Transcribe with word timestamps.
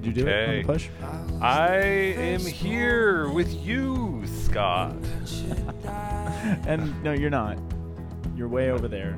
Did 0.00 0.16
you 0.16 0.24
do 0.24 0.28
it 0.30 0.48
on 0.48 0.56
the 0.56 0.64
push? 0.64 0.88
I 1.42 1.74
am 1.76 2.40
here 2.40 3.28
with 3.28 3.52
you, 3.64 4.22
Scott. 4.26 4.96
And 6.66 7.02
no, 7.04 7.12
you're 7.12 7.28
not. 7.30 7.58
You're 8.34 8.48
way 8.48 8.70
over 8.70 8.88
there. 8.88 9.14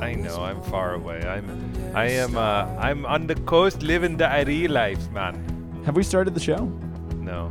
I 0.00 0.12
know 0.14 0.42
I'm 0.42 0.60
far 0.64 0.94
away. 0.94 1.22
I'm, 1.26 1.46
I 1.94 2.06
am, 2.10 2.36
uh, 2.36 2.66
I'm 2.78 3.06
on 3.06 3.26
the 3.26 3.36
coast 3.36 3.82
living 3.82 4.18
the 4.18 4.26
IRE 4.28 4.68
life, 4.68 5.10
man. 5.10 5.82
Have 5.86 5.96
we 5.96 6.02
started 6.02 6.34
the 6.34 6.40
show? 6.40 6.66
No, 7.16 7.46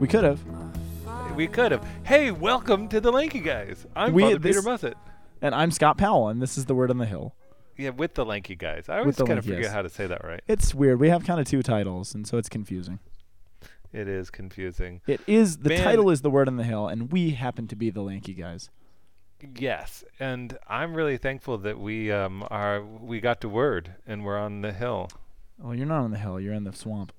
We 0.00 0.08
could 0.08 0.24
have. 0.24 0.40
we 1.36 1.46
could 1.46 1.70
have. 1.70 1.86
Hey, 2.02 2.32
welcome 2.32 2.88
to 2.88 3.00
the 3.00 3.12
Lanky 3.12 3.38
Guys. 3.40 3.86
I'm 3.94 4.12
We- 4.14 4.22
Father 4.22 4.38
this- 4.38 4.56
Peter 4.56 4.68
Mussett. 4.68 4.94
And 5.40 5.54
I'm 5.54 5.70
Scott 5.70 5.96
Powell, 5.96 6.28
and 6.28 6.42
this 6.42 6.58
is 6.58 6.64
the 6.64 6.74
word 6.74 6.90
on 6.90 6.98
the 6.98 7.06
hill. 7.06 7.34
Yeah, 7.78 7.90
with 7.90 8.14
the 8.14 8.24
Lanky 8.24 8.56
Guys. 8.56 8.88
I 8.88 8.98
always 8.98 9.16
kind 9.16 9.38
of 9.38 9.44
forget 9.44 9.62
Guys. 9.62 9.72
how 9.72 9.82
to 9.82 9.88
say 9.88 10.08
that 10.08 10.24
right. 10.24 10.42
It's 10.48 10.74
weird. 10.74 10.98
We 10.98 11.10
have 11.10 11.24
kind 11.24 11.40
of 11.40 11.46
two 11.46 11.62
titles, 11.62 12.12
and 12.12 12.26
so 12.26 12.36
it's 12.36 12.48
confusing. 12.48 12.98
It 13.92 14.08
is 14.08 14.30
confusing. 14.30 15.00
It 15.06 15.20
is 15.28 15.58
the 15.58 15.70
Man. 15.70 15.82
title 15.82 16.10
is 16.10 16.20
the 16.20 16.28
word 16.28 16.48
on 16.48 16.56
the 16.56 16.64
hill, 16.64 16.88
and 16.88 17.12
we 17.12 17.30
happen 17.30 17.68
to 17.68 17.76
be 17.76 17.90
the 17.90 18.02
lanky 18.02 18.34
guys. 18.34 18.68
Yes, 19.56 20.02
and 20.18 20.58
I'm 20.68 20.92
really 20.94 21.16
thankful 21.16 21.56
that 21.58 21.78
we 21.78 22.10
um 22.10 22.44
are 22.50 22.82
we 22.82 23.20
got 23.20 23.40
to 23.42 23.48
word 23.48 23.94
and 24.04 24.24
we're 24.24 24.36
on 24.36 24.62
the 24.62 24.72
hill. 24.72 25.08
Well, 25.58 25.74
you're 25.74 25.86
not 25.86 26.02
on 26.02 26.10
the 26.10 26.18
hill. 26.18 26.40
You're 26.40 26.54
in 26.54 26.64
the 26.64 26.72
swamp. 26.72 27.12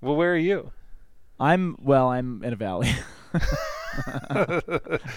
Well, 0.00 0.14
where 0.14 0.32
are 0.32 0.38
you? 0.38 0.70
I'm 1.40 1.76
well. 1.82 2.08
I'm 2.08 2.44
in 2.44 2.52
a 2.52 2.56
valley. 2.56 2.92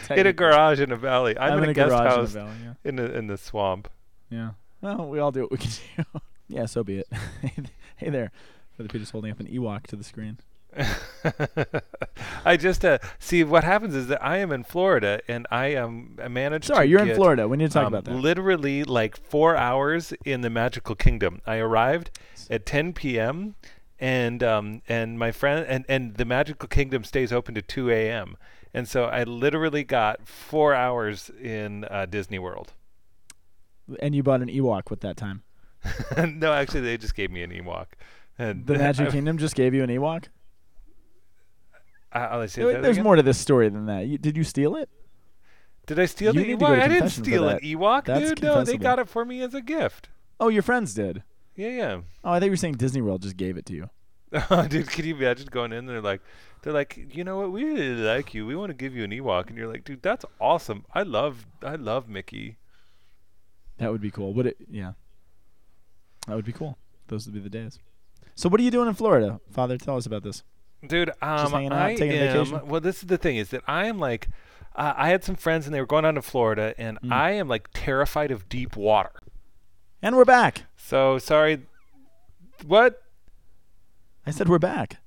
in 0.10 0.28
a 0.28 0.34
garage 0.34 0.80
in 0.80 0.92
a 0.92 0.98
valley. 0.98 1.38
I'm, 1.38 1.54
I'm, 1.54 1.64
in, 1.64 1.70
a, 1.70 1.74
guest 1.74 1.90
garage 1.90 2.08
house 2.08 2.36
in 2.36 2.42
a 2.42 2.46
valley. 2.46 2.58
Yeah. 2.64 2.74
in 2.84 2.96
the 2.96 3.18
in 3.18 3.28
the 3.28 3.38
swamp. 3.38 3.90
Yeah. 4.32 4.52
Well, 4.82 5.08
we 5.08 5.20
all 5.20 5.32
do 5.32 5.42
what 5.42 5.52
we 5.52 5.58
can 5.58 5.72
do. 5.98 6.04
yeah. 6.48 6.66
So 6.66 6.84
be 6.84 7.00
it. 7.00 7.08
hey 7.98 8.10
there. 8.10 8.32
Brother 8.76 8.90
Peter's 8.90 9.10
holding 9.10 9.32
up 9.32 9.40
an 9.40 9.48
Ewok 9.48 9.88
to 9.88 9.96
the 9.96 10.04
screen. 10.04 10.38
I 12.46 12.58
just 12.58 12.86
uh, 12.86 13.00
see 13.18 13.44
what 13.44 13.64
happens 13.64 13.96
is 13.96 14.08
that 14.08 14.24
I 14.24 14.38
am 14.38 14.52
in 14.52 14.64
Florida 14.64 15.22
and 15.28 15.48
I 15.50 15.68
am 15.68 16.18
I 16.22 16.28
managed. 16.28 16.66
Sorry, 16.66 16.88
you're 16.88 17.02
in 17.02 17.16
Florida. 17.16 17.48
We 17.48 17.58
need 17.58 17.68
to 17.68 17.74
talk 17.74 17.88
um, 17.88 17.94
about 17.94 18.06
that. 18.06 18.16
Literally 18.16 18.84
like 18.84 19.18
four 19.18 19.56
hours 19.56 20.14
in 20.24 20.42
the 20.42 20.50
magical 20.50 20.94
kingdom. 20.96 21.42
I 21.48 21.58
arrived 21.58 22.12
at 22.50 22.66
10 22.66 22.94
p.m. 22.94 23.56
and 24.00 24.44
um 24.44 24.82
and 24.88 25.18
my 25.18 25.32
friend 25.32 25.66
and 25.68 25.86
and 25.90 26.16
the 26.16 26.26
magical 26.26 26.68
kingdom 26.68 27.04
stays 27.04 27.34
open 27.34 27.56
to 27.56 27.62
2 27.62 27.90
a.m. 27.90 28.38
And 28.74 28.88
so 28.88 29.06
I 29.06 29.24
literally 29.24 29.84
got 29.84 30.28
four 30.28 30.76
hours 30.76 31.32
in 31.42 31.86
uh, 31.86 32.06
Disney 32.06 32.38
World. 32.38 32.74
And 34.02 34.16
you 34.16 34.24
bought 34.24 34.42
an 34.42 34.50
Ewok 34.50 34.90
with 34.90 35.02
that 35.02 35.18
time. 35.18 35.44
no, 36.18 36.54
actually, 36.54 36.82
they 36.82 36.98
just 36.98 37.16
gave 37.16 37.32
me 37.32 37.44
an 37.44 37.52
Ewok. 37.52 37.88
And 38.38 38.66
The 38.66 38.76
Magic 38.78 39.10
Kingdom 39.12 39.38
just 39.38 39.56
gave 39.56 39.74
you 39.74 39.84
an 39.84 39.90
Ewok. 39.90 40.26
I, 42.12 42.20
I'll 42.26 42.48
say 42.48 42.64
There- 42.64 42.74
that 42.74 42.82
There's 42.82 42.98
again? 42.98 43.04
more 43.04 43.16
to 43.16 43.24
this 43.24 43.38
story 43.38 43.70
than 43.70 43.86
that. 43.88 44.08
You, 44.08 44.18
did 44.18 44.38
you 44.38 44.44
steal 44.44 44.76
it? 44.76 44.90
Did 45.86 46.00
I 46.00 46.06
steal 46.06 46.36
You 46.36 46.58
the 46.58 46.64
Ewok? 46.66 46.82
I 46.82 46.88
didn't 46.88 47.10
steal 47.10 47.48
an. 47.48 47.60
Ewok, 47.60 48.06
That's 48.06 48.30
dude. 48.30 48.44
No, 48.44 48.64
they 48.64 48.78
got 48.78 49.00
it 49.00 49.08
for 49.08 49.24
me 49.24 49.42
as 49.42 49.54
a 49.54 49.62
gift. 49.62 50.10
Oh, 50.40 50.50
your 50.50 50.62
friends 50.62 50.94
did. 50.94 51.24
Yeah, 51.56 51.70
yeah. 51.70 52.02
Oh, 52.24 52.32
I 52.34 52.40
thought 52.40 52.46
you 52.46 52.52
were 52.52 52.58
saying 52.58 52.76
Disney 52.76 53.02
World 53.02 53.22
just 53.22 53.38
gave 53.38 53.58
it 53.58 53.66
to 53.68 53.74
you. 53.74 53.90
Oh, 54.52 54.68
dude, 54.68 54.90
can 54.90 55.06
you 55.06 55.16
imagine 55.16 55.48
going 55.50 55.72
in 55.72 55.86
there 55.86 56.02
like, 56.02 56.20
they're 56.62 56.74
like, 56.74 57.16
you 57.16 57.24
know 57.24 57.38
what? 57.38 57.52
We 57.54 57.64
really 57.64 57.96
like 57.96 58.34
you. 58.34 58.46
We 58.46 58.56
want 58.58 58.70
to 58.70 58.74
give 58.74 58.94
you 58.94 59.06
an 59.06 59.12
Ewok, 59.12 59.48
and 59.48 59.58
you're 59.58 59.72
like, 59.72 59.86
dude, 59.86 60.02
that's 60.04 60.26
awesome. 60.42 60.86
I 60.94 61.04
love, 61.04 61.48
I 61.64 61.76
love 61.76 62.10
Mickey. 62.10 62.58
That 63.78 63.92
would 63.92 64.02
be 64.02 64.12
cool. 64.12 64.34
Would 64.34 64.48
it? 64.48 64.58
Yeah. 64.70 64.94
That 66.28 66.36
would 66.36 66.46
be 66.46 66.52
cool. 66.54 66.78
Those 67.08 67.26
would 67.26 67.34
be 67.34 67.40
the 67.40 67.50
days. 67.50 67.80
So, 68.36 68.50
what 68.50 68.60
are 68.60 68.64
you 68.64 68.72
doing 68.72 68.88
in 68.88 68.94
Florida, 68.94 69.40
Father? 69.52 69.78
Tell 69.78 69.98
us 69.98 70.06
about 70.06 70.24
this. 70.24 70.44
Dude, 70.86 71.10
um, 71.10 71.54
out, 71.54 71.54
I 71.74 71.92
am. 71.92 72.68
Well, 72.68 72.82
this 72.82 72.98
is 72.98 73.08
the 73.08 73.18
thing 73.18 73.38
is 73.38 73.50
that 73.50 73.64
I 73.68 73.88
am 73.88 73.98
like, 74.00 74.28
uh, 74.76 74.94
I 74.96 75.10
had 75.10 75.24
some 75.24 75.36
friends 75.36 75.66
and 75.66 75.74
they 75.74 75.80
were 75.80 75.88
going 75.88 76.04
down 76.04 76.16
to 76.16 76.22
Florida, 76.22 76.76
and 76.78 77.00
Mm. 77.02 77.12
I 77.12 77.32
am 77.32 77.48
like 77.48 77.70
terrified 77.74 78.30
of 78.32 78.48
deep 78.48 78.76
water. 78.76 79.12
And 80.02 80.16
we're 80.16 80.26
back. 80.26 80.64
So 80.76 81.18
sorry. 81.18 81.64
What? 82.66 83.02
I 84.26 84.32
said 84.32 84.50
we're 84.50 84.60
back. 84.60 84.98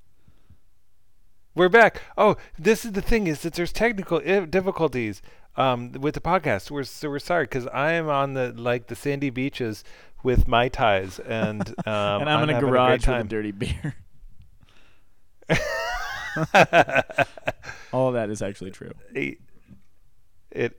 We're 1.55 1.69
back. 1.69 2.03
Oh, 2.17 2.37
this 2.59 2.85
is 2.85 2.93
the 2.93 3.03
thing 3.03 3.27
is 3.27 3.43
that 3.43 3.55
there's 3.55 3.73
technical 3.73 4.21
difficulties 4.47 5.21
um, 5.61 5.93
with 5.93 6.15
the 6.15 6.21
podcast. 6.21 6.71
We're 6.71 6.85
so 6.85 7.11
we're 7.11 7.19
sorry 7.19 7.45
because 7.45 7.67
I 7.69 7.93
am 7.93 8.09
on 8.09 8.35
the 8.35 8.53
like 8.53 8.87
the 8.87 8.97
sandy 8.97 9.31
beaches 9.31 9.85
with 10.23 10.49
my 10.49 10.69
ties, 10.69 11.19
and 11.19 11.69
um, 11.87 12.23
and 12.23 12.31
I'm, 12.31 12.49
in 12.49 12.57
a 12.57 12.61
garage 12.61 13.05
great 13.05 13.17
with 13.17 13.27
a 13.27 13.29
dirty 13.29 13.53
beer. 13.53 13.97
All 17.93 18.13
that 18.13 18.31
is 18.31 18.41
actually 18.41 18.71
true. 18.71 18.93
it, 19.15 19.39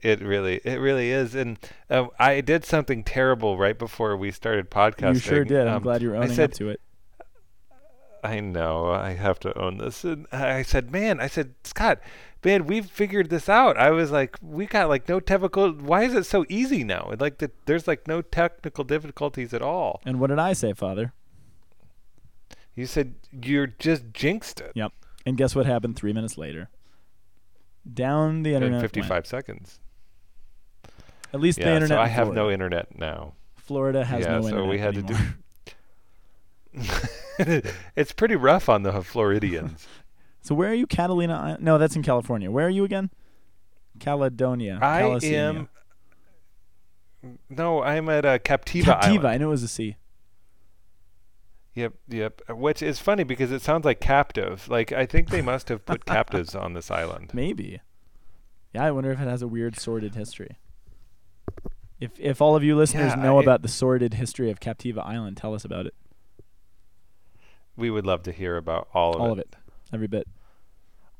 it 0.02 0.20
really 0.20 0.60
it 0.64 0.76
really 0.80 1.10
is, 1.10 1.34
and 1.34 1.58
uh, 1.90 2.06
I 2.18 2.40
did 2.40 2.64
something 2.64 3.04
terrible 3.04 3.58
right 3.58 3.78
before 3.78 4.16
we 4.16 4.30
started 4.30 4.70
podcasting. 4.70 5.14
You 5.14 5.20
sure 5.20 5.44
did. 5.44 5.66
I'm 5.66 5.76
Um, 5.76 5.82
glad 5.82 6.02
you're 6.02 6.16
owning 6.16 6.32
said, 6.32 6.50
up 6.50 6.56
to 6.58 6.70
it. 6.70 6.80
I 8.22 8.40
know 8.40 8.90
I 8.90 9.14
have 9.14 9.40
to 9.40 9.58
own 9.58 9.78
this. 9.78 10.04
And 10.04 10.26
I 10.32 10.62
said, 10.62 10.90
man, 10.92 11.18
I 11.20 11.26
said, 11.26 11.54
Scott, 11.64 11.98
man, 12.44 12.66
we've 12.66 12.86
figured 12.86 13.30
this 13.30 13.48
out. 13.48 13.76
I 13.76 13.90
was 13.90 14.10
like, 14.12 14.36
we 14.40 14.66
got 14.66 14.88
like 14.88 15.08
no 15.08 15.18
technical. 15.18 15.72
Why 15.72 16.04
is 16.04 16.14
it 16.14 16.24
so 16.24 16.44
easy 16.48 16.84
now? 16.84 17.08
It, 17.12 17.20
Like 17.20 17.38
the, 17.38 17.50
there's 17.66 17.88
like 17.88 18.06
no 18.06 18.22
technical 18.22 18.84
difficulties 18.84 19.52
at 19.52 19.60
all. 19.62 20.00
And 20.06 20.20
what 20.20 20.28
did 20.28 20.38
I 20.38 20.52
say, 20.52 20.72
Father? 20.72 21.12
You 22.74 22.86
said 22.86 23.14
you're 23.42 23.66
just 23.66 24.04
jinxed 24.14 24.60
it 24.60 24.72
Yep. 24.74 24.92
And 25.26 25.36
guess 25.36 25.54
what 25.54 25.66
happened 25.66 25.96
three 25.96 26.12
minutes 26.12 26.38
later? 26.38 26.70
Down 27.92 28.42
the 28.44 28.54
internet. 28.54 28.78
in 28.80 28.84
internet. 28.84 28.90
55 28.92 29.10
went. 29.10 29.26
seconds. 29.26 29.80
At 31.34 31.40
least 31.40 31.58
the 31.58 31.64
Yeah, 31.64 31.74
internet. 31.74 31.96
so 31.96 32.00
I 32.00 32.06
have 32.08 32.32
no 32.32 32.50
internet 32.50 32.96
now. 32.98 33.34
Florida 33.56 34.04
has 34.04 34.24
yeah, 34.24 34.32
no 34.32 34.40
so 34.42 34.46
internet 34.48 34.64
So 34.66 34.70
we 34.70 34.78
had 34.78 34.94
anymore. 34.96 35.16
to 35.18 35.22
do. 35.24 35.28
it's 37.96 38.12
pretty 38.12 38.36
rough 38.36 38.68
on 38.68 38.82
the 38.82 39.02
Floridians. 39.02 39.86
So 40.44 40.56
where 40.56 40.70
are 40.70 40.74
you, 40.74 40.88
Catalina? 40.88 41.56
No, 41.60 41.78
that's 41.78 41.94
in 41.94 42.02
California. 42.02 42.50
Where 42.50 42.66
are 42.66 42.68
you 42.68 42.82
again? 42.82 43.10
Caledonia. 44.00 44.76
I 44.82 45.02
am. 45.22 45.68
No, 47.48 47.80
I'm 47.80 48.08
at 48.08 48.24
uh, 48.24 48.38
Captiva, 48.40 48.82
Captiva. 48.82 49.04
Island. 49.04 49.26
I 49.28 49.38
knew 49.38 49.46
it 49.46 49.50
was 49.50 49.62
a 49.62 49.68
C. 49.68 49.94
Yep, 51.74 51.92
yep. 52.08 52.40
Which 52.50 52.82
is 52.82 52.98
funny 52.98 53.22
because 53.22 53.52
it 53.52 53.62
sounds 53.62 53.84
like 53.84 54.00
captive. 54.00 54.68
Like 54.68 54.90
I 54.90 55.06
think 55.06 55.30
they 55.30 55.42
must 55.42 55.68
have 55.68 55.86
put 55.86 56.04
captives 56.06 56.56
on 56.56 56.74
this 56.74 56.90
island. 56.90 57.30
Maybe. 57.32 57.80
Yeah, 58.74 58.84
I 58.84 58.90
wonder 58.90 59.12
if 59.12 59.20
it 59.20 59.28
has 59.28 59.42
a 59.42 59.48
weird 59.48 59.78
sordid 59.78 60.16
history. 60.16 60.56
If 62.00 62.18
if 62.18 62.42
all 62.42 62.56
of 62.56 62.64
you 62.64 62.74
listeners 62.74 63.12
Yeah, 63.16 63.22
know 63.22 63.38
I- 63.38 63.42
about 63.44 63.62
the 63.62 63.68
sordid 63.68 64.14
history 64.14 64.50
of 64.50 64.58
Captiva 64.58 65.06
Island, 65.06 65.36
tell 65.36 65.54
us 65.54 65.64
about 65.64 65.86
it. 65.86 65.94
We 67.76 67.90
would 67.90 68.06
love 68.06 68.22
to 68.24 68.32
hear 68.32 68.56
about 68.56 68.88
all 68.92 69.14
of 69.14 69.16
it. 69.16 69.22
all 69.22 69.28
it. 69.28 69.32
of 69.32 69.38
it. 69.38 69.56
Every 69.92 70.06
bit. 70.06 70.26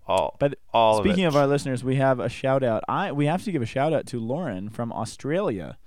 All. 0.06 0.36
But 0.38 0.58
all 0.72 0.98
Speaking 0.98 1.24
of, 1.24 1.34
of, 1.34 1.40
our 1.42 1.46
listeners, 1.46 1.84
we 1.84 1.96
have 1.96 2.18
a 2.20 2.28
shout 2.28 2.62
out. 2.62 2.82
I 2.88 3.12
we 3.12 3.26
have 3.26 3.44
to 3.44 3.52
give 3.52 3.62
a 3.62 3.66
shout 3.66 3.92
out 3.92 4.06
to 4.06 4.18
Lauren 4.18 4.68
from 4.68 4.92
Australia, 4.92 5.78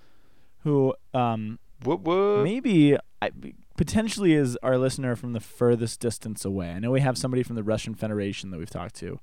who 0.60 0.96
um, 1.14 1.60
Whoop, 1.84 2.02
whoop. 2.02 2.44
maybe 2.44 2.98
I, 3.22 3.32
potentially 3.76 4.34
is 4.34 4.58
our 4.64 4.78
listener 4.78 5.16
from 5.16 5.34
the 5.34 5.40
furthest 5.42 6.00
distance 6.00 6.46
away. 6.46 6.70
I 6.72 6.80
know 6.80 6.92
we 6.92 7.02
have 7.02 7.18
somebody 7.18 7.44
from 7.44 7.56
the 7.58 7.64
Russian 7.64 7.94
Federation 7.94 8.52
that 8.52 8.58
we've 8.58 8.70
talked 8.70 8.96
to, 8.96 9.20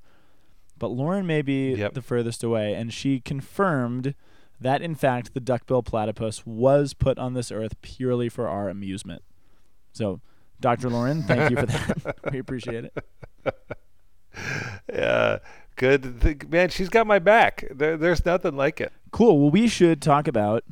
but 0.78 0.88
Lauren 0.88 1.26
may 1.26 1.41
be 1.42 1.72
Yep. 1.74 1.94
the 1.94 2.03
furthest 2.03 2.44
away, 2.44 2.74
and 2.74 2.92
she 2.92 3.19
confirmed 3.19 4.14
that 4.60 4.82
in 4.82 4.94
fact 4.94 5.32
the 5.32 5.41
duckbill 5.41 5.82
platypus 5.82 6.45
was 6.47 6.92
put 6.95 7.18
on 7.18 7.33
this 7.34 7.50
earth 7.50 7.80
purely 7.80 8.28
for 8.28 8.47
our 8.47 8.68
amusement. 8.68 9.22
So, 9.92 10.21
Dr. 10.62 10.88
Lauren, 10.88 11.22
thank 11.24 11.50
you 11.50 11.56
for 11.56 11.66
that. 11.66 12.16
we 12.32 12.38
appreciate 12.38 12.84
it. 12.86 13.04
Yeah. 14.91 15.38
Good. 15.76 16.20
Th- 16.22 16.48
Man, 16.48 16.70
she's 16.70 16.88
got 16.88 17.06
my 17.06 17.18
back. 17.18 17.64
There, 17.70 17.97
there's 17.98 18.24
nothing 18.24 18.56
like 18.56 18.80
it. 18.80 18.92
Cool. 19.10 19.38
Well, 19.38 19.50
we 19.50 19.68
should 19.68 20.00
talk 20.00 20.26
about 20.26 20.64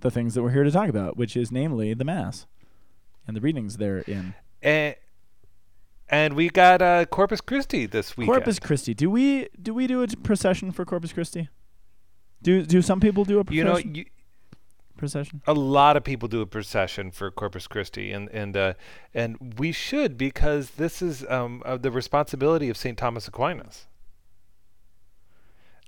the 0.00 0.10
things 0.10 0.34
that 0.34 0.42
we're 0.42 0.50
here 0.50 0.64
to 0.64 0.70
talk 0.70 0.88
about, 0.88 1.16
which 1.16 1.36
is 1.36 1.52
namely 1.52 1.94
the 1.94 2.04
mass 2.04 2.46
and 3.26 3.36
the 3.36 3.40
readings 3.40 3.76
therein. 3.76 4.34
And 4.62 4.96
and 6.08 6.34
we 6.34 6.48
got 6.48 6.82
uh, 6.82 7.04
Corpus 7.06 7.40
Christi 7.40 7.86
this 7.86 8.16
week. 8.16 8.26
Corpus 8.26 8.58
Christi. 8.58 8.94
Do 8.94 9.08
we 9.10 9.48
do 9.60 9.72
we 9.72 9.86
do 9.86 10.02
a 10.02 10.08
procession 10.08 10.72
for 10.72 10.84
Corpus 10.84 11.12
Christi? 11.12 11.48
Do 12.42 12.64
do 12.64 12.82
some 12.82 12.98
people 12.98 13.24
do 13.24 13.38
a 13.38 13.44
procession? 13.44 13.58
You 13.58 13.64
know, 13.64 13.74
procession? 13.74 14.06
A 15.46 15.54
lot 15.54 15.96
of 15.96 16.04
people 16.04 16.28
do 16.28 16.40
a 16.40 16.46
procession 16.46 17.10
for 17.10 17.30
Corpus 17.30 17.66
Christi, 17.66 18.12
and 18.12 18.28
and 18.30 18.56
uh, 18.56 18.74
and 19.14 19.54
we 19.58 19.72
should 19.72 20.16
because 20.16 20.70
this 20.70 21.02
is 21.02 21.24
um, 21.28 21.62
uh, 21.64 21.76
the 21.76 21.90
responsibility 21.90 22.68
of 22.68 22.76
Saint 22.76 22.98
Thomas 22.98 23.28
Aquinas. 23.28 23.86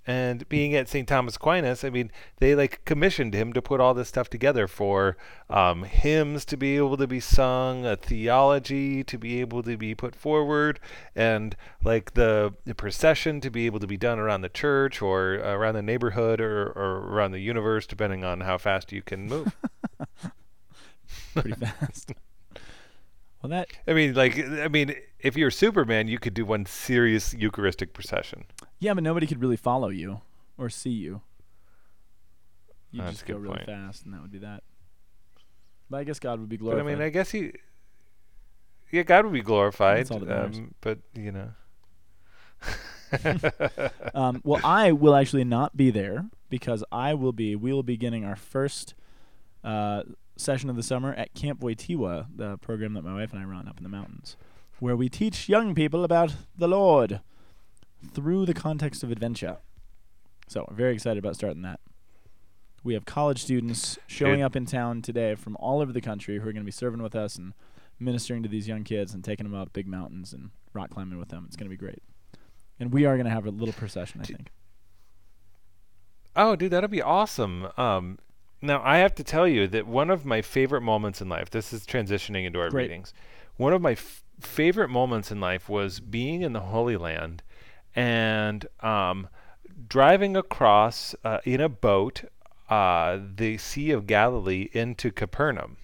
And 0.06 0.48
being 0.48 0.74
at 0.74 0.88
St. 0.88 1.06
Thomas 1.06 1.36
Aquinas, 1.36 1.84
I 1.84 1.90
mean, 1.90 2.10
they 2.38 2.54
like 2.56 2.84
commissioned 2.84 3.34
him 3.34 3.52
to 3.52 3.62
put 3.62 3.80
all 3.80 3.94
this 3.94 4.08
stuff 4.08 4.28
together 4.28 4.66
for 4.66 5.16
um, 5.48 5.84
hymns 5.84 6.44
to 6.46 6.56
be 6.56 6.76
able 6.76 6.96
to 6.96 7.06
be 7.06 7.20
sung, 7.20 7.86
a 7.86 7.96
theology 7.96 9.04
to 9.04 9.16
be 9.16 9.40
able 9.40 9.62
to 9.62 9.76
be 9.76 9.94
put 9.94 10.16
forward, 10.16 10.80
and 11.14 11.54
like 11.84 12.14
the, 12.14 12.52
the 12.64 12.74
procession 12.74 13.40
to 13.40 13.50
be 13.50 13.66
able 13.66 13.78
to 13.78 13.86
be 13.86 13.96
done 13.96 14.18
around 14.18 14.40
the 14.40 14.48
church 14.48 15.00
or 15.00 15.34
around 15.34 15.74
the 15.74 15.82
neighborhood 15.82 16.40
or, 16.40 16.72
or 16.72 17.08
around 17.08 17.30
the 17.30 17.40
universe, 17.40 17.86
depending 17.86 18.24
on 18.24 18.40
how 18.40 18.58
fast 18.58 18.90
you 18.90 19.02
can 19.02 19.28
move. 19.28 19.54
Pretty 21.34 21.52
fast. 21.52 22.12
well, 23.40 23.50
that 23.50 23.68
I 23.86 23.92
mean, 23.92 24.14
like, 24.14 24.36
I 24.38 24.66
mean, 24.66 24.96
if 25.20 25.36
you're 25.36 25.52
Superman, 25.52 26.08
you 26.08 26.18
could 26.18 26.34
do 26.34 26.44
one 26.44 26.66
serious 26.66 27.32
Eucharistic 27.34 27.92
procession. 27.92 28.46
Yeah, 28.82 28.94
but 28.94 29.04
nobody 29.04 29.28
could 29.28 29.40
really 29.40 29.56
follow 29.56 29.88
you 29.90 30.20
or 30.58 30.68
see 30.68 30.90
you. 30.90 31.20
You 32.90 33.00
That's 33.00 33.12
just 33.12 33.22
a 33.22 33.26
go 33.26 33.34
good 33.34 33.42
really 33.42 33.56
point. 33.58 33.66
fast, 33.66 34.04
and 34.04 34.12
that 34.12 34.20
would 34.20 34.32
be 34.32 34.38
that. 34.38 34.64
But 35.88 35.98
I 35.98 36.04
guess 36.04 36.18
God 36.18 36.40
would 36.40 36.48
be 36.48 36.56
But 36.56 36.80
I 36.80 36.82
mean, 36.82 37.00
I 37.00 37.08
guess 37.08 37.30
he, 37.30 37.52
yeah, 38.90 39.02
God 39.02 39.24
would 39.24 39.32
be 39.34 39.40
glorified. 39.40 39.98
That's 39.98 40.10
all 40.10 40.18
that 40.18 40.28
matters. 40.28 40.58
um, 40.58 40.74
but 40.80 40.98
you 41.14 41.30
know, 41.30 41.50
um, 44.14 44.40
well, 44.44 44.60
I 44.64 44.90
will 44.90 45.14
actually 45.14 45.44
not 45.44 45.76
be 45.76 45.90
there 45.90 46.26
because 46.50 46.82
I 46.90 47.14
will 47.14 47.32
be. 47.32 47.54
We 47.54 47.72
will 47.72 47.84
be 47.84 47.92
beginning 47.94 48.24
our 48.24 48.36
first 48.36 48.94
uh, 49.62 50.02
session 50.36 50.68
of 50.68 50.74
the 50.76 50.82
summer 50.82 51.14
at 51.14 51.34
Camp 51.34 51.60
Waitiwa, 51.60 52.26
the 52.34 52.58
program 52.58 52.94
that 52.94 53.02
my 53.04 53.14
wife 53.14 53.32
and 53.32 53.40
I 53.40 53.44
run 53.44 53.68
up 53.68 53.76
in 53.76 53.84
the 53.84 53.88
mountains, 53.88 54.36
where 54.80 54.96
we 54.96 55.08
teach 55.08 55.48
young 55.48 55.72
people 55.74 56.02
about 56.02 56.34
the 56.58 56.66
Lord 56.68 57.20
through 58.12 58.46
the 58.46 58.54
context 58.54 59.02
of 59.02 59.10
adventure. 59.10 59.58
So, 60.48 60.66
very 60.72 60.94
excited 60.94 61.18
about 61.18 61.34
starting 61.36 61.62
that. 61.62 61.80
We 62.84 62.94
have 62.94 63.04
college 63.04 63.42
students 63.42 63.98
showing 64.06 64.36
Dude. 64.38 64.44
up 64.44 64.56
in 64.56 64.66
town 64.66 65.02
today 65.02 65.34
from 65.36 65.56
all 65.56 65.80
over 65.80 65.92
the 65.92 66.00
country 66.00 66.36
who 66.38 66.42
are 66.48 66.52
going 66.52 66.62
to 66.62 66.64
be 66.64 66.72
serving 66.72 67.00
with 67.02 67.14
us 67.14 67.36
and 67.36 67.54
ministering 68.00 68.42
to 68.42 68.48
these 68.48 68.66
young 68.66 68.82
kids 68.82 69.14
and 69.14 69.22
taking 69.22 69.44
them 69.44 69.54
up 69.54 69.72
big 69.72 69.86
mountains 69.86 70.32
and 70.32 70.50
rock 70.74 70.90
climbing 70.90 71.18
with 71.18 71.28
them. 71.28 71.44
It's 71.46 71.56
going 71.56 71.66
to 71.66 71.70
be 71.70 71.76
great. 71.76 72.02
And 72.80 72.92
we 72.92 73.04
are 73.06 73.14
going 73.16 73.26
to 73.26 73.30
have 73.32 73.46
a 73.46 73.50
little 73.50 73.72
procession, 73.74 74.20
I 74.20 74.24
think. 74.24 74.50
oh, 76.34 76.56
dude, 76.56 76.72
that'll 76.72 76.88
be 76.88 77.02
awesome. 77.02 77.68
Um, 77.76 78.18
now 78.60 78.82
I 78.84 78.98
have 78.98 79.14
to 79.16 79.24
tell 79.24 79.46
you 79.46 79.68
that 79.68 79.86
one 79.86 80.10
of 80.10 80.24
my 80.24 80.42
favorite 80.42 80.80
moments 80.80 81.20
in 81.20 81.28
life. 81.28 81.50
This 81.50 81.72
is 81.72 81.86
transitioning 81.86 82.44
into 82.44 82.58
our 82.60 82.70
Great. 82.70 82.84
readings. 82.90 83.12
One 83.56 83.72
of 83.72 83.82
my 83.82 83.92
f- 83.92 84.24
favorite 84.40 84.88
moments 84.88 85.30
in 85.30 85.40
life 85.40 85.68
was 85.68 86.00
being 86.00 86.42
in 86.42 86.52
the 86.52 86.60
Holy 86.60 86.96
Land 86.96 87.42
and 87.94 88.66
um, 88.80 89.28
driving 89.88 90.36
across 90.36 91.14
uh, 91.24 91.38
in 91.44 91.60
a 91.60 91.68
boat 91.68 92.24
uh, 92.68 93.18
the 93.36 93.58
Sea 93.58 93.90
of 93.90 94.06
Galilee 94.06 94.68
into 94.72 95.10
Capernaum. 95.10 95.76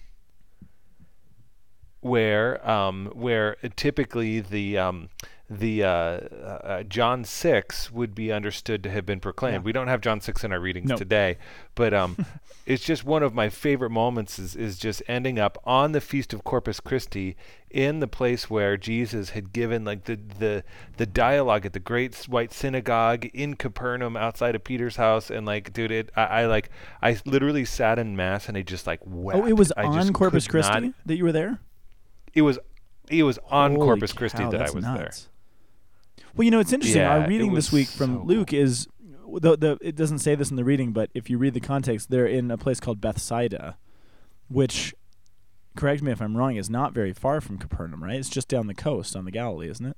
where 2.01 2.67
um, 2.69 3.07
where 3.13 3.55
typically 3.75 4.39
the 4.39 4.77
um, 4.77 5.09
the 5.49 5.83
uh, 5.83 5.87
uh, 5.89 6.83
John 6.83 7.23
six 7.23 7.91
would 7.91 8.13
be 8.13 8.31
understood 8.31 8.83
to 8.83 8.89
have 8.91 9.05
been 9.05 9.19
proclaimed. 9.19 9.55
Yeah. 9.55 9.61
We 9.61 9.71
don't 9.71 9.87
have 9.87 9.99
John 10.01 10.21
six 10.21 10.43
in 10.43 10.51
our 10.53 10.59
readings 10.59 10.89
No. 10.89 10.95
today, 10.95 11.37
but 11.73 11.93
um, 11.93 12.25
it's 12.67 12.83
just 12.83 13.03
one 13.03 13.23
of 13.23 13.33
my 13.33 13.49
favorite 13.49 13.89
moments. 13.89 14.37
Is 14.37 14.55
is 14.55 14.77
just 14.77 15.01
ending 15.07 15.39
up 15.39 15.57
on 15.65 15.91
the 15.91 16.01
feast 16.01 16.33
of 16.33 16.43
Corpus 16.43 16.79
Christi 16.79 17.35
in 17.71 17.99
the 17.99 18.07
place 18.07 18.49
where 18.49 18.77
Jesus 18.77 19.31
had 19.31 19.51
given 19.51 19.83
like 19.85 20.05
the 20.05 20.19
the 20.37 20.63
the 20.97 21.05
dialogue 21.07 21.65
at 21.65 21.73
the 21.73 21.79
Great 21.79 22.15
White 22.27 22.53
Synagogue 22.53 23.25
in 23.33 23.55
Capernaum 23.55 24.15
outside 24.15 24.53
of 24.55 24.63
Peter's 24.63 24.97
house, 24.97 25.31
and 25.31 25.47
like, 25.47 25.73
dude, 25.73 25.91
it 25.91 26.11
I, 26.15 26.23
I 26.23 26.45
like 26.45 26.69
I 27.01 27.17
literally 27.25 27.65
sat 27.65 27.97
in 27.97 28.15
mass 28.15 28.47
and 28.47 28.55
I 28.55 28.61
just 28.61 28.85
like 28.85 28.99
wept. 29.03 29.39
Oh, 29.39 29.47
it 29.47 29.53
was 29.53 29.71
I 29.75 29.85
on 29.85 30.13
Corpus 30.13 30.47
Christi 30.47 30.79
not- 30.79 30.93
that 31.07 31.15
you 31.15 31.23
were 31.23 31.31
there? 31.31 31.59
it 32.35 32.43
was 32.43 32.59
it 33.09 33.23
was 33.23 33.39
on 33.49 33.71
Holy 33.71 33.85
Corpus 33.85 34.13
Christi 34.13 34.37
cow, 34.37 34.51
that 34.51 34.61
I 34.61 34.69
was 34.69 34.83
there. 34.83 35.09
Well, 36.35 36.45
you 36.45 36.51
know, 36.51 36.59
it's 36.59 36.73
interesting. 36.73 37.01
Yeah, 37.01 37.17
Our 37.19 37.27
reading 37.27 37.53
this 37.53 37.71
week 37.71 37.87
from 37.87 38.15
so 38.15 38.23
Luke 38.23 38.53
is 38.53 38.87
the, 39.27 39.57
the 39.57 39.77
it 39.81 39.95
doesn't 39.95 40.19
say 40.19 40.35
this 40.35 40.49
in 40.49 40.55
the 40.55 40.63
reading, 40.63 40.91
but 40.91 41.09
if 41.13 41.29
you 41.29 41.37
read 41.37 41.53
the 41.53 41.59
context, 41.59 42.09
they're 42.09 42.27
in 42.27 42.51
a 42.51 42.57
place 42.57 42.79
called 42.79 43.01
Bethsaida, 43.01 43.77
which 44.47 44.93
correct 45.75 46.01
me 46.01 46.11
if 46.11 46.21
I'm 46.21 46.35
wrong, 46.35 46.55
is 46.55 46.69
not 46.69 46.93
very 46.93 47.13
far 47.13 47.41
from 47.41 47.57
Capernaum, 47.57 48.03
right? 48.03 48.15
It's 48.15 48.29
just 48.29 48.47
down 48.47 48.67
the 48.67 48.73
coast 48.73 49.15
on 49.15 49.25
the 49.25 49.31
Galilee, 49.31 49.69
isn't 49.69 49.85
it? 49.85 49.97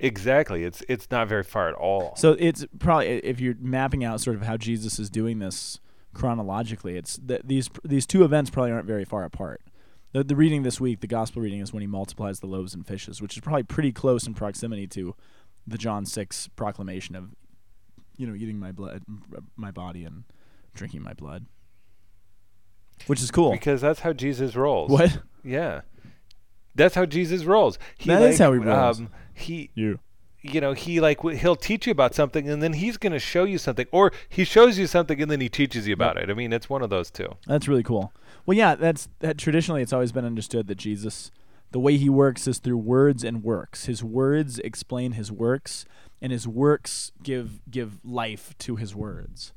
Exactly. 0.00 0.64
It's 0.64 0.82
it's 0.88 1.10
not 1.10 1.28
very 1.28 1.44
far 1.44 1.68
at 1.68 1.74
all. 1.74 2.14
So 2.16 2.36
it's 2.38 2.66
probably 2.78 3.06
if 3.06 3.40
you're 3.40 3.54
mapping 3.60 4.04
out 4.04 4.20
sort 4.20 4.36
of 4.36 4.42
how 4.42 4.56
Jesus 4.56 4.98
is 4.98 5.08
doing 5.08 5.38
this 5.38 5.80
chronologically, 6.14 6.96
it's 6.96 7.16
that 7.24 7.48
these 7.48 7.70
these 7.84 8.06
two 8.06 8.24
events 8.24 8.50
probably 8.50 8.72
aren't 8.72 8.86
very 8.86 9.04
far 9.04 9.24
apart. 9.24 9.62
The, 10.14 10.22
the 10.24 10.36
reading 10.36 10.62
this 10.62 10.80
week, 10.80 11.00
the 11.00 11.06
gospel 11.08 11.42
reading, 11.42 11.60
is 11.60 11.72
when 11.72 11.80
he 11.80 11.86
multiplies 11.88 12.38
the 12.40 12.46
loaves 12.46 12.72
and 12.72 12.86
fishes, 12.86 13.20
which 13.20 13.36
is 13.36 13.40
probably 13.40 13.64
pretty 13.64 13.92
close 13.92 14.26
in 14.26 14.32
proximity 14.32 14.86
to 14.88 15.14
the 15.66 15.76
John 15.76 16.06
six 16.06 16.48
proclamation 16.48 17.16
of, 17.16 17.34
you 18.16 18.26
know, 18.26 18.34
eating 18.34 18.58
my 18.58 18.70
blood, 18.70 19.02
my 19.56 19.72
body, 19.72 20.04
and 20.04 20.22
drinking 20.72 21.02
my 21.02 21.14
blood, 21.14 21.46
which 23.08 23.20
is 23.20 23.30
cool. 23.32 23.50
because 23.50 23.80
that's 23.80 24.00
how 24.00 24.12
Jesus 24.12 24.54
rolls. 24.54 24.90
What 24.90 25.18
Yeah. 25.42 25.82
That's 26.76 26.94
how 26.94 27.06
Jesus 27.06 27.44
rolls. 27.44 27.78
He 27.98 28.08
That 28.08 28.20
like, 28.20 28.30
is 28.30 28.38
how 28.38 28.52
he 28.52 28.58
rolls. 28.58 29.00
Um, 29.00 29.10
he 29.32 29.70
you? 29.74 29.98
you 30.42 30.60
know, 30.60 30.74
he 30.74 31.00
like 31.00 31.22
he'll 31.22 31.56
teach 31.56 31.86
you 31.86 31.90
about 31.90 32.14
something 32.14 32.48
and 32.48 32.62
then 32.62 32.74
he's 32.74 32.98
going 32.98 33.12
to 33.12 33.18
show 33.18 33.44
you 33.44 33.56
something 33.58 33.86
or 33.90 34.12
he 34.28 34.44
shows 34.44 34.78
you 34.78 34.86
something 34.86 35.20
and 35.20 35.30
then 35.30 35.40
he 35.40 35.48
teaches 35.48 35.88
you 35.88 35.94
about 35.94 36.18
it. 36.18 36.28
I 36.30 36.34
mean, 36.34 36.52
it's 36.52 36.68
one 36.68 36.82
of 36.82 36.90
those 36.90 37.10
two. 37.10 37.28
That's 37.46 37.66
really 37.66 37.82
cool. 37.82 38.12
Well, 38.46 38.56
yeah, 38.56 38.74
that's 38.74 39.08
that. 39.20 39.38
Traditionally, 39.38 39.82
it's 39.82 39.92
always 39.92 40.12
been 40.12 40.24
understood 40.24 40.66
that 40.68 40.74
Jesus, 40.76 41.30
the 41.70 41.80
way 41.80 41.96
he 41.96 42.08
works 42.08 42.46
is 42.46 42.58
through 42.58 42.76
words 42.78 43.24
and 43.24 43.42
works. 43.42 43.86
His 43.86 44.04
words 44.04 44.58
explain 44.58 45.12
his 45.12 45.32
works, 45.32 45.84
and 46.20 46.30
his 46.32 46.46
works 46.46 47.12
give 47.22 47.60
give 47.70 48.04
life 48.04 48.54
to 48.58 48.76
his 48.76 48.94
words. 48.94 49.52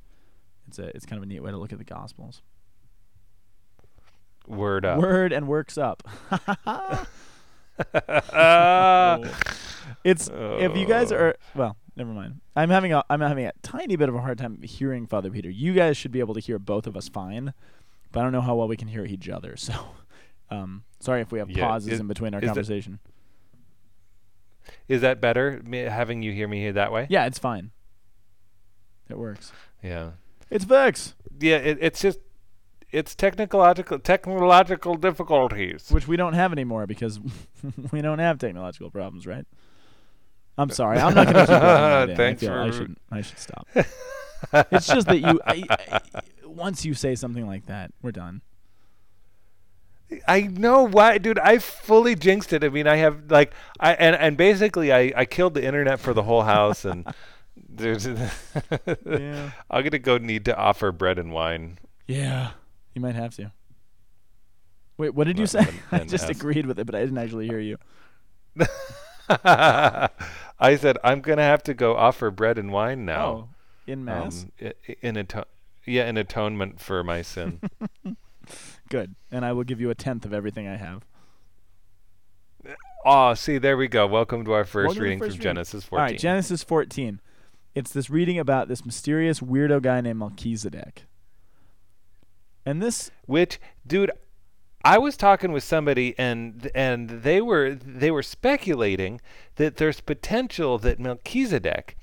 It's 0.67 0.79
a 0.79 0.87
it's 0.95 1.05
kind 1.05 1.17
of 1.17 1.23
a 1.23 1.25
neat 1.25 1.41
way 1.41 1.51
to 1.51 1.57
look 1.57 1.71
at 1.73 1.79
the 1.79 1.83
Gospels. 1.83 2.41
Word 4.47 4.85
up. 4.85 4.99
Word 4.99 5.33
and 5.33 5.47
works 5.47 5.77
up. 5.77 6.03
It's 10.03 10.29
if 10.33 10.75
you 10.75 10.85
guys 10.85 11.11
Oh. 11.11 11.15
are 11.17 11.35
well, 11.55 11.77
never 11.95 12.11
mind. 12.11 12.41
I'm 12.55 12.69
having 12.69 12.91
a 12.93 13.03
I'm 13.09 13.21
having 13.21 13.45
a 13.45 13.53
tiny 13.61 13.95
bit 13.95 14.09
of 14.09 14.15
a 14.15 14.21
hard 14.21 14.37
time 14.37 14.61
hearing 14.61 15.05
Father 15.07 15.29
Peter. 15.31 15.49
You 15.49 15.73
guys 15.73 15.95
should 15.97 16.11
be 16.11 16.19
able 16.19 16.33
to 16.33 16.39
hear 16.41 16.59
both 16.59 16.87
of 16.87 16.97
us 16.97 17.07
fine, 17.07 17.53
but 18.11 18.19
I 18.19 18.23
don't 18.23 18.31
know 18.31 18.41
how 18.41 18.55
well 18.55 18.67
we 18.67 18.77
can 18.77 18.87
hear 18.87 19.05
each 19.05 19.29
other. 19.29 19.55
So, 19.57 19.73
um, 20.49 20.83
sorry 20.99 21.21
if 21.21 21.31
we 21.31 21.39
have 21.39 21.49
Yeah, 21.49 21.67
pauses 21.67 21.93
is- 21.93 21.99
in 21.99 22.07
between 22.07 22.33
our 22.33 22.39
is 22.41 22.47
conversation. 22.47 22.99
Is 24.87 25.01
that 25.01 25.21
better 25.21 25.61
me, 25.65 25.79
having 25.79 26.21
you 26.21 26.31
hear 26.33 26.47
me 26.47 26.59
here 26.59 26.73
that 26.73 26.91
way? 26.91 27.07
Yeah, 27.09 27.25
it's 27.25 27.39
fine. 27.39 27.71
It 29.09 29.17
works. 29.17 29.51
Yeah. 29.81 30.11
It's 30.49 30.65
Vex, 30.65 31.13
Yeah, 31.39 31.57
it, 31.57 31.77
it's 31.81 32.01
just 32.01 32.19
it's 32.91 33.15
technological 33.15 33.99
technological 33.99 34.95
difficulties. 34.95 35.89
which 35.89 36.07
we 36.07 36.15
don't 36.17 36.33
have 36.33 36.51
anymore 36.53 36.87
because 36.87 37.19
we 37.91 38.01
don't 38.01 38.19
have 38.19 38.37
technological 38.39 38.89
problems, 38.89 39.27
right? 39.27 39.45
I'm 40.57 40.69
sorry. 40.69 40.97
I'm 40.99 41.13
not 41.13 41.25
going 41.31 41.45
to 41.45 41.53
keep 41.53 41.61
going. 41.61 42.15
Thanks 42.17 42.43
I, 42.43 42.45
feel 42.47 42.53
I 42.55 42.67
for- 42.71 42.77
should 42.77 42.97
I 43.11 43.21
should 43.21 43.39
stop. 43.39 43.67
It's 44.71 44.87
just 44.87 45.07
that 45.07 45.19
you 45.19 45.39
I, 45.45 45.63
I, 45.69 46.21
once 46.45 46.85
you 46.85 46.93
say 46.93 47.15
something 47.15 47.45
like 47.45 47.65
that, 47.67 47.91
we're 48.01 48.11
done. 48.11 48.41
I 50.27 50.41
know 50.41 50.83
why, 50.83 51.17
dude. 51.17 51.39
I 51.39 51.57
fully 51.57 52.15
jinxed 52.15 52.53
it. 52.53 52.63
I 52.63 52.69
mean, 52.69 52.87
I 52.87 52.95
have 52.97 53.29
like, 53.29 53.53
I 53.79 53.93
and 53.93 54.15
and 54.15 54.37
basically, 54.37 54.93
I 54.93 55.11
I 55.15 55.25
killed 55.25 55.53
the 55.53 55.63
internet 55.63 55.99
for 55.99 56.13
the 56.13 56.23
whole 56.23 56.43
house, 56.43 56.85
and 56.85 57.05
there's. 57.69 58.07
Yeah. 59.05 59.51
I'm 59.69 59.83
gonna 59.83 59.99
go 59.99 60.17
need 60.17 60.45
to 60.45 60.55
offer 60.55 60.91
bread 60.91 61.19
and 61.19 61.31
wine. 61.31 61.79
Yeah. 62.07 62.51
You 62.93 63.01
might 63.01 63.15
have 63.15 63.35
to. 63.35 63.51
Wait, 64.97 65.13
what 65.13 65.27
did 65.27 65.37
you 65.37 65.45
say? 65.45 65.67
I 65.91 65.99
just 65.99 66.29
agreed 66.29 66.65
with 66.65 66.79
it, 66.79 66.85
but 66.85 66.95
I 66.95 67.01
didn't 67.01 67.17
actually 67.17 67.47
hear 67.47 67.59
you. 67.59 67.77
I 69.29 70.75
said 70.77 70.97
I'm 71.03 71.21
gonna 71.21 71.43
have 71.43 71.63
to 71.63 71.73
go 71.73 71.95
offer 71.95 72.31
bread 72.31 72.57
and 72.57 72.71
wine 72.71 73.05
now. 73.05 73.27
Oh, 73.27 73.49
in 73.87 74.03
mass. 74.05 74.43
Um, 74.43 74.51
i- 74.61 74.73
i- 74.89 74.95
in 75.01 75.17
ato- 75.17 75.45
yeah, 75.85 76.07
in 76.09 76.17
atonement 76.17 76.79
for 76.79 77.03
my 77.03 77.21
sin. 77.21 77.61
Good. 78.89 79.15
And 79.31 79.43
I 79.45 79.53
will 79.53 79.63
give 79.63 79.81
you 79.81 79.89
a 79.89 79.95
tenth 79.95 80.25
of 80.25 80.33
everything 80.33 80.67
I 80.67 80.75
have. 80.75 81.03
oh, 83.05 83.33
see, 83.33 83.57
there 83.57 83.77
we 83.77 83.87
go. 83.87 84.05
Welcome 84.07 84.43
to 84.45 84.51
our 84.53 84.65
first 84.65 84.87
Welcome 84.87 85.03
reading 85.03 85.19
first 85.19 85.31
from 85.37 85.39
reading. 85.39 85.43
Genesis 85.55 85.83
14. 85.85 85.99
All 85.99 86.05
right, 86.11 86.19
Genesis 86.19 86.63
14. 86.63 87.21
It's 87.75 87.91
this 87.91 88.09
reading 88.09 88.39
about 88.39 88.67
this 88.67 88.85
mysterious 88.85 89.39
weirdo 89.39 89.81
guy 89.81 90.01
named 90.01 90.19
Melchizedek. 90.19 91.05
And 92.65 92.81
this 92.81 93.11
which 93.25 93.59
dude 93.85 94.11
i 94.83 94.97
was 94.97 95.15
talking 95.17 95.51
with 95.51 95.63
somebody 95.63 96.13
and 96.19 96.69
and 96.75 97.09
they 97.09 97.41
were 97.41 97.73
they 97.73 98.11
were 98.11 98.21
speculating 98.21 99.19
that 99.55 99.77
there's 99.77 100.01
potential 100.01 100.77
that 100.77 100.99
melchizedek 100.99 101.97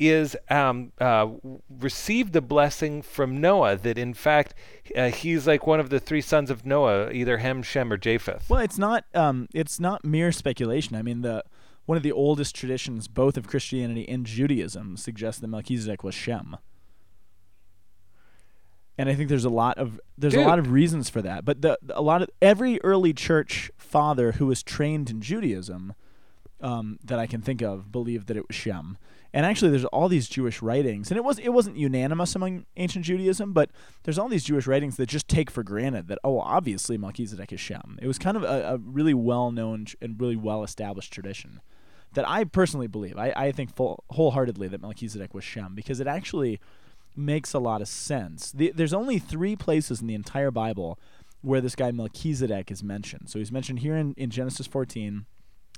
is 0.00 0.34
um, 0.48 0.92
uh, 0.98 1.28
received 1.68 2.32
the 2.32 2.40
blessing 2.40 3.02
from 3.02 3.40
Noah. 3.40 3.76
That 3.76 3.98
in 3.98 4.14
fact 4.14 4.54
uh, 4.96 5.10
he's 5.10 5.46
like 5.46 5.66
one 5.66 5.78
of 5.78 5.90
the 5.90 6.00
three 6.00 6.22
sons 6.22 6.50
of 6.50 6.66
Noah, 6.66 7.12
either 7.12 7.36
Ham, 7.38 7.62
Shem, 7.62 7.92
or 7.92 7.98
Japheth. 7.98 8.48
Well, 8.48 8.60
it's 8.60 8.78
not 8.78 9.04
um, 9.14 9.46
it's 9.54 9.78
not 9.78 10.04
mere 10.04 10.32
speculation. 10.32 10.96
I 10.96 11.02
mean, 11.02 11.20
the 11.20 11.44
one 11.84 11.96
of 11.96 12.02
the 12.02 12.12
oldest 12.12 12.54
traditions, 12.54 13.08
both 13.08 13.36
of 13.36 13.46
Christianity 13.46 14.08
and 14.08 14.24
Judaism, 14.24 14.96
suggests 14.96 15.40
that 15.40 15.48
Melchizedek 15.48 16.02
was 16.02 16.14
Shem. 16.14 16.56
And 18.96 19.08
I 19.08 19.14
think 19.14 19.28
there's 19.28 19.44
a 19.44 19.50
lot 19.50 19.78
of 19.78 20.00
there's 20.16 20.34
Dude. 20.34 20.44
a 20.44 20.48
lot 20.48 20.58
of 20.58 20.72
reasons 20.72 21.10
for 21.10 21.22
that. 21.22 21.44
But 21.44 21.62
the 21.62 21.78
a 21.90 22.02
lot 22.02 22.22
of 22.22 22.30
every 22.40 22.80
early 22.82 23.12
church 23.12 23.70
father 23.76 24.32
who 24.32 24.46
was 24.46 24.62
trained 24.62 25.10
in 25.10 25.20
Judaism 25.20 25.94
um, 26.60 26.98
that 27.04 27.18
I 27.18 27.26
can 27.26 27.40
think 27.40 27.62
of 27.62 27.92
believed 27.92 28.26
that 28.28 28.36
it 28.36 28.46
was 28.48 28.56
Shem. 28.56 28.98
And 29.32 29.46
actually, 29.46 29.70
there's 29.70 29.84
all 29.86 30.08
these 30.08 30.28
Jewish 30.28 30.60
writings, 30.60 31.10
and 31.10 31.16
it 31.16 31.24
was 31.24 31.38
it 31.38 31.50
wasn't 31.50 31.76
unanimous 31.76 32.34
among 32.34 32.66
ancient 32.76 33.04
Judaism, 33.04 33.52
but 33.52 33.70
there's 34.02 34.18
all 34.18 34.28
these 34.28 34.44
Jewish 34.44 34.66
writings 34.66 34.96
that 34.96 35.06
just 35.06 35.28
take 35.28 35.50
for 35.50 35.62
granted 35.62 36.08
that 36.08 36.18
oh, 36.24 36.40
obviously 36.40 36.98
Melchizedek 36.98 37.52
is 37.52 37.60
Shem. 37.60 37.98
It 38.02 38.06
was 38.06 38.18
kind 38.18 38.36
of 38.36 38.42
a, 38.42 38.74
a 38.74 38.78
really 38.78 39.14
well 39.14 39.52
known 39.52 39.86
and 40.02 40.20
really 40.20 40.36
well 40.36 40.64
established 40.64 41.12
tradition 41.12 41.60
that 42.14 42.28
I 42.28 42.44
personally 42.44 42.86
believe. 42.86 43.16
I, 43.16 43.32
I 43.36 43.52
think 43.52 43.74
full, 43.74 44.02
wholeheartedly 44.10 44.68
that 44.68 44.82
Melchizedek 44.82 45.32
was 45.32 45.44
Shem 45.44 45.74
because 45.74 46.00
it 46.00 46.06
actually 46.06 46.60
makes 47.16 47.54
a 47.54 47.58
lot 47.58 47.80
of 47.80 47.88
sense. 47.88 48.52
The, 48.52 48.72
there's 48.74 48.92
only 48.92 49.18
three 49.18 49.56
places 49.56 50.00
in 50.00 50.06
the 50.06 50.14
entire 50.14 50.50
Bible 50.50 50.98
where 51.42 51.60
this 51.60 51.74
guy 51.74 51.90
Melchizedek 51.90 52.70
is 52.70 52.82
mentioned. 52.82 53.30
So 53.30 53.38
he's 53.38 53.52
mentioned 53.52 53.80
here 53.80 53.96
in, 53.96 54.14
in 54.14 54.30
Genesis 54.30 54.66
14. 54.66 55.26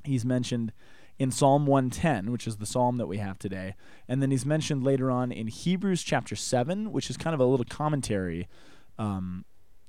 He's 0.04 0.24
mentioned 0.24 0.72
in 1.18 1.30
Psalm 1.30 1.66
110, 1.66 2.32
which 2.32 2.46
is 2.46 2.56
the 2.56 2.66
psalm 2.66 2.96
that 2.96 3.06
we 3.06 3.18
have 3.18 3.38
today. 3.38 3.74
And 4.08 4.22
then 4.22 4.30
he's 4.30 4.46
mentioned 4.46 4.82
later 4.82 5.10
on 5.10 5.30
in 5.30 5.46
Hebrews 5.46 6.02
chapter 6.02 6.34
7, 6.34 6.90
which 6.90 7.10
is 7.10 7.16
kind 7.16 7.34
of 7.34 7.40
a 7.40 7.44
little 7.44 7.66
commentary 7.66 8.48
um, 8.98 9.44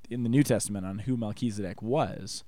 in 0.10 0.24
the 0.24 0.30
New 0.30 0.44
Testament 0.44 0.86
on 0.86 1.00
who 1.00 1.18
Melchizedek 1.18 1.82
was. 1.82 2.44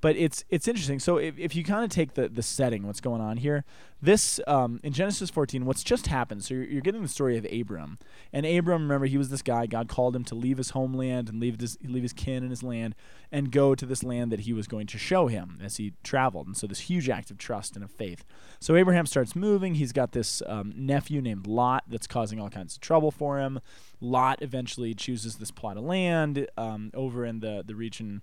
But 0.00 0.16
it's 0.16 0.44
it's 0.48 0.66
interesting. 0.66 0.98
So 0.98 1.18
if, 1.18 1.38
if 1.38 1.54
you 1.54 1.64
kind 1.64 1.84
of 1.84 1.90
take 1.90 2.14
the, 2.14 2.28
the 2.28 2.42
setting, 2.42 2.86
what's 2.86 3.00
going 3.00 3.20
on 3.20 3.36
here, 3.36 3.64
this 4.02 4.40
um, 4.46 4.80
in 4.82 4.92
Genesis 4.92 5.28
14, 5.28 5.66
what's 5.66 5.82
just 5.82 6.06
happened. 6.06 6.42
So 6.42 6.54
you're, 6.54 6.64
you're 6.64 6.80
getting 6.80 7.02
the 7.02 7.08
story 7.08 7.36
of 7.36 7.46
Abram, 7.52 7.98
and 8.32 8.46
Abram, 8.46 8.82
remember, 8.82 9.06
he 9.06 9.18
was 9.18 9.28
this 9.28 9.42
guy. 9.42 9.66
God 9.66 9.88
called 9.88 10.16
him 10.16 10.24
to 10.24 10.34
leave 10.34 10.56
his 10.56 10.70
homeland 10.70 11.28
and 11.28 11.38
leave 11.38 11.60
his 11.60 11.76
leave 11.84 12.02
his 12.02 12.14
kin 12.14 12.42
and 12.42 12.50
his 12.50 12.62
land, 12.62 12.94
and 13.30 13.52
go 13.52 13.74
to 13.74 13.84
this 13.84 14.02
land 14.02 14.32
that 14.32 14.40
he 14.40 14.52
was 14.52 14.66
going 14.66 14.86
to 14.86 14.98
show 14.98 15.26
him 15.26 15.58
as 15.62 15.76
he 15.76 15.92
traveled. 16.02 16.46
And 16.46 16.56
so 16.56 16.66
this 16.66 16.80
huge 16.80 17.08
act 17.10 17.30
of 17.30 17.36
trust 17.36 17.74
and 17.74 17.84
of 17.84 17.90
faith. 17.90 18.24
So 18.58 18.76
Abraham 18.76 19.06
starts 19.06 19.36
moving. 19.36 19.74
He's 19.74 19.92
got 19.92 20.12
this 20.12 20.42
um, 20.46 20.72
nephew 20.74 21.20
named 21.20 21.46
Lot 21.46 21.84
that's 21.88 22.06
causing 22.06 22.40
all 22.40 22.50
kinds 22.50 22.76
of 22.76 22.80
trouble 22.80 23.10
for 23.10 23.38
him. 23.38 23.60
Lot 24.00 24.38
eventually 24.40 24.94
chooses 24.94 25.36
this 25.36 25.50
plot 25.50 25.76
of 25.76 25.84
land 25.84 26.46
um, 26.56 26.90
over 26.94 27.26
in 27.26 27.40
the 27.40 27.62
the 27.66 27.74
region. 27.74 28.22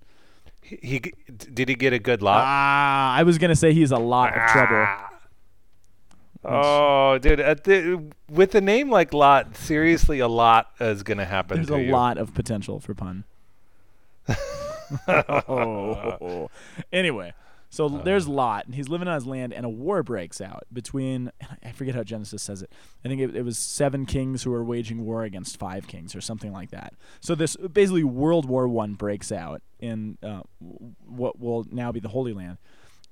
He, 0.62 0.80
he 0.82 1.00
did 1.36 1.70
he 1.70 1.76
get 1.76 1.94
a 1.94 2.00
good 2.00 2.22
lot? 2.22 2.44
Ah, 2.46 3.14
I 3.14 3.24
was 3.24 3.38
gonna 3.38 3.56
say 3.56 3.74
he's 3.74 3.92
a 3.92 3.98
lot 3.98 4.36
of 4.36 4.50
trouble. 4.52 4.76
Ah. 4.76 5.12
Oh, 6.50 7.18
dude! 7.18 7.40
The, 7.40 8.04
with 8.30 8.56
a 8.56 8.62
name 8.62 8.90
like 8.90 9.14
Lot, 9.14 9.58
seriously, 9.58 10.20
a 10.20 10.28
lot 10.28 10.72
is 10.80 11.04
gonna 11.04 11.26
happen. 11.26 11.58
There's 11.58 11.68
to 11.68 11.76
a 11.76 11.82
you. 11.82 11.92
lot 11.92 12.18
of 12.18 12.34
potential 12.34 12.80
for 12.80 12.94
pun. 12.94 13.24
oh. 15.08 16.50
Anyway, 16.94 17.34
so 17.70 17.90
there's 17.90 18.28
Lot, 18.28 18.66
and 18.66 18.76
he's 18.76 18.90
living 18.90 19.08
on 19.08 19.16
his 19.16 19.26
land, 19.26 19.54
and 19.54 19.66
a 19.66 19.70
war 19.70 20.04
breaks 20.04 20.42
out 20.42 20.64
between, 20.72 21.32
I 21.64 21.72
forget 21.72 21.96
how 21.96 22.04
Genesis 22.04 22.42
says 22.42 22.62
it. 22.62 22.72
I 23.04 23.08
think 23.08 23.22
it, 23.22 23.36
it 23.36 23.44
was 23.44 23.58
seven 23.58 24.06
kings 24.06 24.44
who 24.44 24.52
were 24.52 24.64
waging 24.64 25.06
war 25.06 25.24
against 25.24 25.58
five 25.58 25.88
kings, 25.88 26.16
or 26.16 26.22
something 26.22 26.52
like 26.54 26.72
that. 26.72 26.94
So 27.20 27.36
this 27.36 27.56
basically 27.56 28.04
World 28.04 28.46
War 28.46 28.68
One 28.68 28.94
breaks 28.94 29.32
out 29.32 29.62
in 29.80 30.18
uh, 30.24 30.42
what 30.60 31.40
will 31.40 31.66
now 31.72 31.92
be 31.92 32.00
the 32.00 32.10
Holy 32.10 32.34
Land. 32.34 32.58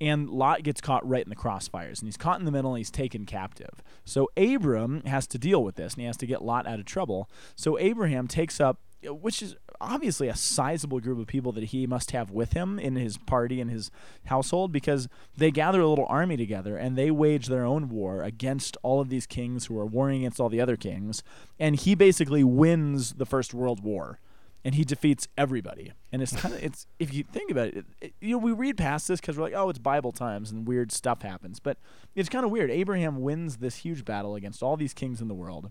And 0.02 0.30
Lot 0.30 0.64
gets 0.64 0.82
caught 0.82 1.08
right 1.08 1.24
in 1.24 1.30
the 1.30 1.38
crossfires, 1.38 2.00
and 2.00 2.08
he's 2.08 2.18
caught 2.18 2.40
in 2.40 2.46
the 2.46 2.52
middle, 2.52 2.72
and 2.72 2.80
he's 2.80 2.92
taken 2.92 3.26
captive. 3.26 3.82
So 4.04 4.30
Abram 4.36 5.04
has 5.06 5.26
to 5.28 5.38
deal 5.38 5.64
with 5.64 5.76
this, 5.76 5.94
and 5.94 6.02
he 6.02 6.08
has 6.08 6.18
to 6.18 6.26
get 6.26 6.42
Lot 6.42 6.68
out 6.68 6.80
of 6.80 6.86
trouble. 6.86 7.30
So 7.56 7.80
Abraham 7.80 8.28
takes 8.28 8.60
up, 8.60 8.80
which 9.10 9.42
is 9.42 9.56
obviously 9.82 10.28
a 10.28 10.36
sizable 10.36 11.00
group 11.00 11.20
of 11.20 11.28
people 11.28 11.52
that 11.52 11.66
he 11.66 11.86
must 11.86 12.12
have 12.12 12.32
with 12.32 12.54
him 12.54 12.80
in 12.80 12.96
his 12.96 13.18
party 13.18 13.60
and 13.60 13.70
his 13.70 13.92
household, 14.26 14.72
because 14.72 15.08
they 15.36 15.52
gather 15.52 15.82
a 15.82 15.88
little 15.88 16.06
army 16.08 16.38
together 16.38 16.78
and 16.78 16.96
they 16.96 17.12
wage 17.12 17.48
their 17.48 17.66
own 17.66 17.90
war 17.90 18.24
against 18.24 18.78
all 18.84 19.02
of 19.02 19.10
these 19.10 19.26
kings 19.26 19.66
who 19.66 19.78
are 19.78 19.86
warring 19.86 20.20
against 20.20 20.40
all 20.40 20.50
the 20.50 20.62
other 20.62 20.78
kings, 20.78 21.24
and 21.60 21.76
he 21.76 21.96
basically 21.96 22.44
wins 22.44 23.14
the 23.14 23.26
First 23.26 23.54
World 23.54 23.84
War 23.84 24.20
and 24.66 24.74
he 24.74 24.84
defeats 24.84 25.28
everybody. 25.38 25.94
And 26.12 26.24
it's 26.24 26.36
kind 26.36 26.56
of 26.56 26.64
it's 26.64 26.88
if 26.98 27.14
you 27.14 27.24
think 27.24 27.52
about 27.52 27.68
it, 27.68 27.86
it, 28.02 28.14
you 28.20 28.32
know, 28.32 28.40
we 28.40 28.52
read 28.52 28.78
past 28.78 29.08
this 29.08 29.22
because 29.22 29.38
we're 29.38 29.44
like, 29.44 29.54
oh, 29.54 29.70
it's 29.70 29.78
Bible 29.78 30.12
times 30.12 30.52
and 30.52 30.68
weird 30.68 30.92
stuff 30.92 31.22
happens. 31.22 31.60
But 31.60 31.78
it's 32.16 32.30
kind 32.30 32.44
of 32.44 32.50
weird. 32.50 32.72
Abraham 32.72 33.22
wins 33.22 33.58
this 33.58 33.78
huge 33.78 34.04
battle 34.04 34.34
against 34.36 34.64
all 34.64 34.76
these 34.76 34.96
kings 34.96 35.22
in 35.22 35.28
the 35.28 35.36
world. 35.36 35.70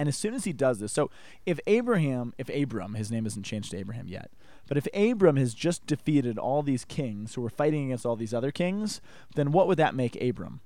And 0.00 0.08
as 0.08 0.16
soon 0.16 0.32
as 0.32 0.44
he 0.44 0.54
does 0.54 0.78
this, 0.78 0.92
so 0.92 1.10
if 1.44 1.60
Abraham, 1.66 2.32
if 2.38 2.48
Abram, 2.48 2.94
his 2.94 3.10
name 3.10 3.26
isn't 3.26 3.42
changed 3.42 3.72
to 3.72 3.76
Abraham 3.76 4.08
yet, 4.08 4.30
but 4.66 4.78
if 4.78 4.88
Abram 4.94 5.36
has 5.36 5.52
just 5.52 5.84
defeated 5.84 6.38
all 6.38 6.62
these 6.62 6.86
kings 6.86 7.34
who 7.34 7.42
were 7.42 7.50
fighting 7.50 7.84
against 7.84 8.06
all 8.06 8.16
these 8.16 8.32
other 8.32 8.50
kings, 8.50 9.02
then 9.34 9.52
what 9.52 9.68
would 9.68 9.76
that 9.76 9.94
make 9.94 10.20
Abram? 10.20 10.62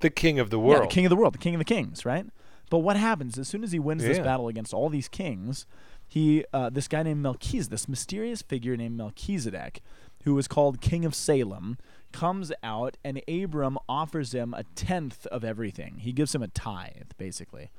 the 0.00 0.10
king 0.10 0.38
of 0.38 0.50
the 0.50 0.58
world. 0.58 0.82
Yeah, 0.82 0.88
the 0.88 0.94
king 0.94 1.06
of 1.06 1.10
the 1.10 1.16
world, 1.16 1.34
the 1.34 1.38
king 1.38 1.54
of 1.54 1.58
the 1.58 1.64
kings, 1.64 2.04
right? 2.04 2.26
But 2.70 2.78
what 2.78 2.96
happens 2.96 3.38
as 3.38 3.48
soon 3.48 3.64
as 3.64 3.72
he 3.72 3.78
wins 3.78 4.02
this 4.02 4.18
battle 4.18 4.48
against 4.48 4.74
all 4.74 4.88
these 4.88 5.08
kings? 5.08 5.66
He, 6.06 6.44
uh, 6.52 6.70
this 6.70 6.86
guy 6.86 7.02
named 7.02 7.22
Melchizedek, 7.22 7.70
this 7.70 7.88
mysterious 7.88 8.42
figure 8.42 8.76
named 8.76 8.96
Melchizedek, 8.96 9.80
who 10.24 10.34
was 10.34 10.48
called 10.48 10.80
King 10.80 11.04
of 11.04 11.14
Salem, 11.14 11.78
comes 12.12 12.52
out 12.62 12.96
and 13.04 13.22
Abram 13.28 13.78
offers 13.88 14.32
him 14.32 14.54
a 14.54 14.64
tenth 14.74 15.26
of 15.26 15.44
everything. 15.44 15.98
He 15.98 16.12
gives 16.12 16.34
him 16.34 16.42
a 16.42 16.48
tithe, 16.48 17.10
basically. 17.18 17.70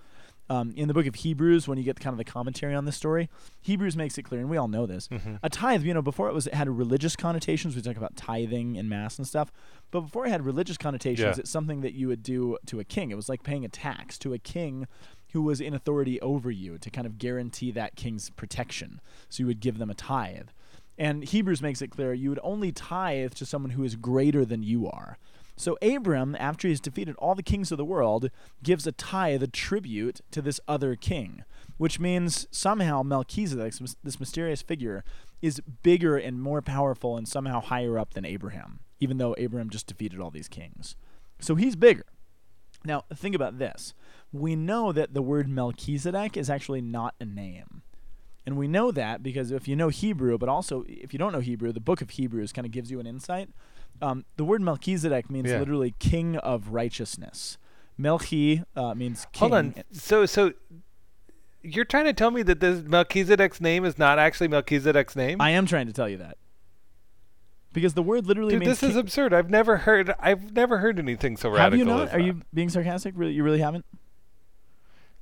Um, 0.51 0.73
in 0.75 0.87
the 0.87 0.95
book 0.95 1.05
of 1.05 1.13
Hebrews, 1.13 1.67
when 1.67 1.77
you 1.77 1.83
get 1.83 1.99
kind 1.99 2.11
of 2.11 2.17
the 2.17 2.23
commentary 2.23 2.73
on 2.73 2.85
this 2.85 2.95
story, 2.95 3.29
Hebrews 3.61 3.95
makes 3.95 4.17
it 4.17 4.23
clear, 4.23 4.41
and 4.41 4.49
we 4.49 4.57
all 4.57 4.67
know 4.67 4.87
this. 4.87 5.07
A 5.43 5.49
tithe, 5.49 5.83
you 5.83 5.93
know, 5.93 6.01
before 6.01 6.27
it 6.27 6.33
was 6.33 6.47
it 6.47 6.55
had 6.55 6.67
religious 6.69 7.15
connotations. 7.15 7.75
We 7.75 7.83
talk 7.83 7.97
about 7.97 8.15
tithing 8.15 8.75
and 8.75 8.89
mass 8.89 9.19
and 9.19 9.27
stuff, 9.27 9.51
but 9.91 10.01
before 10.01 10.25
it 10.25 10.29
had 10.31 10.43
religious 10.43 10.75
connotations, 10.77 11.35
Yeah. 11.37 11.39
it's 11.41 11.51
something 11.51 11.81
that 11.81 11.93
you 11.93 12.07
would 12.07 12.23
do 12.23 12.57
to 12.65 12.79
a 12.79 12.83
king. 12.83 13.11
It 13.11 13.15
was 13.15 13.29
like 13.29 13.43
paying 13.43 13.63
a 13.63 13.69
tax 13.69 14.17
to 14.19 14.33
a 14.33 14.39
king 14.39 14.87
who 15.33 15.43
was 15.43 15.61
in 15.61 15.75
authority 15.75 16.19
over 16.21 16.49
you 16.49 16.79
to 16.79 16.89
kind 16.89 17.05
of 17.05 17.19
guarantee 17.19 17.69
that 17.69 17.95
king's 17.95 18.31
protection. 18.31 18.99
So 19.29 19.43
you 19.43 19.47
would 19.47 19.59
give 19.59 19.77
them 19.77 19.91
a 19.91 19.93
tithe. 19.93 20.47
And 20.99 21.23
Hebrews 21.23 21.61
makes 21.61 21.81
it 21.81 21.87
clear 21.87 22.13
you 22.13 22.29
would 22.29 22.41
only 22.43 22.73
tithe 22.73 23.33
to 23.35 23.45
someone 23.45 23.71
who 23.71 23.85
is 23.85 23.95
greater 23.95 24.43
than 24.43 24.61
you 24.61 24.87
are. 24.87 25.17
So 25.55 25.77
Abram, 25.81 26.35
after 26.39 26.67
he 26.67 26.73
has 26.73 26.81
defeated 26.81 27.15
all 27.15 27.35
the 27.35 27.43
kings 27.43 27.71
of 27.71 27.77
the 27.77 27.85
world, 27.85 28.29
gives 28.61 28.85
a 28.85 28.91
tithe, 28.91 29.41
a 29.41 29.47
tribute 29.47 30.21
to 30.31 30.41
this 30.41 30.59
other 30.67 30.95
king, 30.95 31.43
which 31.77 31.99
means 31.99 32.47
somehow 32.51 33.01
Melchizedek, 33.01 33.73
this- 33.75 33.95
this 34.03 34.19
mysterious 34.19 34.61
figure, 34.61 35.03
is 35.41 35.61
bigger 35.83 36.17
and 36.17 36.41
more 36.41 36.61
powerful 36.61 37.17
and 37.17 37.27
somehow 37.27 37.61
higher 37.61 37.97
up 37.97 38.13
than 38.13 38.25
Abraham, 38.25 38.81
even 38.99 39.17
though 39.17 39.35
Abraham 39.37 39.69
just 39.69 39.87
defeated 39.87 40.19
all 40.19 40.31
these 40.31 40.49
kings. 40.49 40.95
So 41.39 41.55
he's 41.55 41.77
bigger. 41.77 42.05
Now, 42.85 43.03
think 43.13 43.35
about 43.35 43.57
this. 43.57 43.93
We 44.31 44.55
know 44.55 44.91
that 44.91 45.13
the 45.13 45.21
word 45.21 45.49
Melchizedek 45.49 46.37
is 46.37 46.49
actually 46.49 46.81
not 46.81 47.15
a 47.19 47.25
name. 47.25 47.83
And 48.49 48.57
we 48.57 48.67
know 48.67 48.89
that 48.89 49.21
because 49.21 49.51
if 49.51 49.67
you 49.67 49.75
know 49.75 49.89
Hebrew, 49.89 50.39
but 50.39 50.49
also 50.49 50.83
if 50.87 51.13
you 51.13 51.19
don't 51.19 51.31
know 51.31 51.39
Hebrew, 51.39 51.71
the 51.71 51.79
book 51.79 52.01
of 52.01 52.09
Hebrews 52.09 52.51
kind 52.51 52.65
of 52.65 52.71
gives 52.71 52.89
you 52.89 52.99
an 52.99 53.05
insight. 53.05 53.51
Um, 54.01 54.25
the 54.37 54.43
word 54.43 54.59
Melchizedek 54.59 55.29
means 55.29 55.51
Yeah. 55.51 55.59
literally 55.59 55.93
king 55.99 56.35
of 56.37 56.69
righteousness. 56.69 57.59
Melchi 57.99 58.63
uh, 58.75 58.95
means 58.95 59.27
king. 59.33 59.51
Hold 59.51 59.53
on. 59.53 59.75
So 59.91 60.25
so 60.25 60.53
you're 61.61 61.85
trying 61.85 62.05
to 62.05 62.13
tell 62.13 62.31
me 62.31 62.41
that 62.41 62.59
this 62.59 62.81
Melchizedek's 62.81 63.61
name 63.61 63.85
is 63.85 63.99
not 63.99 64.17
actually 64.17 64.47
Melchizedek's 64.47 65.15
name? 65.15 65.39
I 65.39 65.51
am 65.51 65.67
trying 65.67 65.85
to 65.85 65.93
tell 65.93 66.09
you 66.09 66.17
that. 66.17 66.37
Because 67.71 67.93
the 67.93 68.01
word 68.01 68.25
literally 68.25 68.53
Dude, 68.55 68.61
means 68.61 68.79
this 68.79 68.89
is 68.89 68.95
absurd. 68.95 69.31
I've 69.31 69.51
never 69.51 69.77
heard 69.77 70.15
I've 70.19 70.53
never 70.53 70.79
heard 70.79 70.97
anything 70.97 71.37
so 71.37 71.49
Have 71.51 71.73
radical. 71.73 71.77
you 71.77 71.85
not? 71.85 72.07
Are 72.07 72.17
that. 72.17 72.23
you 72.23 72.41
being 72.51 72.69
sarcastic? 72.69 73.13
Really, 73.15 73.33
you 73.33 73.43
really 73.43 73.59
haven't? 73.59 73.85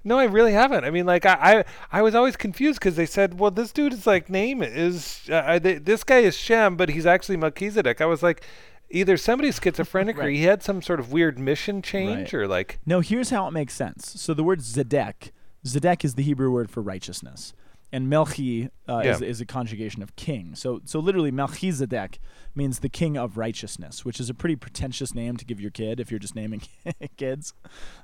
No, 0.03 0.17
I 0.19 0.23
really 0.25 0.53
haven't. 0.53 0.85
I 0.85 0.89
mean, 0.89 1.05
like 1.05 1.25
I, 1.25 1.59
I, 1.59 1.63
I 1.99 2.01
was 2.01 2.15
always 2.15 2.37
confused 2.37 2.79
because 2.79 2.95
they 2.95 3.05
said, 3.05 3.39
"Well, 3.39 3.51
this 3.51 3.71
dude's 3.73 4.07
like 4.07 4.29
name 4.29 4.61
is 4.63 5.21
uh, 5.29 5.33
uh, 5.33 5.59
th- 5.59 5.83
this 5.83 6.03
guy 6.03 6.19
is 6.19 6.37
Shem, 6.37 6.75
but 6.77 6.89
he's 6.89 7.05
actually 7.05 7.37
Melchizedek." 7.37 7.99
I 7.99 8.05
was 8.05 8.23
like, 8.23 8.41
either 8.89 9.17
somebody's 9.17 9.59
schizophrenic 9.61 10.17
or 10.23 10.29
he 10.29 10.43
had 10.43 10.63
some 10.63 10.81
sort 10.81 10.99
of 11.01 11.11
weird 11.11 11.37
mission 11.37 11.81
change, 11.81 12.31
Right. 12.31 12.33
or 12.33 12.47
like, 12.47 12.79
No, 12.85 13.01
here's 13.01 13.31
how 13.31 13.47
it 13.47 13.51
makes 13.51 13.73
sense. 13.73 14.13
So 14.21 14.33
the 14.33 14.43
word 14.45 14.59
zedek, 14.59 15.31
zedek 15.65 16.05
is 16.05 16.15
the 16.15 16.23
Hebrew 16.23 16.51
word 16.51 16.69
for 16.71 16.81
righteousness. 16.81 17.53
And 17.91 18.11
Melchi 18.11 18.69
uh, 18.89 18.97
is, 18.99 19.21
Yeah. 19.21 19.27
is 19.27 19.39
a 19.41 19.45
conjugation 19.45 20.03
of 20.03 20.15
king. 20.15 20.55
So 20.55 20.81
so 20.85 20.99
literally 20.99 21.31
Melchizedek 21.31 22.19
means 22.55 22.79
the 22.79 22.89
king 22.89 23.17
of 23.17 23.37
righteousness, 23.37 24.03
which 24.03 24.19
is 24.19 24.29
a 24.29 24.33
pretty 24.33 24.55
pretentious 24.55 25.13
name 25.15 25.37
to 25.37 25.45
give 25.45 25.59
your 25.61 25.71
kid 25.71 25.99
if 25.99 26.11
you're 26.11 26.19
just 26.19 26.35
naming 26.35 26.61
kids. 27.17 27.53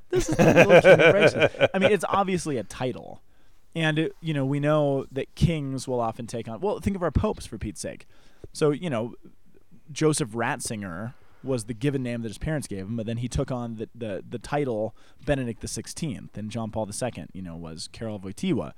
This 0.10 0.30
is 0.30 0.36
the 0.38 0.54
little 0.54 0.82
king 0.82 1.00
of 1.00 1.00
righteousness. 1.14 1.70
I 1.74 1.80
mean, 1.80 1.92
it's 1.92 2.06
obviously 2.08 2.58
a 2.58 2.64
title. 2.64 3.22
And 3.76 3.98
it, 3.98 4.16
you 4.22 4.34
know, 4.36 4.46
we 4.46 4.60
know 4.60 5.08
that 5.12 5.34
kings 5.34 5.88
will 5.88 6.00
often 6.00 6.28
take 6.28 6.48
on 6.48 6.60
well, 6.62 6.80
think 6.80 6.96
of 6.96 7.02
our 7.04 7.12
popes 7.12 7.46
for 7.46 7.58
Pete's 7.58 7.82
sake. 7.82 8.06
So, 8.54 8.70
you 8.72 8.90
know, 8.90 9.16
Joseph 9.92 10.30
Ratzinger 10.30 11.14
was 11.44 11.66
the 11.66 11.74
given 11.74 12.02
name 12.04 12.22
that 12.22 12.30
his 12.30 12.38
parents 12.38 12.68
gave 12.68 12.86
him, 12.86 12.96
but 12.96 13.06
then 13.06 13.18
he 13.18 13.28
took 13.28 13.52
on 13.52 13.76
the 13.76 13.90
the, 13.94 14.24
the 14.30 14.40
title 14.40 14.96
Benedict 15.26 15.60
the 15.62 15.68
Sixteenth, 15.68 16.38
and 16.38 16.50
John 16.50 16.72
Paul 16.72 16.88
II, 16.90 17.26
you 17.34 17.42
know, 17.42 17.56
was 17.58 17.90
Karol 17.92 18.20
Wojtyła. 18.20 18.74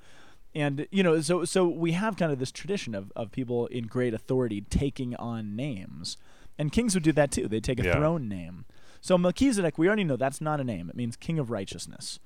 And 0.56 0.86
you 0.90 1.02
know, 1.02 1.20
so 1.20 1.44
so 1.44 1.68
we 1.68 1.92
have 1.92 2.16
kind 2.16 2.32
of 2.32 2.38
this 2.38 2.50
tradition 2.50 2.94
of, 2.94 3.12
of 3.14 3.30
people 3.30 3.66
in 3.66 3.86
great 3.86 4.14
authority 4.14 4.62
taking 4.62 5.14
on 5.16 5.54
names, 5.54 6.16
and 6.58 6.72
kings 6.72 6.94
would 6.94 7.02
do 7.04 7.12
that 7.12 7.30
too. 7.30 7.46
They'd 7.46 7.62
take 7.62 7.78
a 7.78 7.84
Yeah. 7.84 7.96
throne 7.96 8.26
name. 8.26 8.64
So 9.02 9.18
Melchizedek, 9.18 9.76
we 9.76 9.86
already 9.86 10.04
know 10.04 10.16
that's 10.16 10.40
not 10.40 10.58
a 10.58 10.64
name. 10.64 10.88
It 10.88 10.96
means 10.96 11.14
king 11.14 11.38
of 11.38 11.50
righteousness. 11.50 12.18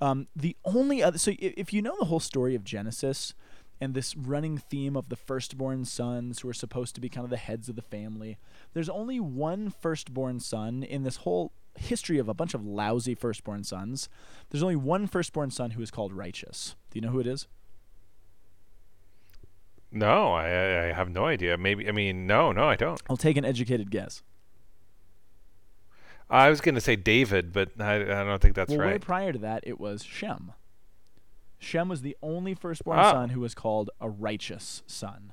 Um, 0.00 0.26
the 0.34 0.56
only 0.64 1.00
other, 1.02 1.16
so 1.16 1.32
if 1.38 1.72
you 1.72 1.80
know 1.80 1.94
the 1.98 2.06
whole 2.06 2.20
story 2.20 2.54
of 2.56 2.64
Genesis 2.64 3.32
and 3.80 3.94
this 3.94 4.16
running 4.16 4.58
theme 4.58 4.96
of 4.96 5.08
the 5.08 5.16
firstborn 5.16 5.84
sons 5.84 6.40
who 6.40 6.48
are 6.48 6.54
supposed 6.54 6.94
to 6.96 7.00
be 7.00 7.08
kind 7.08 7.24
of 7.24 7.30
the 7.30 7.36
heads 7.38 7.68
of 7.68 7.76
the 7.76 7.82
family, 7.82 8.36
there's 8.74 8.88
only 8.90 9.20
one 9.20 9.70
firstborn 9.70 10.40
son 10.40 10.82
in 10.82 11.04
this 11.04 11.16
whole 11.18 11.52
history 11.78 12.18
of 12.18 12.28
a 12.28 12.34
bunch 12.34 12.52
of 12.52 12.66
lousy 12.66 13.14
firstborn 13.14 13.62
sons. 13.64 14.08
There's 14.50 14.62
only 14.62 14.76
one 14.76 15.06
firstborn 15.06 15.50
son 15.50 15.70
who 15.70 15.82
is 15.82 15.90
called 15.90 16.12
righteous. 16.12 16.74
Do 16.90 16.98
you 16.98 17.02
know 17.02 17.12
who 17.12 17.20
it 17.20 17.26
is? 17.26 17.46
No, 19.98 20.32
I, 20.34 20.88
I 20.88 20.92
have 20.92 21.08
no 21.10 21.24
idea. 21.26 21.56
Maybe 21.56 21.88
I 21.88 21.92
mean 21.92 22.26
no, 22.26 22.52
no, 22.52 22.68
I 22.68 22.76
don't. 22.76 23.00
I'll 23.08 23.16
take 23.16 23.36
an 23.36 23.44
educated 23.44 23.90
guess. 23.90 24.22
I 26.28 26.50
was 26.50 26.60
going 26.60 26.74
to 26.74 26.80
say 26.80 26.96
David, 26.96 27.52
but 27.52 27.80
I, 27.80 27.96
I 27.96 28.24
don't 28.24 28.42
think 28.42 28.56
that's 28.56 28.70
well, 28.70 28.80
way 28.80 28.92
right. 28.92 29.00
prior 29.00 29.32
to 29.32 29.38
that, 29.38 29.62
it 29.64 29.78
was 29.78 30.02
Shem. 30.02 30.52
Shem 31.58 31.88
was 31.88 32.02
the 32.02 32.16
only 32.20 32.54
firstborn 32.54 32.98
Ah. 32.98 33.12
son 33.12 33.28
who 33.30 33.40
was 33.40 33.54
called 33.54 33.90
a 34.00 34.08
righteous 34.08 34.82
son. 34.86 35.32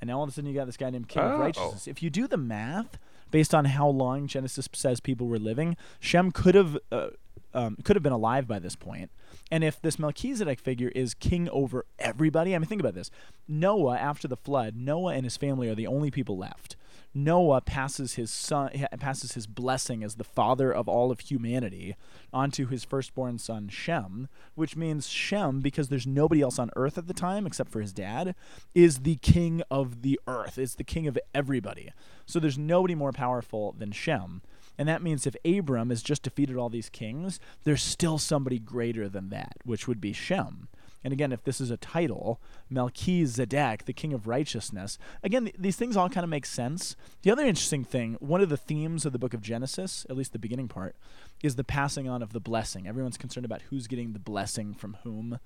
And 0.00 0.08
now 0.08 0.18
all 0.18 0.24
of 0.24 0.28
a 0.28 0.32
sudden 0.32 0.50
you 0.50 0.56
got 0.56 0.66
this 0.66 0.76
guy 0.76 0.90
named 0.90 1.08
King 1.08 1.22
of 1.22 1.32
Oh. 1.32 1.38
Righteousness. 1.38 1.86
If 1.86 2.02
you 2.02 2.10
do 2.10 2.26
the 2.26 2.36
math 2.36 2.98
based 3.30 3.54
on 3.54 3.66
how 3.66 3.86
long 3.88 4.26
Genesis 4.26 4.68
says 4.72 4.98
people 4.98 5.28
were 5.28 5.38
living, 5.38 5.76
Shem 6.00 6.32
could 6.32 6.56
have 6.56 6.76
uh, 6.90 7.10
um, 7.54 7.76
could 7.84 7.96
have 7.96 8.02
been 8.02 8.12
alive 8.12 8.46
by 8.46 8.58
this 8.58 8.76
point. 8.76 9.10
And 9.50 9.62
if 9.62 9.80
this 9.80 9.98
Melchizedek 9.98 10.60
figure 10.60 10.90
is 10.94 11.14
king 11.14 11.48
over 11.50 11.84
everybody, 11.98 12.54
I 12.54 12.58
mean, 12.58 12.66
think 12.66 12.80
about 12.80 12.94
this. 12.94 13.10
Noah, 13.48 13.96
after 13.96 14.28
the 14.28 14.36
flood, 14.36 14.76
Noah 14.76 15.14
and 15.14 15.24
his 15.24 15.36
family 15.36 15.68
are 15.68 15.74
the 15.74 15.86
only 15.86 16.10
people 16.10 16.36
left. 16.38 16.76
Noah 17.14 17.60
passes 17.60 18.14
his 18.14 18.30
son 18.30 18.70
passes 18.98 19.32
his 19.32 19.46
blessing 19.46 20.02
as 20.02 20.14
the 20.14 20.24
father 20.24 20.72
of 20.72 20.88
all 20.88 21.10
of 21.10 21.20
humanity 21.20 21.94
onto 22.32 22.66
his 22.66 22.84
firstborn 22.84 23.38
son 23.38 23.68
Shem, 23.68 24.28
which 24.54 24.76
means 24.76 25.08
Shem, 25.08 25.60
because 25.60 25.88
there's 25.88 26.06
nobody 26.06 26.40
else 26.40 26.58
on 26.58 26.70
earth 26.74 26.96
at 26.96 27.08
the 27.08 27.14
time 27.14 27.46
except 27.46 27.70
for 27.70 27.80
his 27.82 27.92
dad, 27.92 28.34
is 28.74 29.00
the 29.00 29.16
king 29.16 29.62
of 29.70 30.00
the 30.02 30.18
earth. 30.26 30.56
It's 30.56 30.74
the 30.74 30.84
king 30.84 31.06
of 31.06 31.18
everybody. 31.34 31.90
So 32.24 32.40
there's 32.40 32.58
nobody 32.58 32.94
more 32.94 33.12
powerful 33.12 33.74
than 33.78 33.92
Shem. 33.92 34.40
And 34.78 34.88
that 34.88 35.02
means 35.02 35.26
if 35.26 35.36
Abram 35.44 35.90
has 35.90 36.02
just 36.02 36.22
defeated 36.22 36.56
all 36.56 36.68
these 36.68 36.88
kings, 36.88 37.38
there's 37.64 37.82
still 37.82 38.18
somebody 38.18 38.58
greater 38.58 39.08
than 39.08 39.28
that, 39.30 39.56
which 39.64 39.86
would 39.86 40.00
be 40.00 40.12
Shem. 40.12 40.68
And 41.04 41.12
again, 41.12 41.32
if 41.32 41.42
this 41.42 41.60
is 41.60 41.70
a 41.70 41.76
title, 41.76 42.40
Melchizedek, 42.70 43.84
the 43.86 43.92
king 43.92 44.12
of 44.12 44.26
righteousness, 44.28 44.98
again, 45.22 45.44
th- 45.46 45.56
these 45.58 45.76
things 45.76 45.96
all 45.96 46.08
kind 46.08 46.24
of 46.24 46.30
make 46.30 46.46
sense. 46.46 46.96
The 47.22 47.30
other 47.30 47.44
interesting 47.44 47.84
thing, 47.84 48.16
one 48.20 48.40
of 48.40 48.48
the 48.48 48.56
themes 48.56 49.04
of 49.04 49.12
the 49.12 49.18
book 49.18 49.34
of 49.34 49.42
Genesis, 49.42 50.06
at 50.08 50.16
least 50.16 50.32
the 50.32 50.38
beginning 50.38 50.68
part, 50.68 50.94
is 51.42 51.56
the 51.56 51.64
passing 51.64 52.08
on 52.08 52.22
of 52.22 52.32
the 52.32 52.40
blessing. 52.40 52.86
Everyone's 52.86 53.16
concerned 53.16 53.44
about 53.44 53.62
who's 53.62 53.86
getting 53.88 54.12
the 54.12 54.18
blessing 54.20 54.74
from 54.74 54.96
whom. 55.02 55.40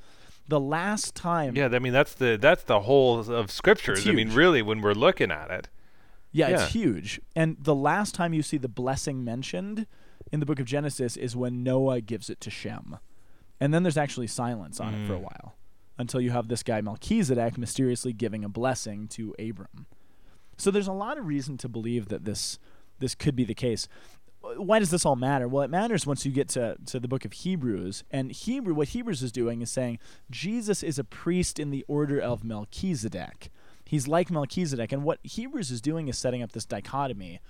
The 0.49 0.61
last 0.61 1.14
time 1.14 1.56
Yeah, 1.56 1.68
I 1.73 1.78
mean 1.80 1.92
that's 1.92 2.14
the 2.14 2.38
that's 2.40 2.62
the 2.62 2.80
whole 2.80 3.18
of 3.18 3.50
scriptures. 3.50 4.06
I 4.06 4.12
mean, 4.12 4.32
really, 4.32 4.62
when 4.62 4.80
we're 4.80 4.93
looking 4.93 5.32
at 5.32 5.50
it, 5.50 5.69
Yeah, 6.32 6.49
Yeah. 6.49 6.65
it's 6.65 6.73
huge. 6.73 7.21
And 7.34 7.56
the 7.58 7.75
last 7.75 8.15
time 8.15 8.34
you 8.34 8.43
see 8.43 8.58
the 8.58 8.69
blessing 8.69 9.25
mentioned 9.25 9.86
in 10.32 10.41
the 10.41 10.47
book 10.47 10.58
of 10.60 10.67
Genesis 10.67 11.17
is 11.17 11.34
when 11.36 11.62
Noah 11.62 12.00
gives 12.00 12.28
it 12.28 12.41
to 12.43 12.50
Shem. 12.50 12.99
And 13.60 13.73
then 13.73 13.82
there's 13.82 13.97
actually 13.97 14.26
silence 14.26 14.80
on 14.80 14.95
it 14.95 15.06
for 15.06 15.15
a 15.15 15.19
Mm. 15.19 15.23
while 15.23 15.56
until 15.99 16.21
you 16.21 16.30
have 16.30 16.49
this 16.49 16.62
guy 16.62 16.80
Melchizedek 16.82 17.56
mysteriously 17.56 18.12
giving 18.12 18.45
a 18.45 18.49
blessing 18.50 19.08
to 19.08 19.34
Abram. 19.39 19.86
So 20.58 20.71
there's 20.71 20.89
a 20.89 20.93
lot 20.93 21.17
of 21.19 21.26
reason 21.26 21.56
to 21.58 21.69
believe 21.69 22.08
that 22.08 22.25
this 22.25 22.58
this 22.99 23.15
could 23.15 23.36
be 23.36 23.45
the 23.45 23.54
case. 23.54 23.89
Why 24.56 24.78
does 24.78 24.91
this 24.91 25.04
all 25.04 25.17
matter? 25.17 25.47
Well, 25.49 25.62
it 25.65 25.71
matters 25.71 26.06
once 26.06 26.25
you 26.25 26.32
get 26.32 26.49
to, 26.50 26.76
to 26.86 26.99
the 27.00 27.08
book 27.08 27.25
of 27.26 27.32
Hebrews. 27.32 28.04
And 28.10 28.30
Hebrew 28.32 28.75
what 28.75 28.89
Hebrews 28.89 29.23
is 29.23 29.32
doing 29.32 29.60
is 29.60 29.71
saying 29.71 29.99
Jesus 30.30 30.82
is 30.82 30.99
a 30.99 31.04
priest 31.04 31.58
in 31.58 31.71
the 31.71 31.84
order 31.89 32.19
of 32.21 32.43
Melchizedek. 32.45 33.50
He's 33.86 34.08
like 34.08 34.30
Melchizedek. 34.30 34.92
And 34.92 35.02
what 35.02 35.20
Hebrews 35.22 35.70
is 35.70 35.80
doing 35.80 36.08
is 36.08 36.18
setting 36.18 36.42
up 36.42 36.52
this 36.52 36.64
dichotomy 36.64 37.40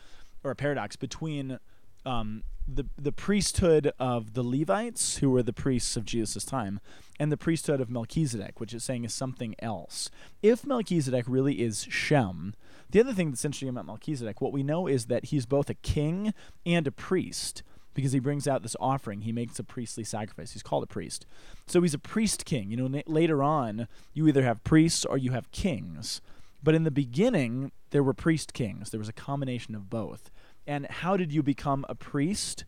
or 0.45 0.51
a 0.51 0.57
paradox 0.57 0.97
between 0.97 1.59
um, 2.05 2.45
the 2.69 2.85
the 2.97 3.13
priesthood 3.13 3.93
of 3.99 4.35
the 4.35 4.43
Levites, 4.43 5.19
who 5.19 5.31
were 5.31 5.43
the 5.43 5.53
priests 5.53 5.97
of 5.97 6.05
Jesus' 6.05 6.45
time, 6.45 6.81
and 7.19 7.33
the 7.33 7.37
priesthood 7.37 7.81
of 7.81 7.91
Melchizedek, 7.91 8.61
which 8.61 8.75
is 8.75 8.85
saying 8.85 9.05
is 9.05 9.15
something 9.15 9.55
else. 9.59 10.11
If 10.43 10.67
Melchizedek 10.67 11.25
really 11.27 11.63
is 11.63 11.87
Shem, 11.91 12.55
the 12.91 13.01
other 13.01 13.13
thing 13.13 13.31
that's 13.31 13.45
interesting 13.45 13.69
about 13.69 13.87
Melchizedek, 13.87 14.41
what 14.41 14.53
we 14.53 14.63
know 14.63 14.87
is 14.87 15.07
that 15.07 15.27
he's 15.27 15.47
both 15.47 15.71
a 15.71 15.75
king 15.75 16.35
and 16.65 16.87
a 16.87 16.93
priest 16.93 17.63
because 17.97 18.13
he 18.13 18.21
brings 18.21 18.47
out 18.47 18.63
this 18.63 18.77
offering. 18.79 19.23
He 19.23 19.33
makes 19.33 19.59
a 19.59 19.65
priestly 19.65 20.05
sacrifice. 20.05 20.53
He's 20.53 20.63
called 20.63 20.85
a 20.85 20.87
priest. 20.87 21.27
So 21.67 21.83
he's 21.83 21.95
a 21.95 21.99
priest 21.99 22.45
king. 22.45 22.71
You 22.71 22.77
know, 22.77 22.87
na- 22.87 23.03
later 23.07 23.43
on, 23.43 23.89
you 24.15 24.29
either 24.29 24.45
have 24.45 24.63
priests 24.63 25.05
or 25.05 25.19
you 25.19 25.33
have 25.33 25.51
kings. 25.51 26.21
But 26.63 26.75
in 26.77 26.85
the 26.85 26.91
beginning, 26.93 27.73
there 27.91 28.03
were 28.03 28.15
priest 28.15 28.53
kings. 28.53 28.91
There 28.91 29.01
was 29.01 29.09
a 29.09 29.13
combination 29.13 29.75
of 29.75 29.91
both. 29.91 30.31
And 30.67 30.87
how 30.87 31.17
did 31.17 31.33
you 31.33 31.43
become 31.43 31.85
a 31.89 31.95
priest? 31.95 32.65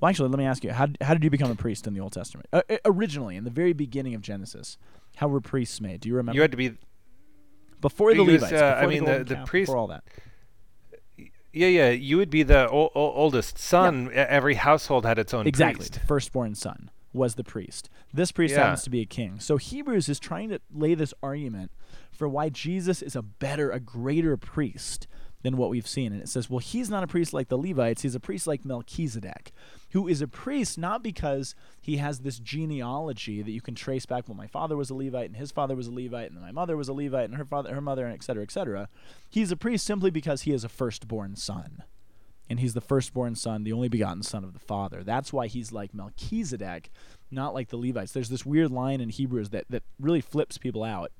Well, 0.00 0.08
actually, 0.08 0.30
let 0.30 0.38
me 0.38 0.46
ask 0.46 0.64
you: 0.64 0.72
How 0.72 0.88
how 1.00 1.14
did 1.14 1.22
you 1.22 1.30
become 1.30 1.50
a 1.50 1.54
priest 1.54 1.86
in 1.86 1.94
the 1.94 2.00
Old 2.00 2.12
Testament? 2.12 2.48
Uh, 2.52 2.62
uh, 2.68 2.76
originally, 2.84 3.36
in 3.36 3.44
the 3.44 3.50
very 3.50 3.72
beginning 3.72 4.14
of 4.14 4.20
Genesis, 4.22 4.76
how 5.16 5.28
were 5.28 5.40
priests 5.40 5.80
made? 5.80 6.00
Do 6.00 6.08
you 6.08 6.16
remember? 6.16 6.34
you 6.36 6.42
had 6.42 6.50
to 6.50 6.56
be 6.56 6.74
before 7.80 8.14
the 8.14 8.22
Levites, 8.22 8.52
uh, 8.52 8.78
I 8.80 8.86
mean, 8.86 9.04
the, 9.04 9.18
the- 9.18 9.24
the 9.36 9.44
priest- 9.46 9.66
before 9.68 9.76
all 9.78 9.86
that. 9.88 10.04
Yeah 11.52 11.68
yeah. 11.68 11.90
You 11.90 12.16
would 12.16 12.30
be 12.30 12.42
the 12.42 12.68
o- 12.70 12.90
o- 12.94 13.12
oldest 13.12 13.58
son. 13.58 14.08
E- 14.12 14.14
Every 14.14 14.54
household 14.54 15.04
had 15.06 15.18
its 15.18 15.32
own 15.34 15.46
Exactly, 15.46 15.78
priest. 15.80 15.94
the 15.94 16.00
firstborn 16.00 16.54
son 16.54 16.90
was 17.12 17.34
the 17.34 17.44
priest. 17.44 17.90
This 18.12 18.32
priest 18.32 18.54
Yeah. 18.54 18.64
happens 18.64 18.82
to 18.84 18.90
be 18.90 19.00
a 19.00 19.06
king. 19.06 19.38
So 19.38 19.56
Hebrews 19.58 20.08
is 20.08 20.18
trying 20.18 20.48
to 20.48 20.60
lay 20.72 20.94
this 20.94 21.12
argument 21.22 21.70
for 22.10 22.26
why 22.28 22.48
Jesus 22.48 23.02
is 23.02 23.14
a 23.14 23.22
better, 23.22 23.70
a 23.70 23.80
greater 23.80 24.36
priest 24.36 25.06
than 25.42 25.56
what 25.56 25.70
we've 25.70 25.86
seen. 25.86 26.12
And 26.12 26.22
it 26.22 26.28
says, 26.28 26.48
well, 26.48 26.58
he's 26.58 26.88
not 26.88 27.02
a 27.02 27.06
priest 27.06 27.32
like 27.32 27.48
the 27.48 27.58
Levites, 27.58 28.02
he's 28.02 28.14
a 28.14 28.20
priest 28.20 28.46
like 28.46 28.64
Melchizedek, 28.64 29.52
who 29.90 30.08
is 30.08 30.22
a 30.22 30.28
priest 30.28 30.78
not 30.78 31.02
because 31.02 31.54
he 31.80 31.96
has 31.98 32.20
this 32.20 32.38
genealogy 32.38 33.42
that 33.42 33.50
you 33.50 33.60
can 33.60 33.74
trace 33.74 34.06
back. 34.06 34.28
Well, 34.28 34.36
my 34.36 34.46
father 34.46 34.76
was 34.76 34.90
a 34.90 34.94
Levite, 34.94 35.26
and 35.26 35.36
his 35.36 35.50
father 35.50 35.76
was 35.76 35.86
a 35.86 35.92
Levite, 35.92 36.30
and 36.30 36.40
my 36.40 36.52
mother 36.52 36.76
was 36.76 36.88
a 36.88 36.92
Levite, 36.92 37.28
and 37.28 37.36
her 37.36 37.44
father, 37.44 37.74
her 37.74 37.80
mother, 37.80 38.06
and 38.06 38.14
et 38.14 38.22
cetera, 38.22 38.42
et 38.42 38.50
cetera. 38.50 38.88
He's 39.28 39.50
a 39.50 39.56
priest 39.56 39.86
simply 39.86 40.10
because 40.10 40.42
he 40.42 40.52
is 40.52 40.64
a 40.64 40.68
firstborn 40.68 41.36
son 41.36 41.82
and 42.52 42.60
he's 42.60 42.74
the 42.74 42.80
firstborn 42.82 43.34
son, 43.34 43.64
the 43.64 43.72
only 43.72 43.88
begotten 43.88 44.22
son 44.22 44.44
of 44.44 44.52
the 44.52 44.58
Father. 44.58 45.02
That's 45.02 45.32
why 45.32 45.46
he's 45.46 45.72
like 45.72 45.94
Melchizedek, 45.94 46.90
not 47.30 47.54
like 47.54 47.70
the 47.70 47.78
Levites. 47.78 48.12
There's 48.12 48.28
this 48.28 48.44
weird 48.44 48.70
line 48.70 49.00
in 49.00 49.08
Hebrews 49.08 49.50
that, 49.50 49.64
that 49.70 49.82
really 49.98 50.20
flips 50.20 50.58
people 50.58 50.84
out 50.84 51.12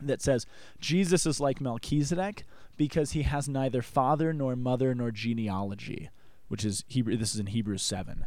that 0.00 0.22
says 0.22 0.46
Jesus 0.80 1.26
is 1.26 1.40
like 1.40 1.60
Melchizedek 1.60 2.44
because 2.76 3.12
he 3.12 3.22
has 3.22 3.48
neither 3.48 3.82
father 3.82 4.32
nor 4.32 4.56
mother 4.56 4.94
nor 4.94 5.10
genealogy, 5.10 6.10
which 6.48 6.64
is 6.64 6.84
Hebrew. 6.88 7.16
This 7.16 7.34
is 7.34 7.40
in 7.40 7.46
Hebrews 7.46 7.82
seven, 7.82 8.26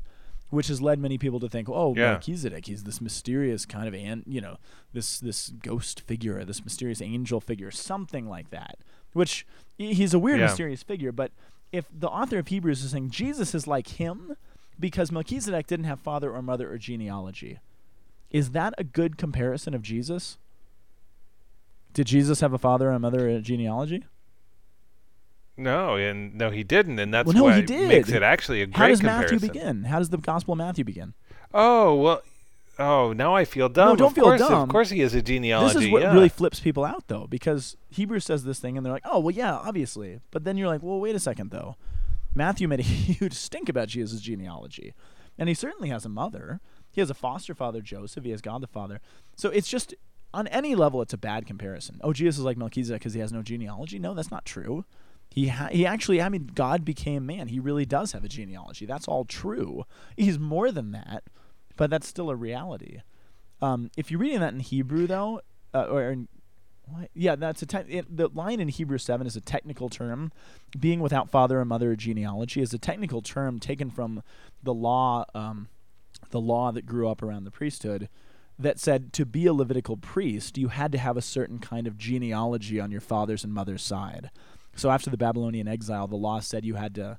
which 0.49 0.67
has 0.67 0.81
led 0.81 0.99
many 0.99 1.17
people 1.17 1.39
to 1.39 1.49
think, 1.49 1.67
oh, 1.69 1.93
Yeah. 1.95 2.11
Melchizedek, 2.11 2.65
he's 2.67 2.83
this 2.83 3.01
mysterious 3.01 3.65
kind 3.65 3.87
of 3.87 3.93
an, 3.93 4.23
you 4.27 4.41
know, 4.41 4.57
this 4.93 5.19
this 5.19 5.49
ghost 5.49 6.01
figure, 6.01 6.43
this 6.45 6.63
mysterious 6.63 7.01
angel 7.01 7.41
figure, 7.41 7.71
something 7.71 8.27
like 8.29 8.49
that. 8.51 8.77
Which 9.13 9.45
he's 9.77 10.13
a 10.13 10.19
weird, 10.19 10.39
Yeah. 10.39 10.45
mysterious 10.47 10.83
figure, 10.83 11.11
but 11.11 11.31
if 11.71 11.85
the 11.91 12.09
author 12.09 12.37
of 12.37 12.47
Hebrews 12.47 12.83
is 12.83 12.91
saying 12.91 13.09
Jesus 13.09 13.53
is 13.55 13.67
like 13.67 13.87
him 13.99 14.35
because 14.79 15.11
Melchizedek 15.11 15.67
didn't 15.67 15.85
have 15.85 15.99
father 15.99 16.33
or 16.33 16.41
mother 16.41 16.71
or 16.71 16.77
genealogy, 16.77 17.59
is 18.29 18.51
that 18.51 18.73
a 18.77 18.83
good 18.83 19.17
comparison 19.17 19.73
of 19.73 19.81
Jesus? 19.81 20.37
Did 21.93 22.07
Jesus 22.07 22.41
have 22.41 22.53
a 22.53 22.57
father 22.57 22.87
and 22.87 22.97
a 22.97 22.99
mother 22.99 23.27
and 23.27 23.37
a 23.37 23.41
genealogy? 23.41 24.03
No, 25.57 25.95
and 25.95 26.35
no, 26.35 26.49
he 26.49 26.63
didn't, 26.63 26.99
and 26.99 27.13
that's 27.13 27.27
Well, 27.27 27.35
no, 27.35 27.43
what 27.43 27.69
he 27.69 27.87
makes 27.87 28.09
it 28.09 28.23
actually 28.23 28.61
a 28.61 28.65
great 28.65 28.75
How 28.75 28.87
does 28.87 28.99
comparison. 28.99 29.35
Matthew 29.35 29.49
begin? 29.49 29.83
How 29.85 29.99
does 29.99 30.09
the 30.09 30.17
Gospel 30.17 30.53
of 30.53 30.57
Matthew 30.57 30.83
begin? 30.83 31.13
Oh 31.53 31.95
well, 31.95 32.21
oh, 32.77 33.13
now 33.13 33.35
I 33.35 33.45
feel 33.45 33.69
dumb. 33.69 33.89
No, 33.89 33.95
don't 33.95 34.07
of 34.07 34.15
feel 34.15 34.23
course, 34.25 34.41
dumb. 34.41 34.63
Of 34.63 34.69
course, 34.69 34.89
he 34.89 34.99
has 34.99 35.13
a 35.13 35.21
genealogy. 35.21 35.73
This 35.73 35.83
is 35.85 35.91
what 35.91 36.01
yeah. 36.01 36.13
really 36.13 36.29
flips 36.29 36.59
people 36.59 36.83
out, 36.83 37.07
though, 37.07 37.27
because 37.27 37.77
Hebrews 37.89 38.25
says 38.25 38.43
this 38.43 38.59
thing, 38.59 38.75
and 38.75 38.85
they're 38.85 38.93
like, 38.93 39.05
"Oh, 39.05 39.19
well, 39.19 39.33
yeah, 39.33 39.55
obviously." 39.55 40.19
But 40.31 40.43
then 40.43 40.57
you're 40.57 40.67
like, 40.67 40.83
"Well, 40.83 40.99
wait 40.99 41.15
a 41.15 41.19
second, 41.19 41.51
though." 41.51 41.77
Matthew 42.33 42.67
made 42.67 42.81
a 42.81 42.83
huge 42.83 43.33
stink 43.33 43.69
about 43.69 43.87
Jesus' 43.87 44.19
genealogy, 44.19 44.93
and 45.37 45.47
he 45.47 45.55
certainly 45.55 45.89
has 45.89 46.03
a 46.03 46.09
mother. 46.09 46.59
He 46.91 46.99
has 47.01 47.09
a 47.09 47.13
foster 47.13 47.55
father, 47.55 47.81
Joseph. 47.81 48.23
He 48.23 48.31
has 48.31 48.41
God 48.41 48.61
the 48.61 48.67
Father. 48.67 49.01
So 49.35 49.49
it's 49.49 49.67
just 49.67 49.93
on 50.33 50.47
any 50.47 50.75
level, 50.75 51.01
it's 51.01 51.13
a 51.13 51.17
bad 51.17 51.45
comparison. 51.45 51.99
Oh, 52.03 52.13
Jesus 52.13 52.37
is 52.37 52.43
like 52.43 52.57
Melchizedek 52.57 52.99
because 52.99 53.13
he 53.13 53.21
has 53.21 53.31
no 53.31 53.41
genealogy. 53.41 53.99
No, 53.99 54.13
that's 54.13 54.31
not 54.31 54.45
true. 54.45 54.85
He 55.35 55.49
ha- 55.49 55.67
he 55.69 55.85
actually, 55.85 56.21
I 56.21 56.29
mean, 56.29 56.49
God 56.55 56.85
became 56.85 57.25
man. 57.25 57.49
He 57.49 57.59
really 57.59 57.85
does 57.85 58.13
have 58.13 58.23
a 58.23 58.29
genealogy. 58.29 58.85
That's 58.85 59.05
all 59.05 59.25
true. 59.25 59.83
He's 60.15 60.39
more 60.39 60.71
than 60.71 60.93
that, 60.93 61.23
but 61.75 61.89
that's 61.89 62.07
still 62.07 62.29
a 62.29 62.35
reality. 62.37 63.01
Um, 63.61 63.91
if 63.97 64.09
you're 64.09 64.19
reading 64.21 64.39
that 64.39 64.53
in 64.53 64.61
Hebrew, 64.61 65.07
though, 65.07 65.41
uh, 65.73 65.87
or 65.89 66.09
in, 66.09 66.29
what? 66.85 67.09
yeah, 67.13 67.35
that's 67.35 67.61
a 67.61 67.65
te- 67.65 67.97
it, 67.97 68.15
the 68.15 68.29
line 68.29 68.61
in 68.61 68.69
Hebrew 68.69 68.97
seven 68.97 69.27
is 69.27 69.35
a 69.35 69.41
technical 69.41 69.89
term. 69.89 70.31
Being 70.79 71.01
without 71.01 71.29
father 71.29 71.59
and 71.59 71.67
mother 71.67 71.97
genealogy 71.97 72.61
is 72.61 72.73
a 72.73 72.79
technical 72.79 73.21
term 73.21 73.59
taken 73.59 73.89
from 73.89 74.23
the 74.63 74.73
law, 74.73 75.25
um, 75.35 75.67
the 76.29 76.39
law 76.39 76.71
that 76.71 76.85
grew 76.85 77.09
up 77.09 77.21
around 77.21 77.43
the 77.43 77.51
priesthood, 77.51 78.07
that 78.57 78.79
said 78.79 79.11
to 79.11 79.25
be 79.25 79.47
a 79.47 79.53
Levitical 79.53 79.97
priest, 79.97 80.57
you 80.57 80.69
had 80.69 80.93
to 80.93 80.97
have 80.97 81.17
a 81.17 81.21
certain 81.21 81.59
kind 81.59 81.87
of 81.87 81.97
genealogy 81.97 82.79
on 82.79 82.89
your 82.89 83.01
father's 83.01 83.43
and 83.43 83.53
mother's 83.53 83.83
side. 83.83 84.29
So 84.75 84.89
after 84.91 85.09
the 85.09 85.17
Babylonian 85.17 85.67
exile, 85.67 86.07
the 86.07 86.15
law 86.15 86.39
said 86.39 86.65
you 86.65 86.75
had 86.75 86.93
to, 86.95 87.17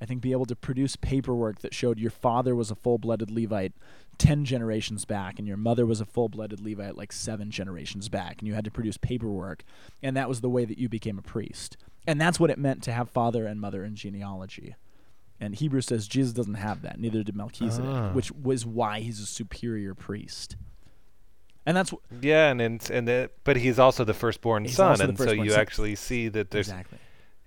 I 0.00 0.06
think, 0.06 0.20
be 0.20 0.32
able 0.32 0.46
to 0.46 0.56
produce 0.56 0.96
paperwork 0.96 1.60
that 1.60 1.72
showed 1.74 1.98
your 1.98 2.10
father 2.10 2.54
was 2.54 2.70
a 2.70 2.74
full-blooded 2.74 3.30
Levite, 3.30 3.72
ten 4.18 4.44
generations 4.44 5.04
back, 5.04 5.38
and 5.38 5.46
your 5.46 5.56
mother 5.56 5.86
was 5.86 6.00
a 6.00 6.04
full-blooded 6.04 6.60
Levite, 6.60 6.96
like 6.96 7.12
seven 7.12 7.50
generations 7.50 8.08
back, 8.08 8.36
and 8.40 8.48
you 8.48 8.54
had 8.54 8.64
to 8.64 8.70
produce 8.70 8.96
paperwork, 8.96 9.62
and 10.02 10.16
that 10.16 10.28
was 10.28 10.40
the 10.40 10.50
way 10.50 10.64
that 10.64 10.78
you 10.78 10.88
became 10.88 11.18
a 11.18 11.22
priest, 11.22 11.76
and 12.06 12.20
that's 12.20 12.40
what 12.40 12.50
it 12.50 12.58
meant 12.58 12.82
to 12.82 12.92
have 12.92 13.08
father 13.10 13.46
and 13.46 13.60
mother 13.60 13.84
in 13.84 13.94
genealogy. 13.94 14.74
And 15.38 15.54
Hebrews 15.54 15.86
says 15.86 16.08
Jesus 16.08 16.32
doesn't 16.32 16.54
have 16.54 16.80
that, 16.82 16.98
neither 16.98 17.22
did 17.22 17.36
Melchizedek, 17.36 17.88
Ah. 17.90 18.12
which 18.12 18.32
was 18.32 18.64
why 18.66 19.00
he's 19.00 19.20
a 19.20 19.26
superior 19.26 19.94
priest. 19.94 20.56
And 21.66 21.76
that's 21.76 21.90
wh- 21.90 22.22
Yeah, 22.24 22.50
and 22.50 22.60
and, 22.60 22.90
and 22.90 23.08
the, 23.08 23.30
but 23.44 23.56
he's 23.56 23.78
also 23.78 24.04
the 24.04 24.14
firstborn 24.14 24.64
He's 24.64 24.76
son, 24.76 24.98
the 24.98 25.04
and 25.04 25.18
so 25.18 25.32
you 25.32 25.50
son. 25.50 25.60
actually 25.60 25.96
see 25.96 26.28
that 26.28 26.50
there's 26.52 26.68
exactly. 26.68 26.98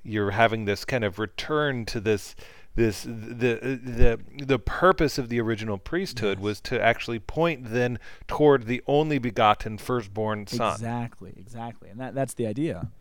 you're 0.03 0.31
having 0.31 0.65
this 0.65 0.83
kind 0.85 1.03
of 1.05 1.17
return 1.19 1.85
to 1.85 1.99
this 2.01 2.35
this 2.75 3.03
the 3.03 3.79
the 3.83 4.19
the 4.45 4.59
purpose 4.59 5.17
of 5.17 5.29
the 5.29 5.39
original 5.41 5.77
priesthood 5.77 6.37
Yes. 6.37 6.43
was 6.43 6.61
to 6.61 6.81
actually 6.81 7.19
point 7.19 7.71
then 7.71 7.97
toward 8.27 8.65
the 8.67 8.81
only 8.87 9.17
begotten 9.19 9.77
firstborn 9.77 10.45
son. 10.47 10.73
Exactly, 10.73 11.33
exactly, 11.37 11.89
and 11.89 11.99
that 11.99 12.13
that's 12.13 12.33
the 12.33 12.45
idea. 12.45 12.91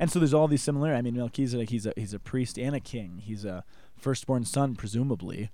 And 0.00 0.10
so 0.10 0.18
there's 0.18 0.34
all 0.34 0.48
these 0.48 0.62
similarities. 0.62 0.98
I 0.98 1.02
mean, 1.02 1.16
Melchizedek, 1.16 1.70
he's 1.70 1.86
a 1.86 1.92
he's 1.96 2.12
a 2.14 2.18
priest 2.18 2.58
and 2.58 2.74
a 2.74 2.80
king. 2.80 3.20
He's 3.22 3.44
a 3.44 3.62
firstborn 3.96 4.44
son, 4.44 4.74
presumably. 4.74 5.50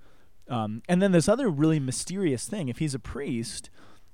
Um, 0.48 0.80
and 0.88 1.02
then 1.02 1.12
this 1.12 1.28
other 1.28 1.50
really 1.50 1.78
mysterious 1.80 2.46
thing: 2.46 2.68
if 2.68 2.78
he's 2.78 2.94
a 2.94 2.98
priest, 2.98 3.68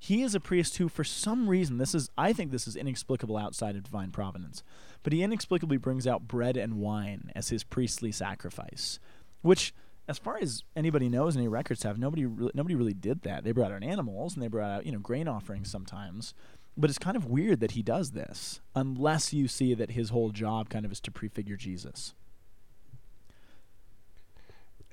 he 0.05 0.23
is 0.23 0.35
a 0.35 0.41
priest 0.41 0.77
who, 0.77 0.91
for 0.91 1.03
some 1.03 1.49
reason, 1.49 1.79
this 1.79 1.95
is 1.95 2.11
I 2.19 2.35
think 2.35 2.51
this 2.51 2.69
is 2.69 2.77
inexplicable 2.77 3.39
outside 3.39 3.75
of 3.75 3.85
divine 3.85 4.11
providence, 4.11 4.63
but 5.03 5.15
he 5.15 5.23
inexplicably 5.23 5.79
brings 5.79 6.07
out 6.07 6.29
bread 6.29 6.59
and 6.59 6.75
wine 6.75 7.33
as 7.35 7.49
his 7.49 7.65
priestly 7.65 8.13
sacrifice, 8.13 8.99
which. 9.43 9.73
As 10.07 10.19
far 10.19 10.37
as 10.37 10.63
anybody 10.77 11.09
knows, 11.09 11.35
any 11.35 11.49
records 11.49 11.83
have, 11.83 11.99
nobody 11.99 12.27
really, 12.27 12.51
nobody 12.53 12.75
really 12.75 12.93
did 12.93 13.23
that. 13.23 13.43
They 13.43 13.53
brought 13.53 13.73
out 13.73 13.83
animals 13.83 14.35
and 14.35 14.43
they 14.43 14.49
brought 14.49 14.71
out 14.71 14.85
you 14.85 14.93
know 14.93 14.99
grain 14.99 15.27
offerings 15.27 15.71
sometimes, 15.71 16.35
but 16.77 16.91
it's 16.91 16.99
kind 16.99 17.17
of 17.17 17.25
weird 17.25 17.61
that 17.61 17.71
he 17.71 17.83
does 17.83 18.11
this, 18.11 18.61
unless 18.75 19.33
you 19.33 19.49
see 19.49 19.73
that 19.73 19.93
his 19.93 20.11
whole 20.11 20.29
job 20.29 20.69
kind 20.69 20.85
of 20.85 20.93
is 20.93 21.01
to 21.01 21.11
prefigure 21.11 21.57
Jesus. 21.57 22.13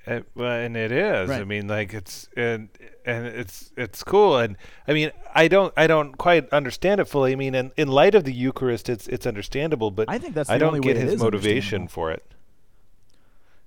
Uh, 0.06 0.20
well, 0.34 0.50
and 0.50 0.76
it 0.76 0.90
is. 0.90 1.30
I 1.30 1.44
mean, 1.44 1.68
like 1.68 1.94
it's 1.94 2.28
and 2.36 2.68
and 3.06 3.26
it's 3.26 3.70
it's 3.76 4.02
cool. 4.02 4.36
And 4.36 4.56
I 4.88 4.92
mean, 4.92 5.12
I 5.34 5.46
don't 5.46 5.72
I 5.76 5.86
don't 5.86 6.18
quite 6.18 6.48
understand 6.50 7.00
it 7.00 7.04
fully. 7.04 7.32
I 7.32 7.36
mean, 7.36 7.54
in, 7.54 7.70
in 7.76 7.88
light 7.88 8.14
of 8.14 8.24
the 8.24 8.32
Eucharist, 8.32 8.88
it's 8.88 9.06
it's 9.06 9.26
understandable, 9.26 9.92
but 9.92 10.10
I 10.10 10.18
think 10.18 10.34
that's 10.34 10.50
I 10.50 10.58
don't 10.58 10.80
get 10.80 10.96
his 10.96 11.20
motivation 11.20 11.86
for 11.86 12.10
it. 12.10 12.24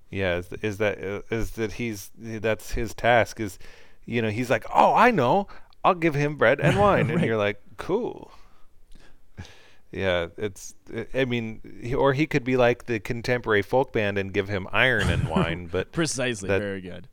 Yeah, 0.09 0.37
is, 0.37 0.49
is 0.61 0.77
that 0.77 1.01
uh, 1.01 1.21
that 1.55 1.73
he's 1.73 2.11
that's 2.17 2.71
his 2.71 2.93
task 2.93 3.39
is, 3.39 3.57
you 4.05 4.21
know, 4.21 4.29
he's 4.29 4.49
like, 4.49 4.65
oh, 4.73 4.93
I 4.93 5.11
know, 5.11 5.47
I'll 5.83 5.95
give 5.95 6.15
him 6.15 6.35
bread 6.35 6.59
and 6.59 6.77
wine, 6.79 7.09
and 7.09 7.21
you're 7.21 7.37
like, 7.37 7.61
cool. 7.77 8.31
Yeah, 9.91 10.27
it's. 10.37 10.73
I 11.13 11.25
mean, 11.25 11.93
or 11.97 12.13
he 12.13 12.25
could 12.27 12.43
be 12.43 12.57
like 12.57 12.85
the 12.85 12.99
contemporary 12.99 13.61
folk 13.61 13.93
band 13.93 14.17
and 14.17 14.33
give 14.33 14.49
him 14.49 14.67
iron 14.71 15.09
and 15.09 15.29
wine, 15.29 15.67
but 15.71 15.91
Precisely, 15.91 16.49
That- 16.49 16.61
very 16.61 16.81
good. 16.81 17.07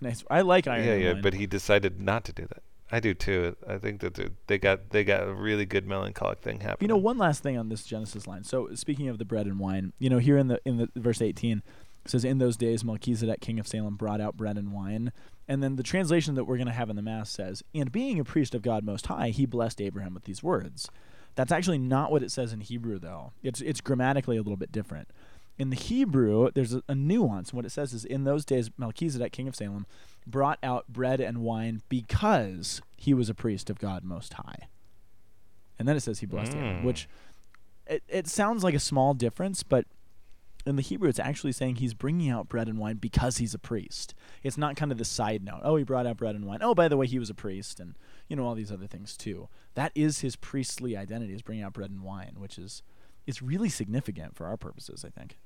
Nice. 0.00 0.24
I 0.30 0.40
like 0.40 0.66
Iron. 0.66 0.86
yeah, 0.86 0.94
yeah, 0.94 1.12
Wine. 1.12 1.22
but 1.22 1.34
he 1.34 1.46
decided 1.46 2.00
not 2.00 2.24
to 2.24 2.32
do 2.32 2.46
that. 2.46 2.62
I 2.90 3.00
do 3.00 3.12
too. 3.14 3.54
I 3.68 3.76
think 3.78 4.00
that 4.00 4.18
they- 4.46 4.58
got 4.58 4.90
they 4.90 5.04
got 5.04 5.28
a 5.28 5.32
really 5.34 5.66
good 5.66 5.86
melancholic 5.86 6.40
thing 6.40 6.60
happening. 6.60 6.88
You 6.88 6.94
know, 6.94 6.96
one 6.96 7.18
last 7.18 7.42
thing 7.42 7.56
on 7.58 7.68
this 7.68 7.84
Genesis 7.84 8.26
line. 8.26 8.42
So 8.44 8.74
speaking 8.74 9.08
of 9.08 9.18
the 9.18 9.24
bread 9.26 9.46
and 9.46 9.58
wine, 9.60 9.92
you 9.98 10.08
know, 10.10 10.18
here 10.18 10.38
in 10.38 10.48
the 10.48 10.58
in 10.64 10.78
the 10.78 10.88
verse 10.96 11.20
eighteen 11.22 11.62
it 12.04 12.10
says, 12.10 12.24
"In 12.24 12.38
those 12.38 12.56
days, 12.56 12.82
Melchizedek, 12.82 13.40
king 13.42 13.60
of 13.60 13.68
Salem, 13.68 13.94
brought 13.96 14.20
out 14.22 14.36
bread 14.38 14.56
and 14.56 14.72
wine." 14.72 15.12
And 15.46 15.62
then 15.62 15.76
the 15.76 15.82
translation 15.82 16.34
that 16.36 16.44
we're 16.44 16.56
going 16.56 16.66
to 16.66 16.72
have 16.72 16.88
in 16.88 16.96
the 16.96 17.02
mass 17.02 17.28
says, 17.30 17.62
"And 17.74 17.92
being 17.92 18.18
a 18.18 18.24
priest 18.24 18.54
of 18.54 18.62
God 18.62 18.82
Most 18.84 19.06
High, 19.08 19.28
he 19.28 19.44
blessed 19.46 19.80
Abraham 19.82 20.14
with 20.14 20.24
these 20.24 20.42
words." 20.42 20.88
That's 21.34 21.52
actually 21.52 21.78
not 21.78 22.10
what 22.10 22.22
it 22.22 22.30
says 22.30 22.52
in 22.52 22.60
Hebrew, 22.60 22.98
though. 22.98 23.32
It's 23.42 23.60
it's 23.60 23.80
grammatically 23.80 24.36
a 24.36 24.42
little 24.42 24.56
bit 24.56 24.72
different. 24.72 25.08
In 25.58 25.70
the 25.70 25.76
Hebrew, 25.76 26.50
there's 26.54 26.74
a, 26.74 26.82
a 26.88 26.94
nuance. 26.94 27.52
What 27.52 27.64
it 27.64 27.70
says 27.70 27.92
is, 27.92 28.04
"In 28.04 28.24
those 28.24 28.44
days, 28.44 28.70
Melchizedek, 28.78 29.32
king 29.32 29.46
of 29.48 29.54
Salem, 29.54 29.86
brought 30.26 30.58
out 30.62 30.88
bread 30.88 31.20
and 31.20 31.38
wine 31.38 31.82
because 31.88 32.82
he 32.96 33.14
was 33.14 33.28
a 33.28 33.34
priest 33.34 33.70
of 33.70 33.78
God 33.78 34.04
Most 34.04 34.34
High." 34.34 34.68
And 35.78 35.86
then 35.88 35.96
it 35.96 36.00
says 36.00 36.20
he 36.20 36.26
blessed 36.26 36.52
Mm. 36.52 36.84
which 36.84 37.08
it, 37.86 38.02
it 38.08 38.26
sounds 38.28 38.62
like 38.62 38.74
a 38.74 38.78
small 38.80 39.14
difference, 39.14 39.62
but 39.62 39.86
in 40.70 40.76
the 40.76 40.82
Hebrew, 40.82 41.08
it's 41.08 41.18
actually 41.18 41.52
saying 41.52 41.76
he's 41.76 41.92
bringing 41.92 42.30
out 42.30 42.48
bread 42.48 42.68
and 42.68 42.78
wine 42.78 42.96
because 42.96 43.36
he's 43.36 43.52
a 43.52 43.58
priest. 43.58 44.14
It's 44.42 44.56
not 44.56 44.76
kind 44.76 44.90
of 44.90 44.98
the 44.98 45.04
side 45.04 45.44
note. 45.44 45.60
Oh, 45.62 45.76
he 45.76 45.84
brought 45.84 46.06
out 46.06 46.16
bread 46.16 46.34
and 46.34 46.46
wine. 46.46 46.60
Oh, 46.62 46.74
by 46.74 46.88
the 46.88 46.96
way, 46.96 47.06
he 47.06 47.18
was 47.18 47.28
a 47.28 47.34
priest, 47.34 47.78
and 47.78 47.96
you 48.28 48.36
know 48.36 48.46
all 48.46 48.54
these 48.54 48.72
other 48.72 48.86
things 48.86 49.16
too. 49.16 49.48
That 49.74 49.92
is 49.94 50.20
his 50.20 50.36
priestly 50.36 50.96
identity: 50.96 51.34
is 51.34 51.42
bringing 51.42 51.64
out 51.64 51.74
bread 51.74 51.90
and 51.90 52.02
wine, 52.02 52.36
which 52.38 52.56
is 52.56 52.82
it's 53.26 53.42
really 53.42 53.68
significant 53.68 54.34
for 54.34 54.46
our 54.46 54.56
purposes, 54.56 55.04
I 55.04 55.10
think. 55.10 55.36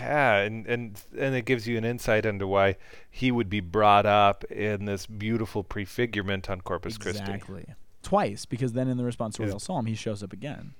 Yeah, 0.00 0.36
and 0.38 0.66
and 0.66 1.00
and 1.18 1.34
it 1.34 1.44
gives 1.44 1.66
you 1.66 1.76
an 1.76 1.84
insight 1.84 2.24
into 2.24 2.46
why 2.46 2.76
he 3.10 3.30
would 3.30 3.50
be 3.50 3.60
brought 3.60 4.06
up 4.06 4.44
in 4.44 4.84
this 4.84 5.06
beautiful 5.06 5.64
prefigurement 5.64 6.48
on 6.48 6.60
Corpus 6.60 6.96
Christi. 6.96 7.20
exactly. 7.20 7.66
Twice, 8.02 8.44
because 8.44 8.74
then 8.74 8.88
in 8.88 8.96
the 8.96 9.02
responsorial 9.02 9.56
Is- 9.56 9.62
psalm, 9.62 9.86
he 9.86 9.94
shows 9.94 10.22
up 10.22 10.32
again. 10.32 10.74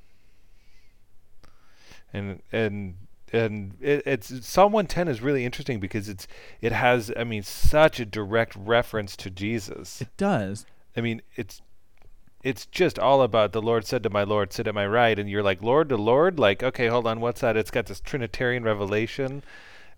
And 2.14 2.40
and 2.52 2.94
and 3.32 3.74
it, 3.80 4.02
it's 4.06 4.46
Psalm 4.46 4.72
110 4.72 5.08
is 5.08 5.20
really 5.20 5.44
interesting 5.44 5.80
because 5.80 6.08
it's 6.08 6.26
it 6.62 6.72
has 6.72 7.12
I 7.16 7.24
mean 7.24 7.42
such 7.42 8.00
a 8.00 8.06
direct 8.06 8.54
reference 8.56 9.16
to 9.16 9.30
Jesus. 9.30 10.00
It 10.00 10.16
does. 10.16 10.64
I 10.96 11.00
mean 11.00 11.20
it's 11.34 11.60
it's 12.42 12.66
just 12.66 12.98
all 12.98 13.22
about 13.22 13.52
the 13.52 13.62
Lord 13.62 13.86
said 13.86 14.02
to 14.02 14.10
my 14.10 14.22
Lord, 14.22 14.52
sit 14.52 14.66
at 14.66 14.74
my 14.74 14.86
right, 14.86 15.18
and 15.18 15.28
you're 15.28 15.42
like 15.42 15.62
Lord 15.62 15.88
to 15.88 15.96
Lord, 15.96 16.38
like 16.38 16.62
okay, 16.62 16.86
hold 16.86 17.06
on, 17.06 17.20
what's 17.20 17.40
that? 17.40 17.56
It's 17.56 17.70
got 17.70 17.86
this 17.86 18.00
Trinitarian 18.00 18.62
revelation, 18.62 19.42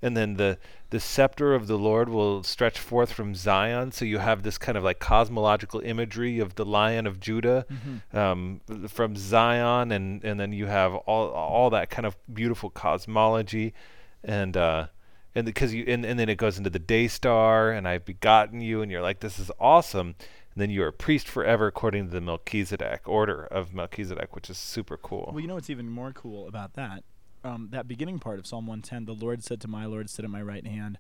and 0.01 0.17
then 0.17 0.35
the 0.35 0.59
the 0.91 1.01
scepter 1.01 1.55
of 1.55 1.67
the 1.67 1.77
Lord 1.77 2.09
will 2.09 2.43
stretch 2.43 2.79
forth 2.79 3.13
from 3.13 3.35
Zion, 3.35 3.93
so 3.93 4.05
you 4.05 4.19
have 4.19 4.43
this 4.43 4.57
kind 4.59 4.79
of 4.79 4.85
like 4.85 4.99
cosmological 4.99 5.81
imagery 5.81 6.39
of 6.39 6.55
the 6.55 6.65
Lion 6.65 7.07
of 7.07 7.19
Judah 7.19 7.67
um, 8.13 8.61
from 8.89 9.17
Zion, 9.17 9.91
and 9.91 10.23
and 10.25 10.39
then 10.39 10.53
you 10.53 10.67
have 10.67 10.95
all 10.95 11.31
all 11.31 11.71
that 11.71 11.91
kind 11.91 12.07
of 12.07 12.17
beautiful 12.33 12.71
cosmology, 12.71 13.75
and 14.23 14.57
uh, 14.57 14.87
and 15.35 15.45
because 15.45 15.75
you 15.75 15.85
and, 15.89 16.05
and 16.05 16.19
then 16.19 16.29
it 16.29 16.37
goes 16.37 16.57
into 16.59 16.71
the 16.71 16.79
day 16.79 17.09
star, 17.09 17.71
and 17.71 17.89
I've 17.89 18.05
begotten 18.05 18.61
you, 18.61 18.81
and 18.81 18.91
you're 18.91 19.03
like, 19.03 19.21
this 19.21 19.39
is 19.39 19.51
awesome. 19.59 20.15
And 20.55 20.63
then 20.63 20.71
you 20.71 20.83
are 20.85 20.89
a 20.89 20.93
priest 20.93 21.29
forever 21.29 21.67
according 21.67 22.07
to 22.07 22.13
the 22.13 22.21
Melchizedek 22.23 23.07
order 23.07 23.45
of 23.45 23.75
Melchizedek, 23.75 24.35
which 24.35 24.49
is 24.49 24.57
super 24.57 24.97
cool. 24.97 25.29
Well, 25.33 25.41
you 25.41 25.49
know 25.49 25.57
what's 25.57 25.69
even 25.69 25.91
more 25.91 26.13
cool 26.13 26.49
about 26.49 26.73
that? 26.75 27.05
Um, 27.47 27.69
that 27.71 27.87
beginning 27.87 28.19
part 28.19 28.39
of 28.39 28.47
Psalm 28.47 28.67
110, 28.67 29.05
the 29.05 29.13
Lord 29.25 29.45
said 29.45 29.61
to 29.61 29.69
my 29.69 29.87
Lord, 29.87 30.11
sit 30.11 30.25
at 30.25 30.31
my 30.31 30.43
right 30.43 30.67
hand, 30.67 30.99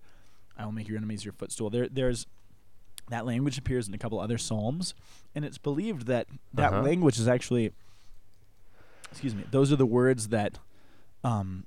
I 0.56 0.64
will 0.64 0.72
make 0.72 0.88
your 0.88 0.96
enemies 0.96 1.24
your 1.24 1.32
footstool. 1.32 1.70
There, 1.70 1.88
there's 1.88 2.26
that 3.08 3.26
language 3.26 3.58
appears 3.58 3.86
in 3.88 3.94
a 3.94 3.98
couple 3.98 4.18
other 4.20 4.38
psalms, 4.38 4.94
and 5.34 5.44
it's 5.44 5.58
believed 5.58 6.06
that 6.06 6.26
that 6.54 6.72
Uh-huh. 6.72 6.82
language 6.82 7.18
is 7.18 7.26
actually, 7.28 7.72
excuse 9.10 9.34
me, 9.34 9.44
those 9.50 9.72
are 9.72 9.76
the 9.76 9.86
words 9.86 10.28
that, 10.28 10.58
um, 11.24 11.66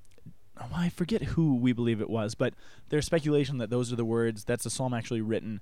well, 0.60 0.70
I 0.74 0.90
forget 0.90 1.24
who 1.24 1.56
we 1.56 1.72
believe 1.74 2.02
it 2.02 2.10
was, 2.10 2.36
but 2.36 2.54
there's 2.90 3.06
speculation 3.06 3.58
that 3.60 3.70
those 3.70 3.92
are 3.94 3.96
the 3.96 4.06
words. 4.06 4.44
That's 4.46 4.66
a 4.66 4.70
psalm 4.70 4.94
actually 4.94 5.22
written 5.22 5.62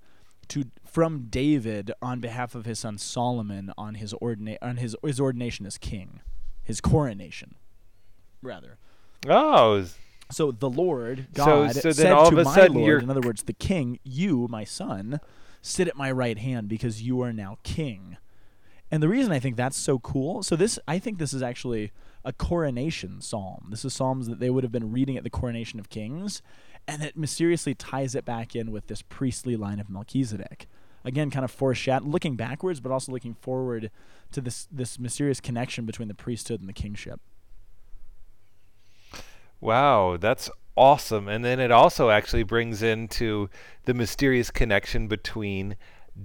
to 0.50 0.66
from 0.86 1.28
David 1.30 1.92
on 2.02 2.20
behalf 2.22 2.56
of 2.56 2.66
his 2.66 2.80
son 2.80 2.98
Solomon 2.98 3.72
on 3.78 3.96
his 3.96 4.14
ordina- 4.22 4.58
on 4.62 4.78
his 4.78 4.96
his 5.04 5.20
ordination 5.20 5.66
as 5.66 5.78
king, 5.78 6.22
his 6.64 6.80
coronation, 6.82 7.56
rather. 8.42 8.78
Oh, 9.28 9.86
So 10.30 10.52
the 10.52 10.70
Lord 10.70 11.28
God 11.34 11.46
so 11.76 11.82
then 11.82 11.94
said 11.94 12.12
all 12.12 12.30
to 12.30 12.36
my 12.44 12.54
Lord, 12.74 12.86
you're- 12.86 13.04
in 13.04 13.10
other 13.10 13.22
words, 13.22 13.44
the 13.44 13.54
king, 13.54 14.00
you, 14.04 14.48
my 14.50 14.64
son, 14.64 15.20
sit 15.62 15.88
at 15.88 15.96
my 15.96 16.12
right 16.12 16.38
hand 16.38 16.68
because 16.68 17.02
you 17.02 17.22
are 17.22 17.32
now 17.34 17.58
king. 17.64 18.18
And 18.92 19.02
the 19.04 19.10
reason 19.10 19.32
I 19.32 19.40
think 19.40 19.56
that's 19.58 19.76
so 19.78 20.00
cool, 20.00 20.44
so 20.44 20.56
this 20.56 20.80
I 20.88 21.00
think 21.00 21.18
this 21.18 21.34
is 21.34 21.42
actually 21.42 21.92
a 22.24 22.32
coronation 22.32 23.22
psalm. 23.22 23.68
This 23.70 23.84
is 23.84 23.94
psalms 23.94 24.28
that 24.28 24.40
they 24.40 24.50
would 24.50 24.64
have 24.64 24.72
been 24.72 24.92
reading 24.92 25.18
at 25.18 25.24
the 25.24 25.30
coronation 25.30 25.80
of 25.80 25.90
kings, 25.90 26.42
and 26.88 27.04
it 27.04 27.18
mysteriously 27.18 27.74
ties 27.76 28.16
it 28.16 28.24
back 28.24 28.56
in 28.56 28.72
with 28.72 28.88
this 28.88 29.02
priestly 29.02 29.56
line 29.58 29.80
of 29.80 29.90
Melchizedek. 29.90 30.68
Again, 31.04 31.30
kind 31.32 31.44
of 31.46 31.52
foreshadow 31.52 32.06
looking 32.06 32.36
backwards, 32.36 32.80
but 32.80 32.92
also 32.92 33.12
looking 33.12 33.34
forward 33.34 33.92
to 34.32 34.42
this 34.42 34.68
this 34.72 34.98
mysterious 35.00 35.40
connection 35.42 35.86
between 35.86 36.08
the 36.08 36.14
priesthood 36.14 36.60
and 36.62 36.68
the 36.70 36.74
kingship. 36.74 37.20
Wow, 39.60 40.18
that's 40.18 40.50
awesome. 40.76 41.28
And 41.28 41.44
then 41.44 41.60
it 41.60 41.72
also 41.72 42.10
actually 42.10 42.44
brings 42.44 42.82
into 42.82 43.50
the 43.86 43.94
mysterious 43.94 44.52
connection 44.52 45.08
between 45.08 45.76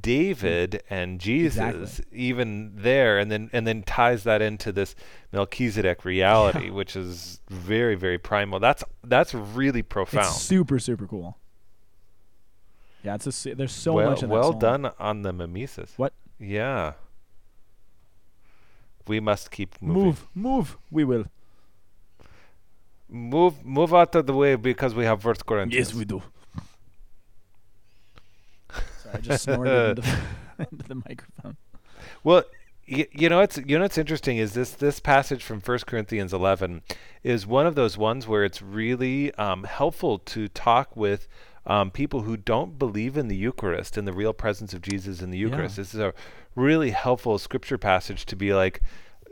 David 0.00 0.72
mm. 0.72 0.80
and 0.90 1.20
Jesus, 1.20 1.98
Exactly. 1.98 2.18
even 2.18 2.72
there, 2.76 3.18
and 3.18 3.30
then 3.30 3.50
and 3.52 3.66
then 3.66 3.82
ties 3.82 4.24
that 4.24 4.40
into 4.40 4.72
this 4.72 4.94
Melchizedek 5.32 6.04
reality, 6.04 6.70
which 6.70 6.96
is 6.96 7.40
very 7.50 7.94
very 7.94 8.18
primal. 8.18 8.58
That's 8.58 8.84
that's 9.04 9.34
really 9.34 9.82
profound. 9.82 10.26
It's 10.26 10.42
super 10.42 10.78
super 10.78 11.06
cool. 11.06 11.36
Yeah, 13.02 13.16
it's 13.16 13.46
a, 13.46 13.54
there's 13.54 13.72
so 13.72 13.94
well, 13.94 14.10
much 14.10 14.22
in 14.22 14.28
that 14.28 14.34
well 14.34 14.52
psalm. 14.52 14.60
done 14.60 14.92
on 14.98 15.22
the 15.22 15.32
mimesis. 15.32 15.92
What? 15.96 16.12
Yeah. 16.38 16.92
We 19.08 19.18
must 19.18 19.50
keep 19.50 19.74
moving. 19.82 20.02
Move, 20.04 20.28
move. 20.34 20.78
We 20.90 21.02
will. 21.02 21.24
Move, 23.12 23.64
move 23.64 23.92
out 23.92 24.14
of 24.14 24.26
the 24.26 24.32
way 24.32 24.54
because 24.56 24.94
we 24.94 25.04
have 25.04 25.20
First 25.22 25.44
Corinthians. 25.44 25.88
Yes, 25.90 25.94
we 25.96 26.04
do. 26.06 26.22
Sorry, 29.02 29.14
I 29.14 29.18
just 29.18 29.44
snorted 29.44 29.98
into 29.98 30.02
the, 30.02 30.18
into 30.72 30.88
the 30.88 30.94
microphone. 30.94 31.56
Well, 32.24 32.44
y- 32.90 33.08
you 33.12 33.28
know 33.28 33.40
it's 33.40 33.58
you 33.58 33.76
know 33.76 33.82
what's 33.84 33.98
interesting 33.98 34.38
is 34.38 34.54
this 34.54 34.70
this 34.72 34.98
passage 35.00 35.42
from 35.44 35.60
First 35.60 35.86
Corinthians 35.86 36.32
11 36.32 36.82
is 37.22 37.46
one 37.46 37.66
of 37.66 37.74
those 37.74 37.98
ones 37.98 38.26
where 38.26 38.44
it's 38.44 38.62
really 38.62 39.34
um, 39.34 39.64
helpful 39.64 40.18
to 40.18 40.48
talk 40.48 40.96
with 40.96 41.28
um, 41.66 41.90
people 41.90 42.22
who 42.22 42.36
don't 42.36 42.78
believe 42.78 43.16
in 43.16 43.28
the 43.28 43.36
Eucharist 43.36 43.96
and 43.96 44.08
the 44.08 44.12
real 44.12 44.32
presence 44.32 44.72
of 44.72 44.80
Jesus 44.82 45.20
in 45.20 45.30
the 45.30 45.38
Yeah. 45.38 45.48
Eucharist. 45.48 45.76
This 45.76 45.94
is 45.94 46.00
a 46.00 46.14
really 46.54 46.90
helpful 46.90 47.38
scripture 47.38 47.78
passage 47.78 48.26
to 48.26 48.36
be 48.36 48.52
like, 48.52 48.80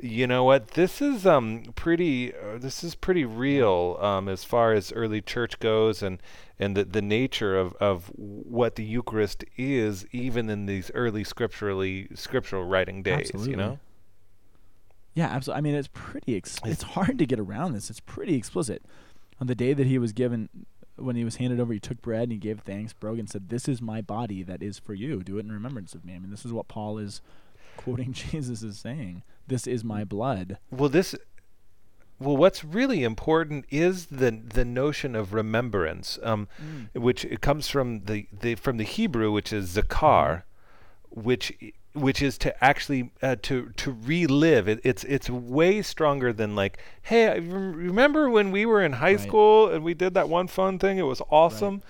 you 0.02 0.26
know 0.26 0.44
what, 0.44 0.68
this 0.68 1.00
is 1.00 1.26
um 1.26 1.64
pretty 1.74 2.34
uh, 2.34 2.58
this 2.58 2.82
is 2.82 2.94
pretty 2.94 3.24
real 3.24 3.98
um, 4.00 4.28
as 4.28 4.44
far 4.44 4.72
as 4.72 4.92
early 4.92 5.20
church 5.20 5.58
goes 5.58 6.02
and 6.02 6.20
and 6.58 6.76
the, 6.76 6.84
the 6.84 7.02
nature 7.02 7.56
of, 7.56 7.74
of 7.80 8.10
what 8.14 8.76
the 8.76 8.84
Eucharist 8.84 9.44
is 9.56 10.06
even 10.12 10.50
in 10.50 10.66
these 10.66 10.90
early 10.94 11.24
scripturally 11.24 12.08
scriptural 12.14 12.64
writing 12.64 13.02
days, 13.02 13.30
Absolutely. 13.30 13.50
you 13.50 13.56
know? 13.56 13.78
Yeah, 15.14 15.26
absolutely. 15.26 15.58
I 15.58 15.60
mean, 15.62 15.74
it's 15.74 15.88
pretty. 15.92 16.36
Ex- 16.36 16.60
it's 16.64 16.82
hard 16.82 17.18
to 17.18 17.26
get 17.26 17.40
around 17.40 17.72
this. 17.72 17.90
It's 17.90 18.00
pretty 18.00 18.36
explicit. 18.36 18.82
On 19.40 19.46
the 19.46 19.54
day 19.54 19.72
that 19.72 19.86
he 19.86 19.98
was 19.98 20.12
given, 20.12 20.48
when 20.96 21.16
he 21.16 21.24
was 21.24 21.36
handed 21.36 21.58
over, 21.58 21.72
he 21.72 21.80
took 21.80 22.00
bread 22.02 22.24
and 22.24 22.32
he 22.32 22.38
gave 22.38 22.60
thanks, 22.60 22.92
broke 22.92 23.18
and 23.18 23.28
said, 23.28 23.48
"This 23.48 23.68
is 23.68 23.82
my 23.82 24.00
body 24.02 24.42
that 24.42 24.62
is 24.62 24.78
for 24.78 24.94
you. 24.94 25.22
Do 25.22 25.38
it 25.38 25.44
in 25.46 25.52
remembrance 25.52 25.94
of 25.94 26.04
me." 26.04 26.14
I 26.14 26.18
mean, 26.18 26.30
this 26.30 26.44
is 26.44 26.52
what 26.52 26.68
Paul 26.68 26.98
is 26.98 27.20
quoting 27.76 28.12
Jesus 28.30 28.62
is 28.62 28.78
saying. 28.78 29.22
This 29.50 29.66
is 29.66 29.84
my 29.84 30.04
blood. 30.04 30.58
Well, 30.70 30.88
this 30.88 31.14
well, 32.18 32.36
what's 32.36 32.62
really 32.64 33.02
important 33.02 33.64
is 33.70 34.06
the 34.06 34.30
the 34.30 34.64
notion 34.64 35.14
of 35.16 35.32
remembrance, 35.34 36.18
um, 36.22 36.48
which 36.94 37.24
it 37.24 37.40
comes 37.40 37.68
from 37.68 38.04
the, 38.04 38.26
the 38.32 38.54
from 38.54 38.76
the 38.76 38.84
Hebrew, 38.84 39.32
which 39.32 39.52
is 39.52 39.74
zakar, 39.76 40.42
which 41.08 41.52
which 41.94 42.22
is 42.22 42.38
to 42.38 42.64
actually 42.64 43.10
uh, 43.22 43.36
to 43.42 43.70
to 43.76 43.90
relive. 44.04 44.68
It, 44.68 44.80
it's 44.84 45.02
it's 45.04 45.30
way 45.30 45.82
stronger 45.82 46.32
than 46.32 46.54
like, 46.54 46.78
hey, 47.02 47.40
remember 47.40 48.28
when 48.30 48.50
we 48.50 48.66
were 48.66 48.82
in 48.82 48.92
high 48.92 49.12
Right. 49.12 49.20
school 49.20 49.68
and 49.68 49.82
we 49.82 49.94
did 49.94 50.14
that 50.14 50.28
one 50.28 50.46
fun 50.46 50.78
thing? 50.78 50.98
It 50.98 51.02
was 51.06 51.22
awesome. 51.30 51.82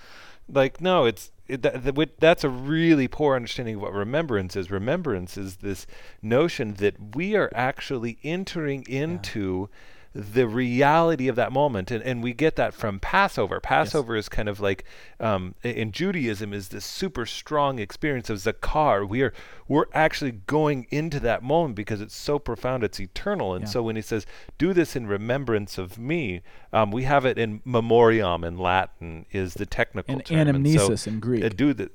Like, 0.49 0.81
no, 0.81 1.05
it's 1.05 1.29
it, 1.40 1.40
that, 1.57 1.83
that, 1.83 2.19
that's 2.19 2.43
a 2.43 2.49
really 2.49 3.07
poor 3.07 3.35
understanding 3.35 3.75
of 3.75 3.81
what 3.81 3.93
remembrance 3.93 4.55
is. 4.55 4.71
Remembrance 4.71 5.37
is 5.37 5.57
this 5.57 5.85
notion 6.21 6.75
that 6.75 7.15
we 7.15 7.35
are 7.35 7.51
actually 7.53 8.17
entering 8.23 8.83
into 8.87 9.69
the 10.13 10.45
reality 10.47 11.27
of 11.29 11.35
that 11.37 11.51
moment. 11.53 11.89
And, 11.89 12.03
and 12.03 12.21
we 12.21 12.33
get 12.33 12.55
that 12.57 12.73
from 12.73 12.99
passover. 12.99 13.59
Passover 13.61 14.15
is 14.15 14.27
kind 14.27 14.49
of 14.49 14.59
like 14.59 14.83
um, 15.19 15.55
in 15.63 15.91
judaism 15.91 16.51
is 16.53 16.69
this 16.69 16.83
super 16.83 17.25
strong 17.25 17.79
experience 17.79 18.29
of 18.29 18.37
zakar 18.39 19.07
we 19.07 19.21
are 19.21 19.33
we're 19.69 19.85
actually 19.93 20.31
going 20.31 20.85
into 20.91 21.19
that 21.21 21.43
moment 21.43 21.75
because 21.75 22.01
it's 22.01 22.15
so 22.15 22.39
profound 22.39 22.83
it's 22.83 22.99
eternal. 22.99 23.53
And 23.53 23.63
Yeah. 23.63 23.69
so 23.69 23.83
when 23.83 23.95
he 23.95 24.01
says 24.01 24.25
do 24.57 24.73
this 24.73 24.95
in 24.97 25.07
remembrance 25.07 25.77
of 25.77 25.97
me 25.97 26.41
um, 26.73 26.91
we 26.91 27.03
have 27.03 27.25
it 27.25 27.37
in 27.37 27.61
memoriam 27.63 28.43
in 28.43 28.57
latin 28.57 29.25
is 29.31 29.53
the 29.53 29.65
technical 29.65 30.15
And 30.15 30.25
term. 30.25 30.37
And 30.55 30.69
so, 30.71 30.89
anamnesis 30.89 31.07
in 31.07 31.19
Greek. 31.21 31.43
uh, 31.43 31.49
do 31.49 31.73
the 31.73 31.89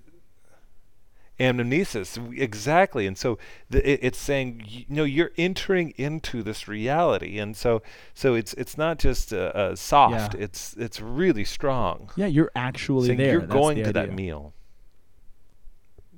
anamnesis 1.38 2.14
w- 2.16 2.40
exactly 2.42 3.06
and 3.06 3.18
so 3.18 3.38
the, 3.68 3.86
it, 3.90 4.00
it's 4.02 4.18
saying 4.18 4.62
y- 4.66 4.86
no 4.88 5.04
you're 5.04 5.32
entering 5.36 5.90
into 5.98 6.42
this 6.42 6.66
reality 6.66 7.38
and 7.38 7.56
so 7.56 7.82
so 8.14 8.34
it's 8.34 8.54
it's 8.54 8.78
not 8.78 8.98
just 8.98 9.32
uh, 9.34 9.52
uh, 9.54 9.76
soft 9.76 10.34
Yeah. 10.34 10.44
it's 10.44 10.74
it's 10.78 11.00
really 11.00 11.44
strong 11.44 12.10
yeah, 12.16 12.26
you're 12.26 12.50
actually 12.56 13.08
saying 13.08 13.18
there. 13.18 13.32
you're 13.32 13.40
That's 13.42 13.52
going 13.52 13.78
the 13.78 13.84
to 13.84 13.92
that 13.92 14.12
meal 14.14 14.54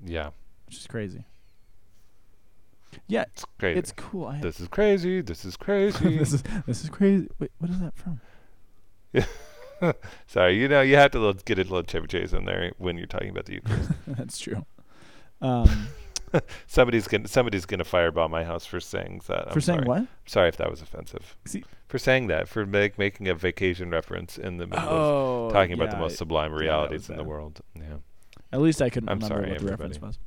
yeah 0.04 0.30
which 0.66 0.76
is 0.76 0.86
crazy. 0.86 1.24
Yeah, 3.06 3.22
it's 3.32 3.44
crazy 3.58 3.78
it's 3.78 3.92
cool. 3.92 4.26
I, 4.26 4.40
this 4.40 4.60
is 4.60 4.68
crazy 4.68 5.20
this 5.20 5.44
is 5.44 5.56
crazy 5.56 6.16
this 6.18 6.32
is 6.32 6.42
this 6.66 6.84
is 6.84 6.90
crazy. 6.90 7.28
Wait, 7.38 7.50
what 7.58 7.70
is 7.70 7.80
that 7.80 7.94
from? 7.96 8.20
sorry 10.26 10.58
you 10.58 10.68
know 10.68 10.80
you 10.80 10.96
have 10.96 11.10
to 11.12 11.34
get 11.44 11.58
a 11.58 11.62
little 11.62 11.82
chevy 11.82 12.06
chase 12.06 12.32
in 12.32 12.44
there 12.44 12.72
when 12.78 12.96
you're 12.98 13.06
talking 13.06 13.30
about 13.30 13.46
the 13.46 13.54
Eucharist. 13.60 13.90
That's 14.06 14.38
true. 14.38 14.64
Um, 15.40 15.88
somebody's 16.66 17.08
gonna 17.08 17.28
somebody's 17.28 17.64
gonna 17.64 17.84
fireball 17.84 18.28
my 18.28 18.44
house 18.44 18.66
for 18.66 18.80
saying 18.80 19.22
that 19.28 19.48
for 19.48 19.54
I'm 19.54 19.60
saying 19.60 19.78
sorry. 19.80 19.88
what? 19.88 20.06
sorry 20.26 20.48
if 20.48 20.56
that 20.58 20.70
was 20.70 20.82
offensive 20.82 21.36
See- 21.46 21.64
for 21.86 21.98
saying 21.98 22.26
that 22.26 22.48
for 22.48 22.66
make, 22.66 22.98
making 22.98 23.28
a 23.28 23.34
vacation 23.34 23.90
reference 23.90 24.36
in 24.36 24.58
the 24.58 24.66
middle 24.66 24.84
of 24.88 24.90
Oh, 24.90 25.50
talking 25.50 25.72
about 25.72 25.90
the 25.90 25.96
yeah, 25.96 26.02
most 26.02 26.18
sublime 26.18 26.52
realities 26.52 27.02
was 27.02 27.10
in 27.10 27.16
the 27.16 27.24
world. 27.24 27.60
Yeah. 27.74 27.82
At 28.52 28.60
least 28.60 28.82
I 28.82 28.90
couldn't 28.90 29.08
I'm 29.08 29.18
remember 29.20 29.34
sorry, 29.36 29.50
what 29.52 29.60
the 29.60 29.66
reference 29.68 30.00
was. 30.00 30.18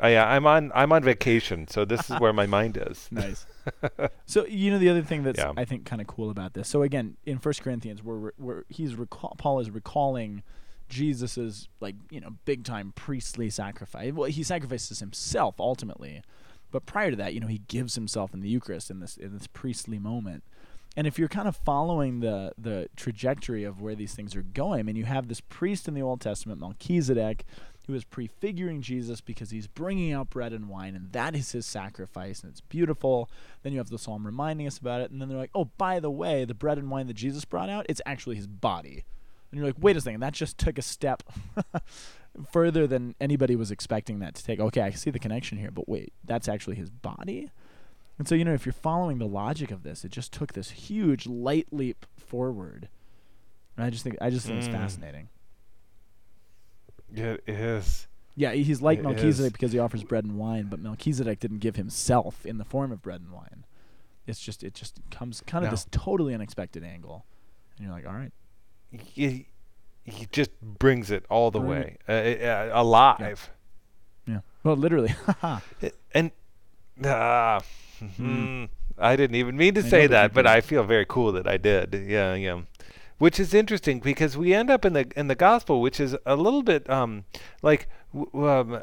Oh 0.00 0.08
yeah, 0.08 0.26
I'm 0.28 0.46
on 0.46 0.72
I'm 0.74 0.90
on 0.90 1.04
vacation, 1.04 1.68
so 1.68 1.84
this 1.84 2.10
is 2.10 2.18
where 2.18 2.32
my 2.32 2.46
mind 2.46 2.76
is. 2.76 3.08
Nice. 3.12 3.46
so 4.26 4.44
you 4.46 4.72
know 4.72 4.78
the 4.78 4.88
other 4.88 5.02
thing 5.02 5.22
that's 5.22 5.38
Yeah. 5.38 5.52
I 5.56 5.64
think 5.64 5.84
kind 5.84 6.00
of 6.02 6.08
cool 6.08 6.30
about 6.30 6.54
this. 6.54 6.68
So 6.68 6.82
again, 6.82 7.16
in 7.24 7.38
First 7.38 7.62
Corinthians, 7.62 8.02
where 8.02 8.32
where 8.36 8.64
he's 8.68 8.96
recall, 8.96 9.36
Paul 9.38 9.60
is 9.60 9.70
recalling 9.70 10.42
Jesus's 10.88 11.68
like 11.80 11.96
you 12.10 12.20
know 12.20 12.30
big 12.44 12.64
time 12.64 12.92
priestly 12.94 13.50
sacrifice. 13.50 14.12
Well, 14.12 14.30
he 14.30 14.42
sacrifices 14.42 15.00
himself 15.00 15.60
ultimately, 15.60 16.22
but 16.70 16.86
prior 16.86 17.10
to 17.10 17.16
that, 17.16 17.34
you 17.34 17.40
know, 17.40 17.46
he 17.46 17.62
gives 17.68 17.94
himself 17.94 18.34
in 18.34 18.40
the 18.40 18.48
Eucharist 18.48 18.90
in 18.90 19.00
this 19.00 19.16
in 19.16 19.32
this 19.32 19.46
priestly 19.46 19.98
moment. 19.98 20.42
And 20.96 21.06
if 21.06 21.18
you're 21.18 21.28
kind 21.28 21.48
of 21.48 21.56
following 21.56 22.20
the 22.20 22.52
the 22.58 22.88
trajectory 22.96 23.64
of 23.64 23.80
where 23.80 23.94
these 23.94 24.14
things 24.14 24.34
are 24.34 24.42
going, 24.42 24.80
I 24.80 24.82
mean, 24.82 24.96
you 24.96 25.04
have 25.04 25.28
this 25.28 25.40
priest 25.40 25.88
in 25.88 25.94
the 25.94 26.02
Old 26.02 26.20
Testament, 26.20 26.60
Melchizedek, 26.60 27.44
who 27.86 27.94
is 27.94 28.04
prefiguring 28.04 28.80
Jesus 28.80 29.20
because 29.20 29.50
he's 29.50 29.66
bringing 29.66 30.12
out 30.12 30.30
bread 30.30 30.52
and 30.52 30.68
wine, 30.68 30.96
and 30.96 31.12
that 31.12 31.34
is 31.34 31.52
his 31.52 31.66
sacrifice, 31.66 32.42
and 32.42 32.50
it's 32.50 32.60
beautiful. 32.60 33.30
Then 33.62 33.72
you 33.72 33.78
have 33.78 33.90
the 33.90 33.98
psalm 33.98 34.26
reminding 34.26 34.66
us 34.66 34.78
about 34.78 35.00
it, 35.00 35.10
and 35.10 35.20
then 35.20 35.28
they're 35.28 35.38
like, 35.38 35.50
oh, 35.54 35.70
by 35.78 36.00
the 36.00 36.10
way, 36.10 36.44
the 36.44 36.54
bread 36.54 36.78
and 36.78 36.90
wine 36.90 37.06
that 37.08 37.14
Jesus 37.14 37.44
brought 37.44 37.68
out, 37.68 37.86
it's 37.88 38.02
actually 38.06 38.36
his 38.36 38.46
body. 38.46 39.04
And 39.54 39.60
you're 39.60 39.68
like, 39.68 39.76
wait 39.78 39.96
a 39.96 40.00
second, 40.00 40.18
that 40.18 40.32
just 40.32 40.58
took 40.58 40.78
a 40.78 40.82
step 40.82 41.22
further 42.50 42.88
than 42.88 43.14
anybody 43.20 43.54
was 43.54 43.70
expecting 43.70 44.18
that 44.18 44.34
to 44.34 44.42
take. 44.42 44.58
Okay, 44.58 44.80
I 44.80 44.90
see 44.90 45.10
the 45.10 45.20
connection 45.20 45.58
here, 45.58 45.70
but 45.70 45.88
wait, 45.88 46.12
that's 46.24 46.48
actually 46.48 46.74
his 46.74 46.90
body? 46.90 47.52
And 48.18 48.26
so, 48.26 48.34
you 48.34 48.44
know, 48.44 48.52
if 48.52 48.66
you're 48.66 48.72
following 48.72 49.18
the 49.18 49.28
logic 49.28 49.70
of 49.70 49.84
this, 49.84 50.04
it 50.04 50.10
just 50.10 50.32
took 50.32 50.54
this 50.54 50.70
huge 50.70 51.28
light 51.28 51.68
leap 51.70 52.04
forward. 52.16 52.88
And 53.76 53.86
I 53.86 53.90
just 53.90 54.02
think 54.02 54.16
I 54.20 54.28
just 54.30 54.44
think 54.44 54.58
it's 54.58 54.66
Mm. 54.66 54.72
fascinating. 54.72 55.28
It 57.14 57.44
is. 57.46 58.08
Yeah, 58.34 58.52
he's 58.52 58.82
like 58.82 58.98
It 58.98 59.02
Melchizedek 59.02 59.46
is. 59.50 59.52
because 59.52 59.70
he 59.72 59.78
offers 59.78 60.02
bread 60.02 60.24
and 60.24 60.36
wine, 60.36 60.66
but 60.68 60.80
Melchizedek 60.80 61.38
didn't 61.38 61.58
give 61.58 61.76
himself 61.76 62.44
in 62.44 62.58
the 62.58 62.64
form 62.64 62.90
of 62.90 63.02
bread 63.02 63.20
and 63.20 63.30
wine. 63.30 63.64
It's 64.26 64.40
just 64.40 64.64
it 64.64 64.74
just 64.74 64.98
comes 65.12 65.40
kind 65.46 65.64
of 65.64 65.68
No. 65.68 65.74
this 65.76 65.86
totally 65.92 66.34
unexpected 66.34 66.82
angle, 66.82 67.24
and 67.76 67.86
you're 67.86 67.94
like, 67.94 68.04
all 68.06 68.14
right, 68.14 68.32
Y- 69.16 69.46
he 70.06 70.26
just 70.32 70.50
brings 70.60 71.10
it 71.10 71.24
all 71.30 71.50
the 71.50 71.60
Bring 71.60 71.70
way 71.70 71.96
uh, 72.08 72.12
uh, 72.12 72.70
alive. 72.74 73.50
Yeah. 74.26 74.40
Well, 74.62 74.76
literally. 74.76 75.14
And 76.14 76.30
uh, 77.02 77.60
Mhm. 78.02 78.68
I 78.98 79.16
didn't 79.16 79.36
even 79.36 79.56
mean 79.56 79.74
to 79.74 79.80
I 79.80 79.88
say 79.88 80.06
that 80.06 80.32
that, 80.32 80.34
but. 80.34 80.46
I 80.46 80.60
feel 80.60 80.84
very 80.84 81.06
cool 81.08 81.32
that 81.32 81.46
I 81.48 81.56
did. 81.56 81.94
Yeah, 82.06 82.34
yeah. 82.34 82.60
Which 83.18 83.40
is 83.40 83.54
interesting 83.54 84.00
because 84.00 84.36
we 84.36 84.52
end 84.52 84.70
up 84.70 84.84
in 84.84 84.92
the 84.92 85.10
in 85.16 85.28
the 85.28 85.34
gospel, 85.34 85.80
which 85.80 85.98
is 86.00 86.16
a 86.26 86.36
little 86.36 86.62
bit 86.62 86.88
um, 86.90 87.24
like 87.62 87.88
w- 88.12 88.48
um, 88.48 88.80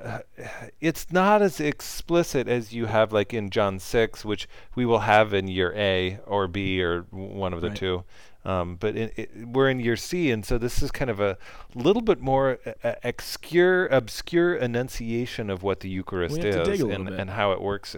it's 0.80 1.12
not 1.12 1.42
as 1.42 1.60
explicit 1.60 2.48
as 2.48 2.74
you 2.74 2.86
have 2.88 3.12
like 3.14 3.34
in 3.34 3.50
John 3.50 3.78
six, 3.80 4.26
which 4.26 4.48
we 4.74 4.86
will 4.86 5.00
have 5.02 5.34
in 5.34 5.48
year 5.48 5.74
A 5.76 6.20
or 6.26 6.48
B 6.48 6.82
or 6.82 7.02
one 7.12 7.54
of 7.54 7.62
the 7.62 7.68
Right. 7.70 7.78
two. 7.78 8.04
Um, 8.44 8.76
but 8.76 8.96
in, 8.96 9.12
it, 9.16 9.30
we're 9.48 9.70
in 9.70 9.80
year 9.80 9.96
C, 9.96 10.32
and 10.32 10.44
so 10.44 10.58
this 10.58 10.82
is 10.82 10.90
kind 10.90 11.12
of 11.12 11.20
a 11.20 11.38
little 11.76 12.02
bit 12.02 12.20
more 12.20 12.58
uh, 12.66 12.72
uh, 12.84 12.96
obscure, 13.04 13.86
obscure 13.88 14.56
enunciation 14.56 15.50
of 15.52 15.62
what 15.62 15.82
the 15.82 15.90
Eucharist 15.90 16.38
We 16.38 16.46
have 16.46 16.56
to 16.56 16.62
is 16.62 16.68
dig 16.68 16.82
a 16.82 16.86
little 16.88 17.08
and, 17.08 17.20
and 17.20 17.30
how 17.32 17.52
it 17.52 17.62
works. 17.62 17.96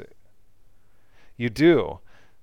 You 1.38 1.49
do, 1.49 1.99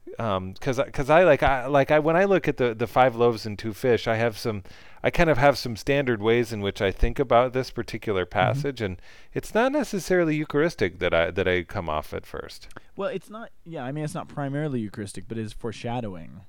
because 0.07 0.79
because 0.79 1.11
I 1.11 1.25
like 1.25 1.43
I 1.43 1.67
like 1.67 1.91
I 1.91 1.99
when 1.99 2.17
I 2.17 2.25
look 2.25 2.49
at 2.49 2.57
the 2.57 2.75
the 2.75 2.87
five 2.87 3.15
loaves 3.15 3.45
and 3.47 3.59
two 3.59 3.75
fish, 3.75 4.09
I 4.09 4.17
have 4.17 4.39
some 4.39 4.63
I 5.03 5.11
kind 5.11 5.31
of 5.31 5.39
have 5.39 5.57
some 5.57 5.77
standard 5.77 6.21
ways 6.21 6.53
in 6.53 6.61
which 6.61 6.83
I 6.83 6.91
think 6.91 7.19
about 7.19 7.53
this 7.53 7.71
particular 7.71 8.25
Mm-hmm. 8.25 8.33
passage, 8.33 8.81
and 8.81 9.01
it's 9.33 9.55
not 9.55 9.73
necessarily 9.73 10.37
Eucharistic 10.37 10.99
that 10.99 11.15
I 11.15 11.31
that 11.31 11.47
I 11.47 11.63
come 11.63 11.89
off 11.89 12.13
at 12.15 12.27
first. 12.27 12.69
Well, 12.97 13.11
it's 13.11 13.31
not. 13.31 13.51
Yeah, 13.65 13.85
I 13.85 13.93
mean, 13.93 14.05
it's 14.05 14.15
not 14.15 14.29
primarily 14.29 14.81
Eucharistic, 14.81 15.29
but 15.29 15.39
it 15.39 15.43
is 15.43 15.53
foreshadowing, 15.53 16.41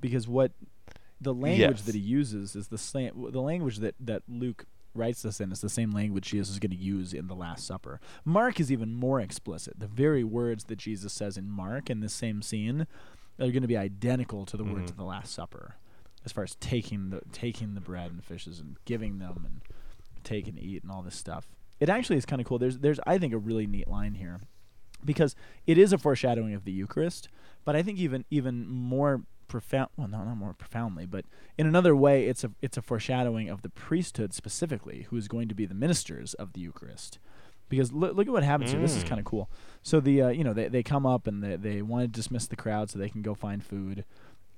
because 0.00 0.26
what 0.26 0.52
the 1.20 1.34
language 1.34 1.78
Yes. 1.78 1.82
that 1.82 1.94
he 1.94 2.00
uses 2.00 2.54
is 2.56 2.68
the 2.68 2.78
same. 2.78 3.30
The 3.30 3.40
language 3.40 3.78
that 3.78 3.94
that 4.00 4.22
Luke 4.28 4.66
writes 4.94 5.22
this 5.22 5.40
in 5.40 5.52
is 5.52 5.60
the 5.60 5.68
same 5.68 5.90
language 5.90 6.30
Jesus 6.30 6.54
is 6.54 6.58
going 6.58 6.70
to 6.70 6.76
use 6.76 7.12
in 7.12 7.26
the 7.28 7.34
Last 7.34 7.66
Supper. 7.66 8.00
Mark 8.24 8.58
is 8.60 8.72
even 8.72 8.94
more 8.94 9.20
explicit. 9.20 9.78
The 9.78 9.86
very 9.86 10.24
words 10.24 10.64
that 10.64 10.76
Jesus 10.76 11.12
says 11.12 11.36
in 11.36 11.50
Mark 11.50 11.90
in 11.90 12.00
this 12.00 12.14
same 12.14 12.40
scene 12.40 12.86
are 13.38 13.50
going 13.50 13.60
to 13.62 13.68
be 13.68 13.76
identical 13.76 14.46
to 14.46 14.56
the 14.56 14.64
words 14.64 14.86
Mhm. 14.86 14.90
of 14.92 14.96
the 14.96 15.04
Last 15.04 15.34
Supper, 15.34 15.76
as 16.24 16.32
far 16.32 16.44
as 16.44 16.54
taking 16.56 17.10
the 17.10 17.20
taking 17.32 17.74
the 17.74 17.80
bread 17.82 18.10
and 18.10 18.24
fishes 18.24 18.58
and 18.58 18.76
giving 18.86 19.18
them 19.18 19.42
and 19.44 19.60
take 20.24 20.48
and 20.48 20.58
eat 20.58 20.82
and 20.82 20.90
all 20.90 21.02
this 21.02 21.14
stuff. 21.16 21.46
It 21.78 21.90
actually 21.90 22.16
is 22.16 22.24
kind 22.24 22.40
of 22.40 22.46
cool. 22.46 22.58
There's 22.58 22.78
there's 22.78 22.98
I 23.06 23.18
think 23.18 23.34
a 23.34 23.38
really 23.38 23.66
neat 23.66 23.88
line 23.88 24.14
here 24.14 24.40
because 25.04 25.36
it 25.66 25.76
is 25.76 25.92
a 25.92 25.98
foreshadowing 25.98 26.54
of 26.54 26.64
the 26.64 26.72
Eucharist, 26.72 27.28
but 27.66 27.76
I 27.76 27.82
think 27.82 27.98
even 27.98 28.24
even 28.30 28.66
more 28.66 29.22
profound. 29.48 29.90
Well, 29.96 30.08
no, 30.08 30.24
not 30.24 30.36
more 30.36 30.52
profoundly, 30.54 31.06
but 31.06 31.24
in 31.58 31.66
another 31.66 31.94
way, 31.96 32.26
it's 32.26 32.44
a 32.44 32.50
it's 32.62 32.76
a 32.76 32.82
foreshadowing 32.82 33.48
of 33.48 33.62
the 33.62 33.68
priesthood 33.70 34.32
specifically, 34.34 35.06
who 35.10 35.16
is 35.16 35.28
going 35.28 35.48
to 35.48 35.54
be 35.54 35.66
the 35.66 35.74
ministers 35.74 36.34
of 36.34 36.52
the 36.52 36.60
Eucharist. 36.60 37.18
Because 37.68 37.92
look, 37.92 38.14
look 38.16 38.26
at 38.28 38.32
what 38.32 38.44
happens 38.44 38.70
here. 38.70 38.80
This 38.80 38.94
is 38.96 39.02
Mm. 39.04 39.08
kind 39.08 39.18
of 39.18 39.24
cool. 39.24 39.50
So 39.82 39.98
the 40.00 40.22
uh, 40.22 40.28
you 40.28 40.44
know 40.44 40.52
they 40.52 40.68
they 40.68 40.82
come 40.82 41.06
up 41.06 41.26
and 41.26 41.42
they 41.42 41.56
they 41.56 41.82
want 41.82 42.02
to 42.02 42.08
dismiss 42.08 42.46
the 42.46 42.56
crowd 42.56 42.90
so 42.90 42.98
they 42.98 43.08
can 43.08 43.22
go 43.22 43.34
find 43.34 43.64
food. 43.64 44.04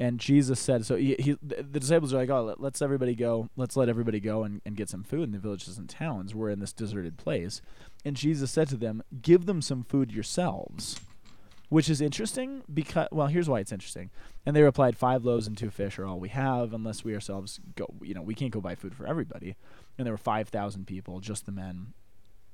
And 0.01 0.21
Jesus 0.21 0.61
said, 0.61 0.87
so 0.87 0.95
he, 0.95 1.17
he 1.19 1.37
the 1.43 1.65
disciples 1.81 2.15
are 2.15 2.19
like, 2.19 2.31
oh, 2.31 2.45
let, 2.45 2.61
let's 2.61 2.81
everybody 2.81 3.17
go. 3.17 3.49
Let's 3.57 3.77
let 3.77 3.89
everybody 3.89 4.21
go 4.21 4.45
and, 4.45 4.61
and 4.65 4.77
get 4.77 4.89
some 4.89 5.03
food 5.03 5.25
in 5.25 5.33
the 5.33 5.41
villages 5.41 5.77
and 5.77 5.89
towns. 5.89 6.37
We're 6.37 6.51
in 6.51 6.61
this 6.61 6.73
deserted 6.73 7.17
place. 7.17 7.61
And 8.05 8.15
Jesus 8.15 8.53
said 8.53 8.69
to 8.69 8.77
them, 8.77 9.03
give 9.23 9.47
them 9.47 9.61
some 9.61 9.83
food 9.83 10.13
yourselves. 10.13 11.01
Which 11.69 11.91
is 11.91 12.01
interesting 12.01 12.63
because, 12.73 13.09
well, 13.13 13.27
here's 13.27 13.49
why 13.49 13.61
it's 13.61 13.73
interesting. 13.73 14.11
And 14.47 14.57
they 14.57 14.63
replied, 14.63 14.97
five 14.97 15.25
loaves 15.25 15.47
and 15.47 15.57
two 15.57 15.69
fish 15.69 15.99
are 15.99 16.07
all 16.07 16.19
we 16.19 16.31
have, 16.31 16.73
unless 16.73 17.05
we 17.05 17.15
ourselves 17.15 17.61
go, 17.77 17.87
you 18.01 18.15
know, 18.15 18.23
we 18.23 18.35
can't 18.35 18.53
go 18.53 18.61
buy 18.61 18.75
food 18.75 18.95
for 18.95 19.07
everybody. 19.07 19.55
And 19.99 20.07
there 20.07 20.15
were 20.15 20.19
5,000 20.19 20.87
people, 20.87 21.21
just 21.21 21.45
the 21.45 21.53
men. 21.53 21.93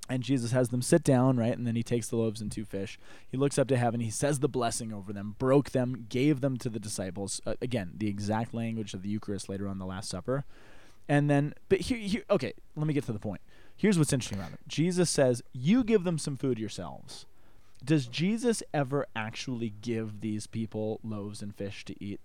And 0.09 0.23
Jesus 0.23 0.51
has 0.51 0.69
them 0.69 0.83
sit 0.83 1.03
down, 1.03 1.37
right? 1.37 1.57
And 1.57 1.67
then 1.67 1.77
he 1.77 1.83
takes 1.83 2.09
the 2.09 2.17
loaves 2.17 2.41
and 2.41 2.53
two 2.53 2.65
fish. 2.65 2.99
He 3.29 3.39
looks 3.39 3.57
up 3.59 3.69
to 3.69 3.77
heaven. 3.77 4.01
He 4.01 4.11
says 4.11 4.41
the 4.41 4.49
blessing 4.49 4.93
over 4.93 5.13
them, 5.13 5.37
broke 5.39 5.71
them, 5.71 6.07
gave 6.09 6.41
them 6.41 6.59
to 6.59 6.69
the 6.69 6.81
disciples. 6.81 7.41
Uh, 7.47 7.55
again, 7.63 7.93
the 7.97 8.09
exact 8.09 8.53
language 8.53 8.93
of 8.93 9.03
the 9.03 9.09
Eucharist 9.09 9.49
later 9.49 9.67
on 9.67 9.79
the 9.79 9.87
Last 9.87 10.11
Supper. 10.11 10.45
And 11.09 11.31
then, 11.31 11.55
but 11.69 11.83
here, 11.83 11.99
here, 11.99 12.23
okay, 12.31 12.53
let 12.77 12.87
me 12.87 12.95
get 12.95 13.05
to 13.05 13.13
the 13.13 13.19
point. 13.19 13.41
Here's 13.77 13.99
what's 13.99 14.13
interesting 14.13 14.39
about 14.39 14.53
it. 14.53 14.61
Jesus 14.69 15.11
says, 15.11 15.43
"You 15.53 15.85
give 15.85 16.05
them 16.05 16.19
some 16.19 16.37
food 16.37 16.59
yourselves." 16.59 17.27
Does 17.85 18.07
Jesus 18.07 18.63
ever 18.73 19.07
actually 19.15 19.75
give 19.83 20.21
these 20.21 20.47
people 20.47 21.01
loaves 21.03 21.43
and 21.43 21.55
fish 21.55 21.85
to 21.85 22.05
eat? 22.05 22.21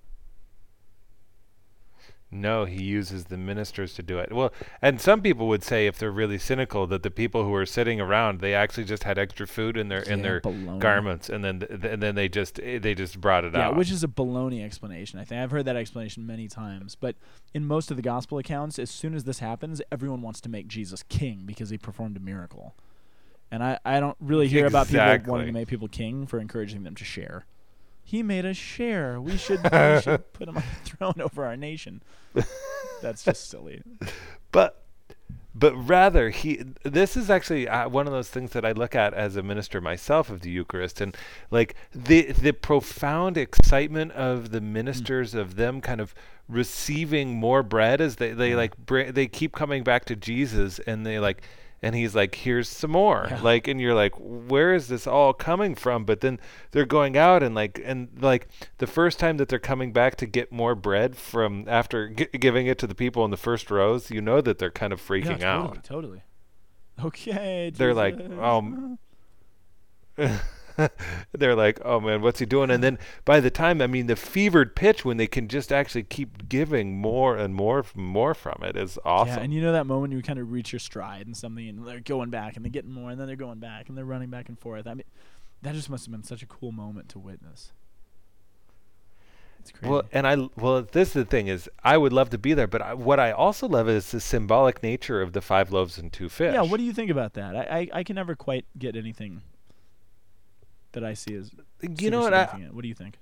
No, 2.32 2.66
he 2.66 2.84
uses 2.84 3.26
the 3.26 3.38
ministers 3.38 3.96
to 3.96 4.04
do 4.04 4.20
it. 4.20 4.32
Well, 4.32 4.54
and 4.84 5.02
some 5.02 5.24
people 5.24 5.48
would 5.48 5.64
say, 5.64 5.88
if 5.88 5.98
they're 5.98 6.12
really 6.12 6.38
cynical, 6.38 6.86
that 6.86 7.02
the 7.02 7.10
people 7.10 7.44
who 7.44 7.56
are 7.56 7.66
sitting 7.66 8.00
around 8.00 8.40
they 8.40 8.54
actually 8.54 8.84
just 8.84 9.04
had 9.04 9.18
extra 9.18 9.48
food 9.48 9.76
in 9.76 9.88
their 9.88 10.04
in 10.04 10.22
their 10.22 10.40
baloney. 10.42 10.78
garments, 10.78 11.28
and 11.28 11.44
then 11.44 11.62
th- 11.62 11.72
and 11.84 12.04
then 12.04 12.14
they 12.14 12.30
just 12.30 12.60
eh, 12.62 12.78
they 12.78 12.94
just 12.94 13.20
brought 13.20 13.46
it 13.46 13.54
Yeah, 13.54 13.70
out. 13.70 13.72
Yeah, 13.72 13.78
which 13.80 13.90
is 13.90 14.04
a 14.04 14.08
baloney 14.08 14.64
explanation. 14.64 15.18
I 15.20 15.24
think 15.24 15.42
I've 15.42 15.50
heard 15.50 15.66
that 15.66 15.76
explanation 15.76 16.28
many 16.28 16.48
times. 16.48 16.94
But 16.94 17.16
in 17.56 17.66
most 17.66 17.90
of 17.90 17.98
the 17.98 18.04
gospel 18.04 18.38
accounts, 18.38 18.78
as 18.78 18.92
soon 18.92 19.16
as 19.16 19.24
this 19.24 19.40
happens, 19.40 19.82
everyone 19.92 20.22
wants 20.22 20.40
to 20.42 20.50
make 20.50 20.68
Jesus 20.68 21.02
king 21.02 21.44
because 21.48 21.72
he 21.72 21.80
performed 21.80 22.16
a 22.16 22.20
miracle. 22.20 22.76
And 23.52 23.64
I, 23.64 23.80
I 23.84 24.00
don't 24.00 24.18
really 24.20 24.48
hear 24.48 24.68
about 24.68 24.88
people 24.88 25.02
wanting 25.26 25.48
to 25.48 25.54
make 25.54 25.68
people 25.68 25.88
king 25.88 26.28
for 26.28 26.40
encouraging 26.40 26.84
them 26.84 26.96
to 26.96 27.04
share. 27.04 27.46
He 28.04 28.24
made 28.24 28.46
us 28.46 28.58
share. 28.58 29.20
We 29.22 29.38
should, 29.38 29.62
we 29.64 29.70
should 30.02 30.34
put 30.34 30.48
him 30.48 30.58
on 30.58 30.64
the 30.84 30.90
throne 30.90 31.22
over 31.22 31.46
our 31.46 31.58
nation. 31.58 32.02
That's 33.02 33.24
just 33.24 33.50
silly. 33.50 33.82
but 34.52 34.84
but 35.56 35.74
rather 35.76 36.30
he 36.30 36.64
this 36.84 37.18
is 37.18 37.30
actually 37.30 37.68
uh, 37.68 37.90
one 37.90 38.06
of 38.08 38.14
those 38.14 38.30
things 38.30 38.52
that 38.52 38.64
I 38.64 38.72
look 38.72 38.94
at 38.96 39.14
as 39.14 39.36
a 39.36 39.42
minister 39.44 39.82
myself 39.82 40.30
of 40.30 40.42
the 40.42 40.50
Eucharist 40.52 41.02
and 41.02 41.18
like 41.50 41.76
the 41.94 42.32
the 42.32 42.52
profound 42.52 43.36
excitement 43.38 44.12
of 44.14 44.52
the 44.52 44.62
ministers 44.62 45.34
of 45.34 45.56
them 45.56 45.82
kind 45.82 46.00
of 46.02 46.14
receiving 46.48 47.36
more 47.36 47.64
bread 47.64 48.00
as 48.00 48.18
they 48.18 48.32
they 48.32 48.52
Yeah. 48.52 48.56
like 48.58 48.78
br- 48.78 49.12
they 49.12 49.28
keep 49.28 49.54
coming 49.54 49.84
back 49.84 50.06
to 50.06 50.16
Jesus 50.16 50.80
and 50.80 51.06
they 51.06 51.20
like 51.20 51.42
and 51.82 51.96
he's 51.96 52.14
like 52.16 52.36
here's 52.36 52.68
some 52.70 52.92
more 52.92 53.28
Yeah. 53.30 53.42
like 53.42 53.68
and 53.68 53.80
you're 53.80 53.94
like 53.94 54.14
where 54.18 54.74
is 54.74 54.88
this 54.88 55.08
all 55.08 55.34
coming 55.34 55.76
from 55.76 56.06
but 56.06 56.22
then 56.22 56.40
they're 56.72 56.86
going 56.86 57.18
out 57.18 57.42
and 57.44 57.56
like 57.56 57.80
and 57.84 58.10
like 58.20 58.48
the 58.80 58.88
first 58.88 59.20
time 59.20 59.38
that 59.38 59.50
they're 59.50 59.60
coming 59.60 59.92
back 59.94 60.16
to 60.18 60.26
get 60.26 60.52
more 60.52 60.76
bread 60.76 61.16
from 61.16 61.66
after 61.68 62.10
gi- 62.10 62.28
giving 62.40 62.68
it 62.68 62.78
to 62.80 62.88
the 62.88 62.96
people 62.96 63.24
in 63.26 63.32
the 63.32 63.38
first 63.38 63.70
rows 63.72 64.12
you 64.12 64.22
know 64.22 64.42
that 64.42 64.58
they're 64.60 64.70
kind 64.72 64.92
of 64.94 65.02
freaking 65.02 65.40
yeah, 65.40 65.56
out 65.58 65.84
totally, 65.84 65.84
totally. 65.84 66.24
Okay. 67.02 67.72
They're 67.74 67.94
like, 67.94 68.18
Jesus. 68.18 68.38
um, 68.42 69.00
they're 71.34 71.56
like 71.56 71.80
oh 71.84 72.00
man 72.00 72.22
what's 72.22 72.40
he 72.40 72.46
doing 72.46 72.70
and 72.70 72.84
then 72.84 72.98
by 73.26 73.40
the 73.40 73.50
time 73.50 73.82
i 73.82 73.88
mean 73.88 74.08
the 74.08 74.16
fevered 74.16 74.76
pitch 74.76 75.04
when 75.04 75.18
they 75.18 75.28
can 75.28 75.48
just 75.48 75.72
actually 75.72 76.04
keep 76.04 76.48
giving 76.48 77.00
more 77.00 77.36
and 77.36 77.54
more 77.56 77.84
more 77.96 78.34
from 78.34 78.62
it 78.64 78.76
is 78.76 78.98
awesome 79.06 79.36
Yeah, 79.38 79.44
and 79.44 79.54
you 79.54 79.62
know 79.62 79.74
that 79.74 79.86
moment 79.86 80.14
you 80.14 80.22
kind 80.22 80.40
of 80.40 80.52
reach 80.52 80.72
your 80.72 80.80
stride 80.80 81.26
and 81.26 81.36
something, 81.36 81.68
and 81.68 81.86
they're 81.86 82.00
going 82.00 82.30
back, 82.30 82.56
and 82.56 82.64
they're 82.64 82.72
getting 82.72 82.92
more, 82.92 83.10
and 83.10 83.20
then 83.20 83.28
they're 83.28 83.36
going 83.36 83.60
back, 83.60 83.90
and 83.90 83.98
they're 83.98 84.06
running 84.06 84.30
back 84.30 84.50
and 84.50 84.60
forth. 84.60 84.88
I 84.88 84.94
mean, 84.94 85.04
that 85.62 85.74
just 85.76 85.90
must 85.90 86.06
have 86.06 86.12
been 86.12 86.24
such 86.24 86.42
a 86.42 86.46
cool 86.46 86.72
moment 86.72 87.10
to 87.10 87.20
witness. 87.20 87.74
It's 89.60 89.72
crazy. 89.72 89.92
Well, 89.92 90.04
and 90.12 90.26
I 90.26 90.38
well, 90.56 90.84
this 90.84 91.10
is 91.10 91.14
the 91.14 91.26
thing 91.26 91.48
is 91.48 91.70
I 91.84 91.98
would 91.98 92.14
love 92.14 92.30
to 92.30 92.38
be 92.38 92.54
there, 92.54 92.68
but 92.68 92.82
I, 92.82 92.94
what 92.94 93.20
I 93.20 93.32
also 93.32 93.68
love 93.68 93.90
is 93.90 94.12
the 94.12 94.22
symbolic 94.22 94.82
nature 94.82 95.22
of 95.22 95.34
the 95.34 95.42
five 95.42 95.72
loaves 95.72 95.98
and 95.98 96.12
two 96.12 96.30
fish. 96.30 96.54
yeah, 96.54 96.62
what 96.62 96.78
do 96.78 96.84
you 96.84 96.94
think 96.94 97.12
about 97.12 97.34
that? 97.34 97.56
I, 97.56 97.80
I, 97.80 98.00
I 98.00 98.04
can 98.04 98.16
never 98.16 98.36
quite 98.36 98.66
get 98.78 98.96
anything 98.96 99.42
that 100.94 101.04
I 101.04 101.14
see 101.14 101.36
as 101.36 101.52
you 102.00 102.10
know 102.12 102.22
what? 102.22 102.34
I, 102.34 102.46
what 102.72 102.82
do 102.82 102.88
you 102.88 102.96
think? 102.96 103.18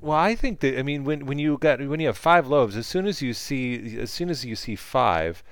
Well, 0.00 0.16
I 0.16 0.34
think 0.36 0.60
that 0.60 0.78
I 0.78 0.82
mean 0.82 1.04
when 1.04 1.26
when 1.26 1.38
you 1.38 1.58
got 1.58 1.80
when 1.80 1.98
you 2.00 2.06
have 2.06 2.16
five 2.18 2.46
loaves, 2.46 2.76
as 2.76 2.86
soon 2.86 3.06
as 3.06 3.20
you 3.20 3.34
see 3.34 3.98
as 3.98 4.10
soon 4.10 4.30
as 4.30 4.44
you 4.44 4.54
see 4.54 4.76
five, 4.76 5.42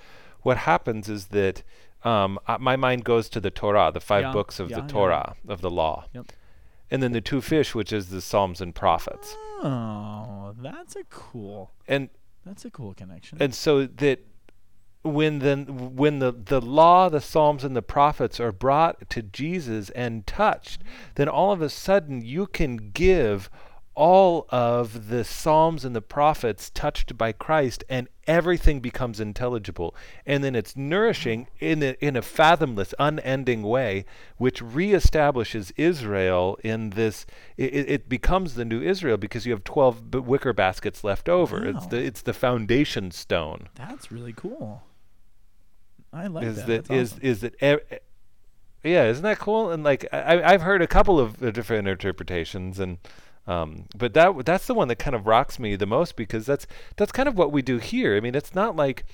what 0.43 0.57
happens 0.59 1.09
is 1.09 1.27
that 1.29 1.63
um, 2.05 2.39
uh, 2.47 2.57
my 2.61 2.77
mind 2.77 3.05
goes 3.05 3.29
to 3.31 3.41
the 3.41 3.51
Torah, 3.51 3.91
the 3.93 4.01
five 4.01 4.23
Yeah, 4.23 4.33
books 4.33 4.61
of 4.61 4.71
yeah, 4.71 4.77
the 4.77 4.83
yeah. 4.83 4.89
Torah 4.89 5.37
of 5.49 5.61
the 5.63 5.71
law, 5.71 6.05
Yep. 6.13 6.27
and 6.93 7.03
then 7.03 7.11
the 7.11 7.21
two 7.21 7.41
fish, 7.41 7.75
which 7.75 7.93
is 7.93 8.11
the 8.11 8.21
Psalms 8.21 8.61
and 8.61 8.73
prophets, 8.73 9.35
Oh, 9.63 10.55
that's 10.63 10.95
a 10.95 11.03
cool. 11.11 11.73
and 11.89 12.09
That's 12.45 12.65
a 12.65 12.71
cool 12.71 12.95
connection. 12.95 13.39
and 13.41 13.53
so 13.53 13.87
that 13.87 14.21
when 15.07 15.39
the 15.41 15.57
when 15.57 16.19
the 16.19 16.33
the 16.33 16.61
law, 16.61 17.09
the 17.09 17.21
Psalms, 17.21 17.65
and 17.65 17.77
the 17.77 17.83
prophets 17.83 18.41
are 18.41 18.53
brought 18.53 19.09
to 19.11 19.23
Jesus 19.23 19.91
and 19.91 20.27
touched, 20.27 20.83
then 21.15 21.29
all 21.29 21.53
of 21.53 21.63
a 21.63 21.69
sudden 21.71 22.25
you 22.25 22.47
can 22.47 22.91
give 22.93 23.51
all 23.97 24.47
of 24.51 25.09
the 25.09 25.25
Psalms 25.25 25.85
and 25.85 25.97
the 25.97 26.03
prophets 26.03 26.71
touched 26.71 27.17
by 27.17 27.33
Christ, 27.33 27.83
and 27.89 28.09
everything 28.27 28.81
becomes 28.81 29.19
intelligible. 29.19 29.97
And 30.27 30.45
then 30.45 30.55
it's 30.55 30.77
nourishing 30.77 31.49
in 31.59 31.83
a, 31.83 31.97
in 31.99 32.15
a 32.15 32.23
fathomless, 32.23 32.93
unending 32.99 33.63
way, 33.63 34.05
which 34.37 34.63
reestablishes 34.63 35.73
Israel 35.77 36.59
in 36.63 36.91
this. 36.91 37.25
It, 37.57 37.73
it 37.89 38.09
becomes 38.09 38.55
the 38.55 38.67
new 38.67 38.83
Israel 38.83 39.17
because 39.17 39.47
you 39.47 39.53
have 39.53 39.65
12 39.65 40.15
wicker 40.15 40.53
baskets 40.53 41.03
left 41.03 41.29
over. 41.29 41.67
It's 41.67 41.87
the 41.87 41.97
it's 41.97 42.23
the 42.23 42.35
foundation 42.35 43.11
stone. 43.11 43.69
That's 43.75 44.13
really 44.13 44.35
cool. 44.35 44.83
I 46.13 46.27
like 46.29 46.45
is 46.45 46.57
that. 46.65 46.87
that 46.87 46.95
is 46.95 47.13
awesome. 47.13 47.23
is 47.25 47.41
that 47.41 47.55
e- 47.63 47.97
yeah 48.85 49.05
isn't 49.05 49.23
that 49.23 49.39
cool 49.39 49.71
and 49.71 49.83
like 49.85 50.07
I, 50.13 50.43
I've 50.43 50.63
heard 50.63 50.81
a 50.83 50.87
couple 50.87 51.19
of 51.19 51.43
uh, 51.43 51.51
different 51.51 51.89
interpretations 51.89 52.79
and 52.79 52.99
um, 53.47 53.85
but 53.97 54.13
that 54.15 54.45
that's 54.45 54.67
the 54.67 54.75
one 54.75 54.89
that 54.89 54.97
kind 54.97 55.15
of 55.15 55.27
rocks 55.27 55.59
me 55.59 55.77
the 55.77 55.87
most 55.87 56.17
because 56.17 56.47
that's 56.47 56.67
that's 56.97 57.13
kind 57.13 57.29
of 57.29 57.37
what 57.39 57.53
we 57.53 57.63
do 57.63 57.79
here 57.79 58.17
I 58.17 58.21
mean 58.21 58.35
it's 58.35 58.55
not 58.55 58.75
like 58.77 59.05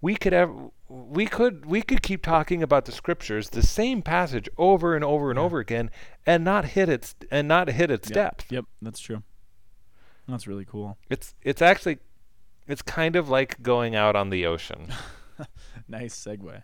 we 0.00 0.14
could 0.14 0.32
ever 0.32 0.70
we 0.88 1.26
could 1.26 1.66
we 1.66 1.82
could 1.82 2.02
keep 2.02 2.22
talking 2.22 2.62
about 2.62 2.84
the 2.86 2.92
scriptures 2.92 3.50
the 3.50 3.62
same 3.62 4.00
passage 4.02 4.48
over 4.58 4.94
and 4.94 5.04
over 5.04 5.30
and 5.30 5.38
Yeah. 5.38 5.44
over 5.44 5.58
again 5.58 5.90
and 6.26 6.44
not 6.44 6.64
hit 6.66 6.88
its 6.88 7.14
and 7.30 7.46
not 7.48 7.68
hit 7.68 7.90
its 7.90 8.08
Yep. 8.08 8.14
depth 8.14 8.52
Yep, 8.52 8.64
that's 8.82 9.00
true. 9.00 9.22
That's 10.26 10.46
really 10.46 10.64
cool. 10.66 10.98
it's 11.08 11.34
it's 11.42 11.62
actually 11.62 11.98
it's 12.66 12.82
kind 12.82 13.16
of 13.16 13.28
like 13.30 13.62
going 13.62 13.94
out 13.96 14.14
on 14.16 14.28
the 14.30 14.44
ocean 14.46 14.88
Nice 15.88 16.14
segue. 16.14 16.62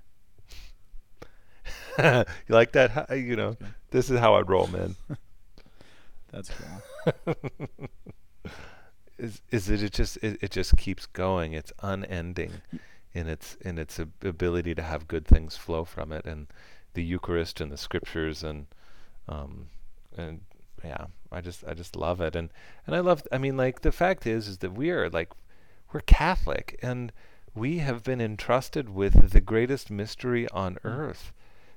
you 1.99 2.25
like 2.55 2.73
that? 2.73 3.09
You 3.11 3.37
know 3.37 3.57
this 3.91 4.11
is 4.11 4.19
how 4.19 4.35
I 4.35 4.41
roll 4.41 4.67
man. 4.67 4.97
That's 6.33 6.51
cool. 6.51 7.37
is 9.19 9.41
is 9.51 9.67
that 9.67 9.83
it 9.83 9.93
just 9.93 10.17
it, 10.19 10.39
it 10.43 10.51
just 10.51 10.77
keeps 10.77 11.07
going. 11.07 11.53
It's 11.53 11.73
unending 11.83 12.51
in 13.13 13.29
its 13.29 13.57
in 13.61 13.79
its 13.79 13.99
ability 13.99 14.75
to 14.75 14.83
have 14.83 15.07
good 15.07 15.27
things 15.27 15.57
flow 15.57 15.85
from 15.85 16.13
it. 16.13 16.27
And 16.27 16.49
the 16.95 17.05
eucharist 17.05 17.61
and 17.61 17.71
the 17.71 17.77
scriptures 17.77 18.43
and 18.43 18.67
um 19.29 19.67
and 20.17 20.41
yeah 20.85 21.07
i 21.33 21.41
just 21.41 21.65
i 21.67 21.75
just 21.75 21.97
love 21.97 22.21
it. 22.21 22.35
And 22.35 22.51
and 22.87 22.97
i 22.97 23.01
love 23.01 23.23
i 23.31 23.39
mean 23.39 23.57
like 23.57 23.83
the 23.83 23.93
fact 23.93 24.27
is 24.27 24.49
is 24.49 24.59
that 24.59 24.73
we 24.73 24.91
are 24.91 25.09
like 25.09 25.31
we're 25.93 26.01
catholic. 26.01 26.79
And 26.83 27.13
we 27.55 27.79
have 27.79 28.03
been 28.03 28.21
entrusted 28.21 28.89
with 28.89 29.31
the 29.31 29.41
greatest 29.41 29.91
mystery 29.91 30.49
on 30.51 30.79
earth 30.85 31.33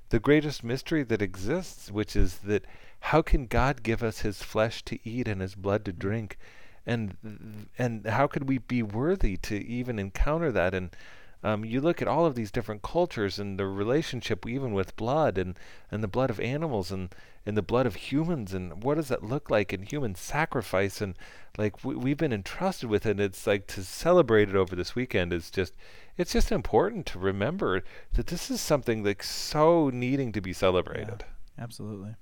the 0.09 0.19
greatest 0.19 0.63
mystery 0.63 1.03
that 1.03 1.21
exists 1.21 1.91
which 1.91 2.15
is 2.15 2.39
that 2.39 2.65
how 2.99 3.21
can 3.21 3.45
god 3.45 3.83
give 3.83 4.03
us 4.03 4.19
his 4.19 4.41
flesh 4.41 4.83
to 4.83 4.99
eat 5.07 5.27
and 5.27 5.41
his 5.41 5.55
blood 5.55 5.85
to 5.85 5.93
drink? 5.93 6.37
And 6.85 7.67
and 7.77 8.05
how 8.05 8.27
could 8.27 8.47
we 8.47 8.57
be 8.57 8.81
worthy 8.81 9.37
to 9.37 9.55
even 9.55 9.99
encounter 9.99 10.51
that? 10.51 10.73
And 10.73 10.95
um, 11.43 11.63
you 11.63 11.81
look 11.81 12.01
at 12.01 12.07
all 12.07 12.25
of 12.25 12.35
these 12.35 12.51
different 12.51 12.81
cultures 12.81 13.37
and 13.37 13.59
the 13.59 13.67
relationship 13.67 14.47
even 14.47 14.73
with 14.73 14.95
blood 14.95 15.37
and, 15.37 15.57
and 15.91 16.01
the 16.01 16.07
blood 16.07 16.29
of 16.29 16.39
animals 16.39 16.91
and, 16.91 17.13
and 17.47 17.57
the 17.57 17.63
blood 17.63 17.87
of 17.87 17.95
humans 17.95 18.53
and 18.53 18.83
what 18.83 18.95
does 18.95 19.07
that 19.07 19.23
look 19.23 19.49
like 19.49 19.73
in 19.73 19.81
human 19.83 20.13
sacrifice 20.13 21.01
and 21.01 21.15
like 21.57 21.83
we, 21.83 21.95
we've 21.95 22.17
been 22.17 22.33
entrusted 22.33 22.89
with 22.89 23.05
it 23.05 23.11
and 23.11 23.19
it's 23.19 23.47
like 23.47 23.65
to 23.65 23.83
celebrate 23.83 24.49
it 24.49 24.55
over 24.55 24.75
this 24.75 24.93
weekend 24.93 25.33
is 25.33 25.49
just 25.49 25.73
it's 26.17 26.33
just 26.33 26.51
important 26.51 27.05
to 27.05 27.17
remember 27.17 27.83
that 28.13 28.27
this 28.27 28.51
is 28.51 28.61
something 28.61 29.03
like 29.03 29.23
so 29.23 29.89
needing 29.89 30.31
to 30.31 30.41
be 30.41 30.53
celebrated 30.53 31.23
Absolutely. 31.59 32.15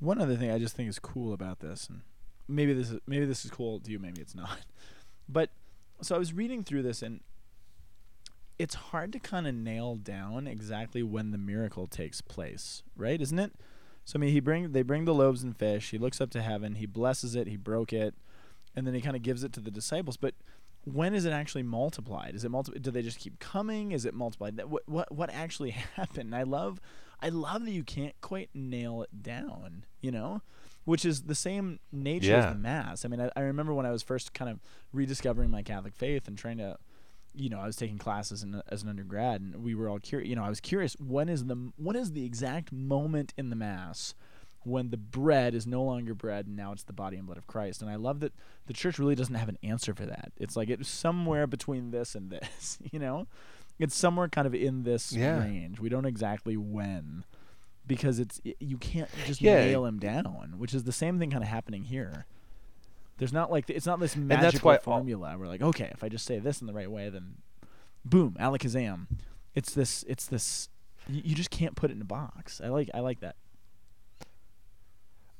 One 0.00 0.20
other 0.20 0.36
thing 0.36 0.50
I 0.50 0.58
just 0.58 0.74
think 0.74 0.88
is 0.88 0.98
cool 0.98 1.32
about 1.32 1.60
this, 1.60 1.86
and 1.88 2.02
maybe 2.48 2.72
this 2.72 2.90
is 2.90 2.98
maybe 3.06 3.24
this 3.24 3.44
is 3.44 3.50
cool 3.50 3.78
to 3.80 3.90
you, 3.90 3.98
maybe 3.98 4.20
it's 4.20 4.34
not. 4.34 4.60
But 5.28 5.50
so 6.02 6.16
I 6.16 6.18
was 6.18 6.32
reading 6.34 6.64
through 6.64 6.82
this, 6.82 7.00
and 7.00 7.20
it's 8.58 8.74
hard 8.74 9.12
to 9.12 9.20
kind 9.20 9.46
of 9.46 9.54
nail 9.54 9.94
down 9.94 10.48
exactly 10.48 11.02
when 11.02 11.30
the 11.30 11.38
miracle 11.38 11.86
takes 11.86 12.20
place, 12.20 12.82
right? 12.96 13.22
Isn't 13.22 13.38
it? 13.38 13.52
So 14.04 14.16
I 14.16 14.20
mean, 14.20 14.30
he 14.32 14.40
bring 14.40 14.72
they 14.72 14.82
bring 14.82 15.04
the 15.04 15.14
loaves 15.14 15.42
and 15.42 15.56
fish. 15.56 15.90
He 15.90 15.98
looks 15.98 16.20
up 16.20 16.30
to 16.30 16.42
heaven. 16.42 16.74
He 16.76 16.86
blesses 16.86 17.34
it. 17.34 17.46
He 17.46 17.56
broke 17.56 17.92
it, 17.92 18.14
and 18.74 18.86
then 18.86 18.94
he 18.94 19.00
kind 19.00 19.16
of 19.16 19.22
gives 19.22 19.44
it 19.44 19.52
to 19.54 19.60
the 19.60 19.70
disciples. 19.70 20.16
But 20.16 20.34
when 20.84 21.14
is 21.14 21.24
it 21.24 21.32
actually 21.32 21.62
multiplied? 21.62 22.34
Is 22.34 22.44
it 22.44 22.50
multi- 22.50 22.78
Do 22.80 22.90
they 22.90 23.02
just 23.02 23.18
keep 23.20 23.38
coming? 23.38 23.92
Is 23.92 24.04
it 24.04 24.14
multiplied? 24.14 24.60
What 24.64 24.82
what 24.86 25.12
what 25.12 25.30
actually 25.30 25.70
happened? 25.96 26.34
I 26.34 26.42
love 26.42 26.80
I 27.20 27.28
love 27.28 27.64
that 27.64 27.70
you 27.70 27.84
can't 27.84 28.14
quite 28.20 28.50
nail 28.54 29.02
it 29.02 29.22
down. 29.22 29.84
You 30.00 30.10
know, 30.10 30.42
which 30.84 31.04
is 31.04 31.22
the 31.22 31.34
same 31.36 31.78
nature 31.92 32.30
Yeah. 32.32 32.46
as 32.48 32.52
the 32.54 32.58
mass. 32.58 33.04
I 33.04 33.08
mean, 33.08 33.20
I, 33.20 33.30
I 33.36 33.40
remember 33.42 33.72
when 33.72 33.86
I 33.86 33.92
was 33.92 34.02
first 34.02 34.34
kind 34.34 34.50
of 34.50 34.58
rediscovering 34.92 35.48
my 35.48 35.62
Catholic 35.62 35.94
faith 35.94 36.26
and 36.26 36.36
trying 36.36 36.58
to 36.58 36.76
you 37.34 37.48
know, 37.48 37.58
I 37.60 37.66
was 37.66 37.76
taking 37.76 37.98
classes 37.98 38.42
in, 38.42 38.60
as 38.68 38.82
an 38.82 38.88
undergrad, 38.88 39.40
and 39.40 39.56
we 39.62 39.74
were 39.74 39.88
all 39.88 39.98
curious. 39.98 40.28
You 40.28 40.36
know, 40.36 40.44
I 40.44 40.48
was 40.48 40.60
curious 40.60 40.94
when 41.00 41.28
is 41.28 41.46
the 41.46 41.72
what 41.76 41.96
is 41.96 42.12
the 42.12 42.24
exact 42.24 42.72
moment 42.72 43.32
in 43.36 43.50
the 43.50 43.56
mass 43.56 44.14
when 44.64 44.90
the 44.90 44.96
bread 44.96 45.54
is 45.56 45.66
no 45.66 45.82
longer 45.82 46.14
bread 46.14 46.46
and 46.46 46.54
now 46.54 46.70
it's 46.70 46.84
the 46.84 46.92
body 46.92 47.16
and 47.16 47.26
blood 47.26 47.36
of 47.36 47.48
Christ. 47.48 47.82
And 47.82 47.90
I 47.90 47.96
love 47.96 48.20
that 48.20 48.32
the 48.66 48.72
church 48.72 48.96
really 48.96 49.16
doesn't 49.16 49.34
have 49.34 49.48
an 49.48 49.58
answer 49.64 49.92
for 49.92 50.06
that. 50.06 50.30
It's 50.36 50.54
like 50.56 50.70
it's 50.70 50.88
somewhere 50.88 51.48
between 51.48 51.90
this 51.90 52.14
and 52.14 52.30
this. 52.30 52.78
You 52.92 53.00
know, 53.00 53.26
it's 53.80 53.96
somewhere 53.96 54.28
kind 54.28 54.46
of 54.46 54.54
in 54.54 54.84
this 54.84 55.10
Yeah. 55.12 55.40
range. 55.40 55.80
We 55.80 55.88
don't 55.88 56.04
exactly 56.06 56.56
when 56.56 57.24
because 57.86 58.20
it's 58.20 58.40
you 58.60 58.76
can't 58.78 59.10
just 59.24 59.40
Yeah. 59.40 59.64
nail 59.64 59.84
him 59.84 59.98
down, 59.98 60.54
which 60.58 60.74
is 60.74 60.84
the 60.84 60.92
same 60.92 61.18
thing 61.18 61.30
kind 61.30 61.42
of 61.42 61.48
happening 61.48 61.84
here. 61.84 62.26
There's 63.18 63.32
not 63.32 63.50
like 63.52 63.68
it's 63.70 63.86
not 63.86 64.00
this 64.00 64.14
that's 64.14 64.24
magical 64.26 64.68
why 64.68 64.76
all- 64.76 64.82
formula. 64.82 65.36
We're 65.38 65.46
like, 65.48 65.62
okay, 65.62 65.90
if 65.92 66.02
I 66.02 66.08
just 66.08 66.24
say 66.26 66.38
this 66.38 66.60
in 66.60 66.66
the 66.66 66.72
right 66.72 66.90
way, 66.90 67.08
then 67.08 67.36
boom, 68.04 68.36
alakazam. 68.40 69.06
It's 69.54 69.72
this. 69.74 70.02
It's 70.08 70.26
this. 70.26 70.68
You, 71.08 71.22
you 71.24 71.34
just 71.34 71.50
can't 71.50 71.76
put 71.76 71.90
it 71.90 71.94
in 71.94 72.00
a 72.02 72.06
box. 72.06 72.60
I 72.64 72.68
like. 72.68 72.90
I 72.94 73.00
like 73.00 73.20
that. 73.20 73.36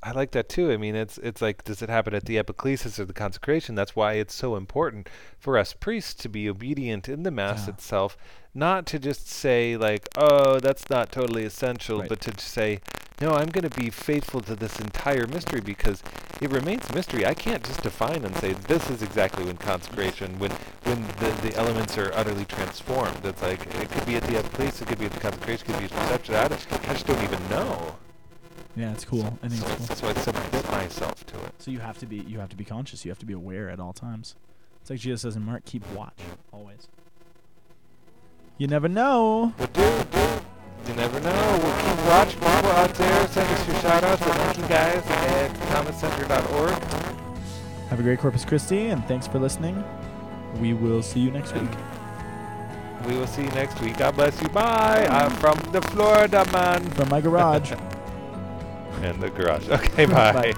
I 0.04 0.10
like 0.10 0.32
that 0.32 0.48
too. 0.48 0.72
I 0.72 0.76
mean, 0.76 0.96
it's 0.96 1.16
it's 1.18 1.40
like, 1.40 1.62
does 1.62 1.80
it 1.80 1.88
happen 1.88 2.12
at 2.12 2.24
the 2.24 2.36
epiclesis 2.36 2.98
or 2.98 3.04
the 3.04 3.12
consecration? 3.12 3.76
That's 3.76 3.94
why 3.94 4.14
it's 4.14 4.34
so 4.34 4.56
important 4.56 5.08
for 5.38 5.56
us 5.56 5.72
priests 5.74 6.14
to 6.22 6.28
be 6.28 6.48
obedient 6.48 7.08
in 7.08 7.22
the 7.22 7.30
mass 7.30 7.66
Yeah. 7.68 7.74
itself, 7.74 8.16
not 8.52 8.84
to 8.86 8.98
just 8.98 9.28
say 9.28 9.76
like, 9.76 10.08
oh, 10.18 10.58
that's 10.58 10.90
not 10.90 11.12
totally 11.12 11.44
essential, 11.44 12.00
Right. 12.00 12.08
but 12.08 12.20
to 12.22 12.36
say, 12.44 12.80
no, 13.20 13.32
I'm 13.34 13.48
going 13.50 13.68
to 13.68 13.76
be 13.80 13.90
faithful 13.90 14.40
to 14.42 14.56
this 14.56 14.80
entire 14.80 15.26
mystery 15.26 15.60
because 15.60 16.02
it 16.40 16.50
remains 16.50 16.92
mystery. 16.92 17.24
I 17.24 17.34
can't 17.34 17.62
just 17.62 17.82
define 17.82 18.24
and 18.24 18.36
say 18.38 18.52
this 18.54 18.90
is 18.90 19.02
exactly 19.02 19.44
when 19.44 19.56
consecration, 19.56 20.38
when 20.38 20.50
when 20.84 21.02
the, 21.20 21.30
the 21.48 21.54
elements 21.56 21.96
are 21.98 22.12
utterly 22.14 22.44
transformed. 22.44 23.24
It's 23.24 23.42
like 23.42 23.64
it 23.76 23.90
could 23.90 24.06
be 24.06 24.16
at 24.16 24.22
the 24.24 24.34
epiclesis, 24.34 24.82
it 24.82 24.88
could 24.88 24.98
be 24.98 25.06
at 25.06 25.12
the 25.12 25.20
consecration, 25.20 25.66
it 25.66 25.72
could 25.72 25.78
be 25.78 25.84
at 25.84 25.90
the 25.90 26.00
reception. 26.00 26.34
I, 26.34 26.44
I 26.44 26.92
just 26.94 27.06
don't 27.06 27.22
even 27.22 27.48
know. 27.48 27.96
Yeah, 28.74 28.92
it's 28.92 29.04
cool. 29.04 29.38
I 29.42 29.48
think 29.48 29.60
So 29.62 29.66
it's 29.92 30.00
cool. 30.00 30.08
why 30.08 30.18
I 30.18 30.22
submit 30.22 30.70
myself 30.70 31.26
to 31.26 31.36
it. 31.44 31.52
So 31.58 31.70
you 31.70 31.80
have 31.80 31.98
to 31.98 32.06
be. 32.06 32.16
You 32.16 32.38
have 32.40 32.48
to 32.48 32.56
be 32.56 32.64
conscious. 32.64 33.04
You 33.04 33.10
have 33.10 33.18
to 33.18 33.26
be 33.26 33.34
aware 33.34 33.68
at 33.68 33.78
all 33.78 33.92
times. 33.92 34.34
It's 34.80 34.90
like 34.90 34.98
Jesus 34.98 35.20
says 35.22 35.36
in 35.36 35.44
Mark, 35.44 35.64
keep 35.64 35.86
watch 35.92 36.18
always. 36.52 36.88
You 38.58 38.66
never 38.66 38.88
know. 38.88 39.54
Dude, 39.58 39.72
dude, 40.10 40.41
you 40.88 40.94
never 40.94 41.20
know. 41.20 41.60
We'll 41.62 41.76
keep 41.78 41.96
watch. 42.06 42.34
While 42.34 42.62
we're 42.62 42.70
out 42.72 42.94
there. 42.94 43.26
Send 43.28 43.48
us 43.50 43.66
your 43.66 43.76
shout 43.80 44.04
outs 44.04 44.22
at 44.22 44.38
Lanky 44.38 44.62
Guys 44.62 45.04
at 45.06 45.50
thomascenter.org. 45.70 46.82
Have 47.88 48.00
a 48.00 48.02
great 48.02 48.18
Corpus 48.20 48.44
Christi, 48.44 48.88
and 48.88 49.04
thanks 49.06 49.26
for 49.26 49.38
listening. 49.38 49.82
We 50.60 50.74
will 50.74 51.02
see 51.02 51.20
you 51.20 51.30
next 51.30 51.52
week. 51.54 51.70
We 53.06 53.16
will 53.16 53.26
see 53.26 53.42
you 53.42 53.50
next 53.50 53.80
week. 53.80 53.96
God 53.98 54.14
bless 54.14 54.40
you. 54.40 54.48
Bye. 54.48 55.06
I'm 55.10 55.30
from 55.32 55.58
the 55.72 55.82
Florida 55.82 56.44
man. 56.52 56.88
From 56.90 57.08
my 57.08 57.20
garage. 57.20 57.72
And 59.02 59.20
the 59.20 59.30
garage. 59.30 59.68
Okay, 59.72 60.06
bye. 60.06 60.52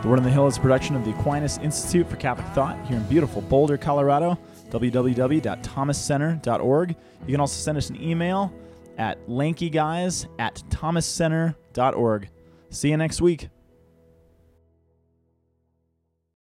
The 0.00 0.08
Word 0.08 0.18
on 0.18 0.24
the 0.24 0.30
Hill 0.30 0.46
is 0.46 0.56
a 0.56 0.60
production 0.60 0.96
of 0.96 1.04
the 1.04 1.10
Aquinas 1.10 1.58
Institute 1.58 2.08
for 2.08 2.16
Catholic 2.16 2.46
Thought 2.54 2.78
here 2.86 2.96
in 2.96 3.02
beautiful 3.04 3.42
Boulder, 3.42 3.76
Colorado. 3.76 4.38
www.thomascenter.org. 4.70 6.88
You 6.90 6.96
can 7.32 7.40
also 7.40 7.60
send 7.60 7.76
us 7.76 7.90
an 7.90 8.00
email 8.02 8.50
at 8.98 9.26
lankyguys 9.26 10.26
at 10.38 10.62
thomascenter.org. 10.68 12.28
See 12.70 12.90
you 12.90 12.96
next 12.96 13.20
week. 13.20 13.48